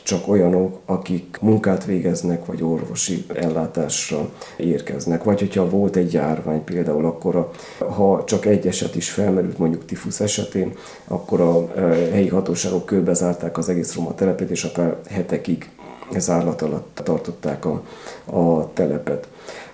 csak 0.04 0.28
olyanok, 0.28 0.80
akik 0.86 1.38
munkát 1.41 1.86
végeznek, 1.86 2.45
vagy 2.45 2.64
orvosi 2.64 3.26
ellátásra 3.34 4.30
érkeznek. 4.58 5.24
Vagy 5.24 5.39
hogyha 5.39 5.70
volt 5.70 5.95
egy 5.95 6.14
járvány 6.14 6.64
például, 6.64 7.06
akkor 7.06 7.36
a, 7.36 7.52
ha 7.86 8.24
csak 8.24 8.45
egy 8.45 8.68
eset 8.68 8.95
is 8.95 9.10
felmerült, 9.10 9.58
mondjuk 9.58 9.86
tifusz 9.86 10.20
esetén, 10.20 10.74
akkor 11.08 11.41
a 11.41 11.72
e, 11.76 11.82
helyi 12.12 12.28
hatóságok 12.28 12.86
körbezárták 12.86 13.58
az 13.58 13.70
egész 13.70 13.95
roma 13.95 14.16
telepet, 14.16 14.50
és 14.50 14.64
akár 14.64 14.95
hetekig 15.10 15.70
zárlat 16.18 16.62
alatt 16.62 17.02
tartották 17.04 17.66
a, 17.66 17.84
a 18.26 18.74
telepet. 18.74 19.28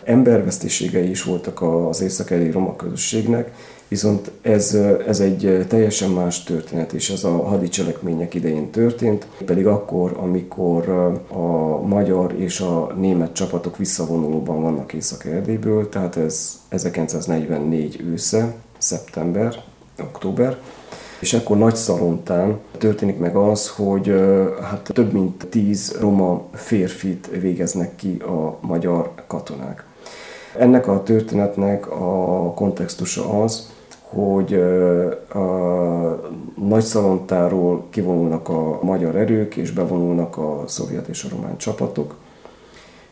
Embervesztiségei 0.04 1.10
is 1.10 1.24
voltak 1.24 1.62
az 1.62 2.02
északeli 2.02 2.52
roma 2.52 2.76
közösségnek, 2.76 3.52
Viszont 3.88 4.32
ez, 4.42 4.78
ez 5.08 5.20
egy 5.20 5.66
teljesen 5.68 6.10
más 6.10 6.44
történet, 6.44 6.94
és 6.94 7.10
ez 7.10 7.24
a 7.24 7.44
hadicselekmények 7.48 8.34
idején 8.34 8.70
történt, 8.70 9.28
pedig 9.46 9.68
akkor, 9.68 10.18
amikor 10.18 10.90
a 11.28 11.82
magyar 11.88 12.34
és 12.38 12.60
a 12.60 12.94
német 12.98 13.34
csapatok 13.34 13.78
visszavonulóban 13.78 14.62
vannak 14.62 14.94
Észak-Erdélyből, 14.94 15.90
tehát 15.90 16.16
ez 16.16 16.60
1944 16.70 18.02
ősze, 18.02 18.54
szeptember, 18.78 19.56
október, 20.02 20.58
és 21.20 21.34
akkor 21.34 21.58
Nagy 21.58 21.76
Szalontán 21.76 22.60
történik 22.78 23.18
meg 23.20 23.36
az, 23.36 23.70
hogy 23.70 24.14
hát 24.62 24.90
több 24.94 25.14
mint 25.14 25.48
tíz 25.50 25.98
roma 26.00 26.44
férfit 26.54 27.30
végeznek 27.42 27.96
ki 27.96 28.18
a 28.18 28.58
magyar 28.62 29.12
katonák. 29.28 29.86
Ennek 30.58 30.88
a 30.88 31.04
történetnek 31.04 31.92
a 31.92 32.54
kontextusa 32.56 33.42
az, 33.44 33.74
hogy 34.10 34.54
a 35.34 35.46
Nagyszalontáról 36.68 37.86
kivonulnak 37.90 38.50
a 38.50 38.80
magyar 38.82 39.16
erők, 39.16 39.56
és 39.56 39.72
bevonulnak 39.72 40.38
a 40.38 40.64
szovjet 40.68 41.08
és 41.08 41.24
a 41.24 41.36
román 41.36 41.58
csapatok, 41.58 42.16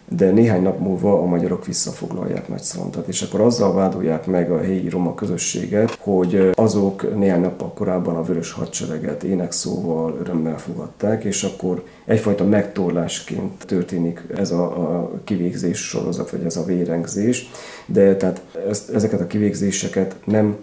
de 0.10 0.32
néhány 0.32 0.62
nap 0.62 0.80
múlva 0.80 1.22
a 1.22 1.26
magyarok 1.26 1.66
visszafoglalják 1.66 2.48
Nagyszalontat, 2.48 3.08
és 3.08 3.22
akkor 3.22 3.42
azzal 3.42 3.74
vádolják 3.74 4.26
meg 4.26 4.52
a 4.52 4.58
helyi 4.58 4.90
roma 4.90 5.16
közösséget, 5.16 5.98
hogy 6.00 6.52
azok 6.54 7.16
néhány 7.16 7.42
nappal 7.42 7.74
korábban 7.74 8.16
a 8.16 8.24
vörös 8.24 8.52
hadsereget 8.52 9.24
énekszóval 9.24 10.18
örömmel 10.20 10.58
fogadták, 10.58 11.24
és 11.24 11.44
akkor 11.44 11.84
egyfajta 12.06 12.44
megtorlásként 12.44 13.66
történik 13.66 14.24
ez 14.36 14.52
a, 14.52 14.64
a 14.64 15.12
kivégzés 15.24 15.80
sorozat, 15.80 16.30
vagy 16.30 16.44
ez 16.44 16.58
a 16.58 16.64
vérengzés, 16.64 17.50
de 17.86 18.16
tehát 18.16 18.42
ezt, 18.70 18.90
ezeket 18.90 19.22
a 19.22 19.28
kivégzéseket 19.28 20.16
nem 20.26 20.58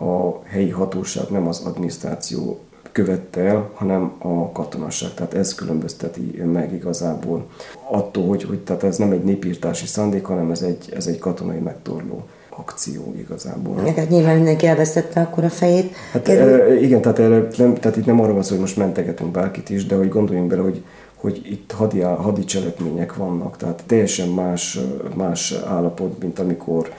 a 0.00 0.42
helyi 0.44 0.70
hatóság, 0.70 1.24
nem 1.30 1.48
az 1.48 1.62
adminisztráció 1.64 2.58
követte 2.92 3.40
el, 3.40 3.70
hanem 3.74 4.12
a 4.18 4.52
katonaság. 4.52 5.14
Tehát 5.14 5.34
ez 5.34 5.54
különbözteti 5.54 6.42
meg 6.52 6.72
igazából 6.72 7.46
attól, 7.90 8.26
hogy, 8.26 8.44
hogy 8.44 8.58
tehát 8.58 8.82
ez 8.82 8.96
nem 8.96 9.12
egy 9.12 9.24
népírtási 9.24 9.86
szándék, 9.86 10.24
hanem 10.24 10.50
ez 10.50 10.62
egy, 10.62 10.92
ez 10.96 11.06
egy 11.06 11.18
katonai 11.18 11.58
megtorló 11.58 12.24
akció 12.48 13.14
igazából. 13.18 13.74
Hát 13.96 14.08
nyilván 14.08 14.34
mindenki 14.34 14.66
elvesztette 14.66 15.20
akkor 15.20 15.44
a 15.44 15.48
fejét. 15.48 15.94
Hát 16.12 16.22
Kerül... 16.22 16.82
igen, 16.82 17.00
tehát, 17.00 17.18
erre 17.18 17.46
nem, 17.56 17.74
tehát 17.74 17.96
itt 17.96 18.06
nem 18.06 18.20
arról 18.20 18.34
van 18.34 18.42
szó, 18.42 18.50
hogy 18.50 18.60
most 18.60 18.76
mentegetünk 18.76 19.30
bárkit 19.30 19.70
is, 19.70 19.86
de 19.86 19.94
hogy 19.94 20.08
gondoljunk 20.08 20.48
bele, 20.48 20.62
hogy, 20.62 20.84
hogy 21.14 21.40
itt 21.44 21.72
hadi, 21.72 22.00
hadi 22.00 22.44
cselekmények 22.44 23.16
vannak, 23.16 23.56
tehát 23.56 23.82
teljesen 23.86 24.28
más, 24.28 24.78
más 25.14 25.54
állapot, 25.66 26.22
mint 26.22 26.38
amikor 26.38 26.92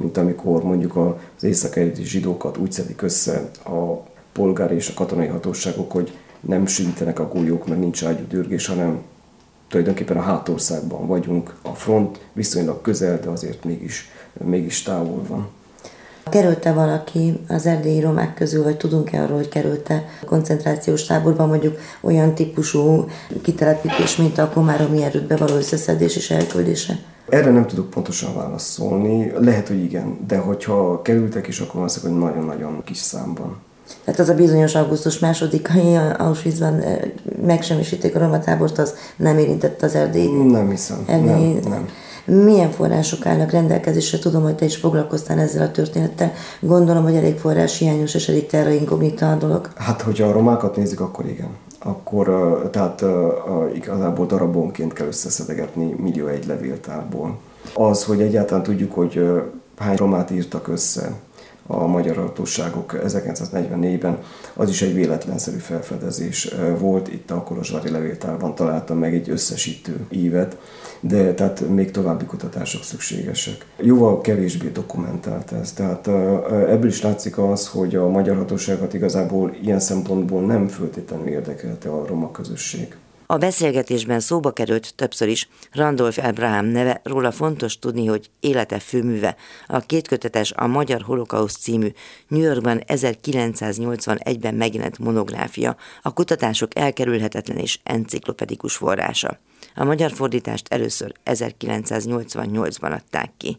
mint 0.00 0.16
amikor 0.16 0.64
mondjuk 0.64 0.96
az 0.96 1.44
észak 1.44 1.78
zsidókat 2.02 2.56
úgy 2.56 2.72
szedik 2.72 3.02
össze 3.02 3.50
a 3.64 4.10
polgári 4.32 4.74
és 4.74 4.88
a 4.88 4.94
katonai 4.94 5.26
hatóságok, 5.26 5.92
hogy 5.92 6.12
nem 6.40 6.66
sűrítenek 6.66 7.18
a 7.18 7.28
golyók, 7.28 7.66
mert 7.66 7.80
nincs 7.80 8.04
dürgés, 8.28 8.66
hanem 8.66 9.02
tulajdonképpen 9.68 10.16
a 10.16 10.20
hátországban 10.20 11.06
vagyunk. 11.06 11.54
A 11.62 11.74
front 11.74 12.20
viszonylag 12.32 12.80
közel, 12.80 13.20
de 13.20 13.28
azért 13.28 13.64
mégis, 13.64 14.08
mégis 14.44 14.82
távol 14.82 15.22
van. 15.28 15.48
Kerülte 16.30 16.72
valaki 16.72 17.40
az 17.48 17.66
erdélyi 17.66 18.00
romák 18.00 18.34
közül, 18.34 18.62
vagy 18.62 18.76
tudunk-e 18.76 19.22
arról, 19.22 19.36
hogy 19.36 19.48
kerülte 19.48 20.04
koncentrációs 20.26 21.04
táborban 21.04 21.48
mondjuk 21.48 21.78
olyan 22.00 22.34
típusú 22.34 23.08
kitelepítés, 23.42 24.16
mint 24.16 24.38
a 24.38 24.48
komáromi 24.48 25.02
erődbe 25.02 25.36
való 25.36 25.54
összeszedés 25.54 26.16
és 26.16 26.30
elküldése? 26.30 26.98
Erre 27.28 27.50
nem 27.50 27.66
tudok 27.66 27.90
pontosan 27.90 28.34
válaszolni. 28.34 29.32
Lehet, 29.38 29.68
hogy 29.68 29.84
igen, 29.84 30.18
de 30.26 30.36
hogyha 30.36 31.02
kerültek 31.02 31.46
is, 31.46 31.60
akkor 31.60 31.82
azt 31.82 31.98
hogy 31.98 32.18
nagyon-nagyon 32.18 32.82
kis 32.84 32.98
számban. 32.98 33.56
Tehát 34.04 34.20
az 34.20 34.28
a 34.28 34.34
bizonyos 34.34 34.74
augusztus 34.74 35.18
másodikai 35.18 35.96
Auschwitzban 36.18 36.80
eh, 36.80 36.98
megsemmisíték 37.46 38.14
a 38.14 38.18
romatábort, 38.18 38.78
az 38.78 38.94
nem 39.16 39.38
érintett 39.38 39.82
az 39.82 39.94
erdély. 39.94 40.30
Nem 40.30 40.70
hiszem, 40.70 41.04
erdély. 41.06 41.52
nem, 41.52 41.60
nem. 41.68 41.88
Milyen 42.44 42.70
források 42.70 43.26
állnak 43.26 43.50
rendelkezésre? 43.50 44.18
Tudom, 44.18 44.42
hogy 44.42 44.54
te 44.54 44.64
is 44.64 44.76
foglalkoztál 44.76 45.38
ezzel 45.38 45.62
a 45.62 45.70
történettel. 45.70 46.32
Gondolom, 46.60 47.02
hogy 47.02 47.14
elég 47.14 47.38
forrás 47.38 47.78
hiányos 47.78 48.14
és 48.14 48.28
elég 48.28 48.46
terra 48.46 48.70
inkognita 48.70 49.30
a 49.30 49.34
dolog. 49.34 49.70
Hát, 49.76 50.02
hogyha 50.02 50.26
a 50.26 50.32
romákat 50.32 50.76
nézik, 50.76 51.00
akkor 51.00 51.26
igen 51.26 51.48
akkor 51.82 52.26
tehát 52.72 53.04
igazából 53.74 54.26
darabonként 54.26 54.92
kell 54.92 55.06
összeszedegetni 55.06 55.94
millió 55.98 56.26
egy 56.26 56.46
levéltárból. 56.46 57.38
Az, 57.74 58.04
hogy 58.04 58.20
egyáltalán 58.20 58.62
tudjuk, 58.62 58.94
hogy 58.94 59.42
hány 59.76 59.96
romát 59.96 60.30
írtak 60.30 60.68
össze 60.68 61.12
a 61.66 61.86
magyar 61.86 62.16
hatóságok 62.16 62.98
1944-ben, 63.06 64.18
az 64.54 64.68
is 64.68 64.82
egy 64.82 64.94
véletlenszerű 64.94 65.56
felfedezés 65.56 66.54
volt. 66.78 67.12
Itt 67.12 67.30
a 67.30 67.42
Kolozsvári 67.42 67.90
levéltárban 67.90 68.54
találtam 68.54 68.98
meg 68.98 69.14
egy 69.14 69.30
összesítő 69.30 70.06
ívet, 70.10 70.56
de 71.00 71.34
tehát 71.34 71.68
még 71.68 71.90
további 71.90 72.24
kutatások 72.24 72.82
szükségesek. 72.82 73.66
Jóval 73.80 74.20
kevésbé 74.20 74.68
dokumentált 74.68 75.52
ez, 75.52 75.72
tehát 75.72 76.06
ebből 76.68 76.88
is 76.88 77.02
látszik 77.02 77.38
az, 77.38 77.68
hogy 77.68 77.96
a 77.96 78.08
magyar 78.08 78.36
hatóságot 78.36 78.94
igazából 78.94 79.56
ilyen 79.62 79.80
szempontból 79.80 80.42
nem 80.42 80.68
föltétlenül 80.68 81.26
érdekelte 81.26 81.88
a 81.88 82.06
roma 82.06 82.30
közösség. 82.30 82.96
A 83.32 83.38
beszélgetésben 83.38 84.20
szóba 84.20 84.52
került 84.52 84.94
többször 84.94 85.28
is 85.28 85.48
Randolph 85.70 86.24
Abraham 86.26 86.66
neve, 86.66 87.00
róla 87.04 87.30
fontos 87.30 87.78
tudni, 87.78 88.06
hogy 88.06 88.30
élete 88.40 88.78
főműve, 88.78 89.36
a 89.66 89.78
kétkötetes 89.78 90.52
a 90.52 90.66
Magyar 90.66 91.02
Holokauszt 91.02 91.60
című 91.60 91.92
New 92.28 92.40
Yorkban 92.40 92.82
1981-ben 92.86 94.54
megjelent 94.54 94.98
monográfia, 94.98 95.76
a 96.02 96.12
kutatások 96.12 96.78
elkerülhetetlen 96.78 97.58
és 97.58 97.78
enciklopedikus 97.82 98.76
forrása. 98.76 99.38
A 99.74 99.84
magyar 99.84 100.12
fordítást 100.12 100.72
először 100.72 101.12
1988-ban 101.24 102.92
adták 102.92 103.30
ki 103.36 103.58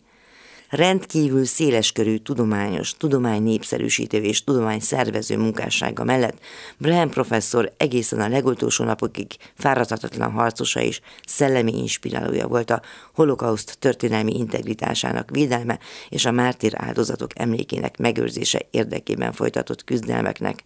rendkívül 0.73 1.45
széleskörű 1.45 2.17
tudományos, 2.17 2.93
tudomány 2.97 3.43
népszerűsítő 3.43 4.17
és 4.17 4.43
tudomány 4.43 4.79
szervező 4.79 5.37
munkássága 5.37 6.03
mellett 6.03 6.37
Braham 6.77 7.09
professzor 7.09 7.73
egészen 7.77 8.19
a 8.19 8.27
legutolsó 8.27 8.83
napokig 8.83 9.27
fáradhatatlan 9.57 10.31
harcosa 10.31 10.81
és 10.81 10.99
szellemi 11.27 11.77
inspirálója 11.77 12.47
volt 12.47 12.69
a 12.69 12.81
holokauszt 13.13 13.75
történelmi 13.79 14.37
integritásának 14.37 15.29
védelme 15.29 15.79
és 16.09 16.25
a 16.25 16.31
mártír 16.31 16.73
áldozatok 16.75 17.39
emlékének 17.39 17.97
megőrzése 17.97 18.61
érdekében 18.71 19.31
folytatott 19.31 19.83
küzdelmeknek. 19.83 20.63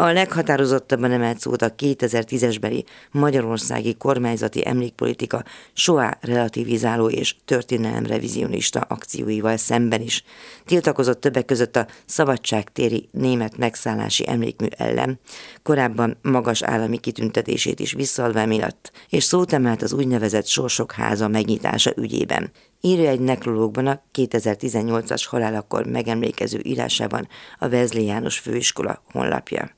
A 0.00 0.12
leghatározottabban 0.12 1.10
emelt 1.10 1.40
szót 1.40 1.62
a 1.62 1.74
2010-esbeli 1.74 2.84
magyarországi 3.10 3.94
kormányzati 3.94 4.66
emlékpolitika 4.66 5.44
soá 5.72 6.18
relativizáló 6.20 7.08
és 7.08 7.34
történelem 7.44 8.06
revizionista 8.06 8.80
akcióival 9.28 9.56
szemben 9.56 10.00
is. 10.00 10.24
Tiltakozott 10.64 11.20
többek 11.20 11.44
között 11.44 11.76
a 11.76 11.86
szabadságtéri 12.06 13.08
német 13.12 13.56
megszállási 13.56 14.28
emlékmű 14.28 14.66
ellen, 14.76 15.20
korábban 15.62 16.16
magas 16.22 16.62
állami 16.62 16.98
kitüntetését 16.98 17.80
is 17.80 17.92
visszalva 17.92 18.46
miatt, 18.46 18.92
és 19.08 19.24
szót 19.24 19.52
emelt 19.52 19.82
az 19.82 19.92
úgynevezett 19.92 20.46
Sorsok 20.46 20.92
háza 20.92 21.28
megnyitása 21.28 21.92
ügyében. 21.96 22.50
Írja 22.80 23.10
egy 23.10 23.20
nekrológban 23.20 23.86
a 23.86 24.02
2018-as 24.14 25.24
halálakor 25.26 25.86
megemlékező 25.86 26.60
írásában 26.62 27.28
a 27.58 27.68
Vezli 27.68 28.04
János 28.04 28.38
Főiskola 28.38 29.02
honlapja. 29.12 29.77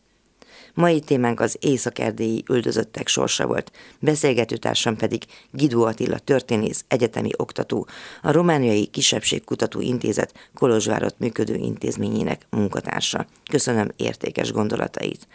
Mai 0.75 1.01
témánk 1.01 1.41
az 1.41 1.57
észak-erdélyi 1.61 2.45
üldözöttek 2.49 3.09
sorsa 3.09 3.47
volt, 3.47 3.73
beszélgetőtársam 3.99 4.97
pedig 4.97 5.23
Gidó 5.51 5.85
Attila 5.85 6.19
történész, 6.19 6.85
egyetemi 6.89 7.31
oktató, 7.37 7.87
a 8.23 8.33
Romániai 8.33 8.87
Kisebbségkutató 8.87 9.81
Intézet 9.81 10.35
Kolozsvárot 10.55 11.19
működő 11.19 11.55
intézményének 11.55 12.47
munkatársa. 12.51 13.27
Köszönöm 13.51 13.91
értékes 13.97 14.53
gondolatait. 14.53 15.27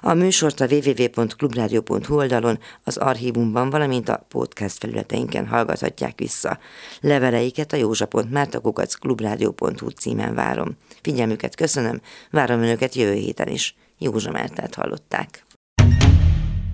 A 0.00 0.14
műsort 0.14 0.60
a 0.60 0.66
www.clubradio.hu 0.70 2.16
oldalon, 2.16 2.58
az 2.84 2.96
archívumban, 2.96 3.70
valamint 3.70 4.08
a 4.08 4.26
podcast 4.28 4.78
felületeinken 4.78 5.46
hallgathatják 5.46 6.18
vissza. 6.18 6.58
Leveleiket 7.00 7.72
a 7.72 7.76
józsa.mártakukac.clubradio.hu 7.76 9.88
címen 9.88 10.34
várom. 10.34 10.76
Figyelmüket 11.02 11.54
köszönöm, 11.54 12.00
várom 12.30 12.62
önöket 12.62 12.94
jövő 12.94 13.12
héten 13.12 13.48
is. 13.48 13.76
Józsa 13.98 14.30
Mártát 14.30 14.74
hallották. 14.74 15.46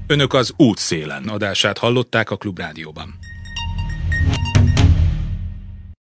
Önök 0.06 0.32
az 0.32 0.52
útszélen 0.56 1.28
adását 1.28 1.78
hallották 1.78 2.30
a 2.30 2.36
Klubrádióban. 2.36 3.18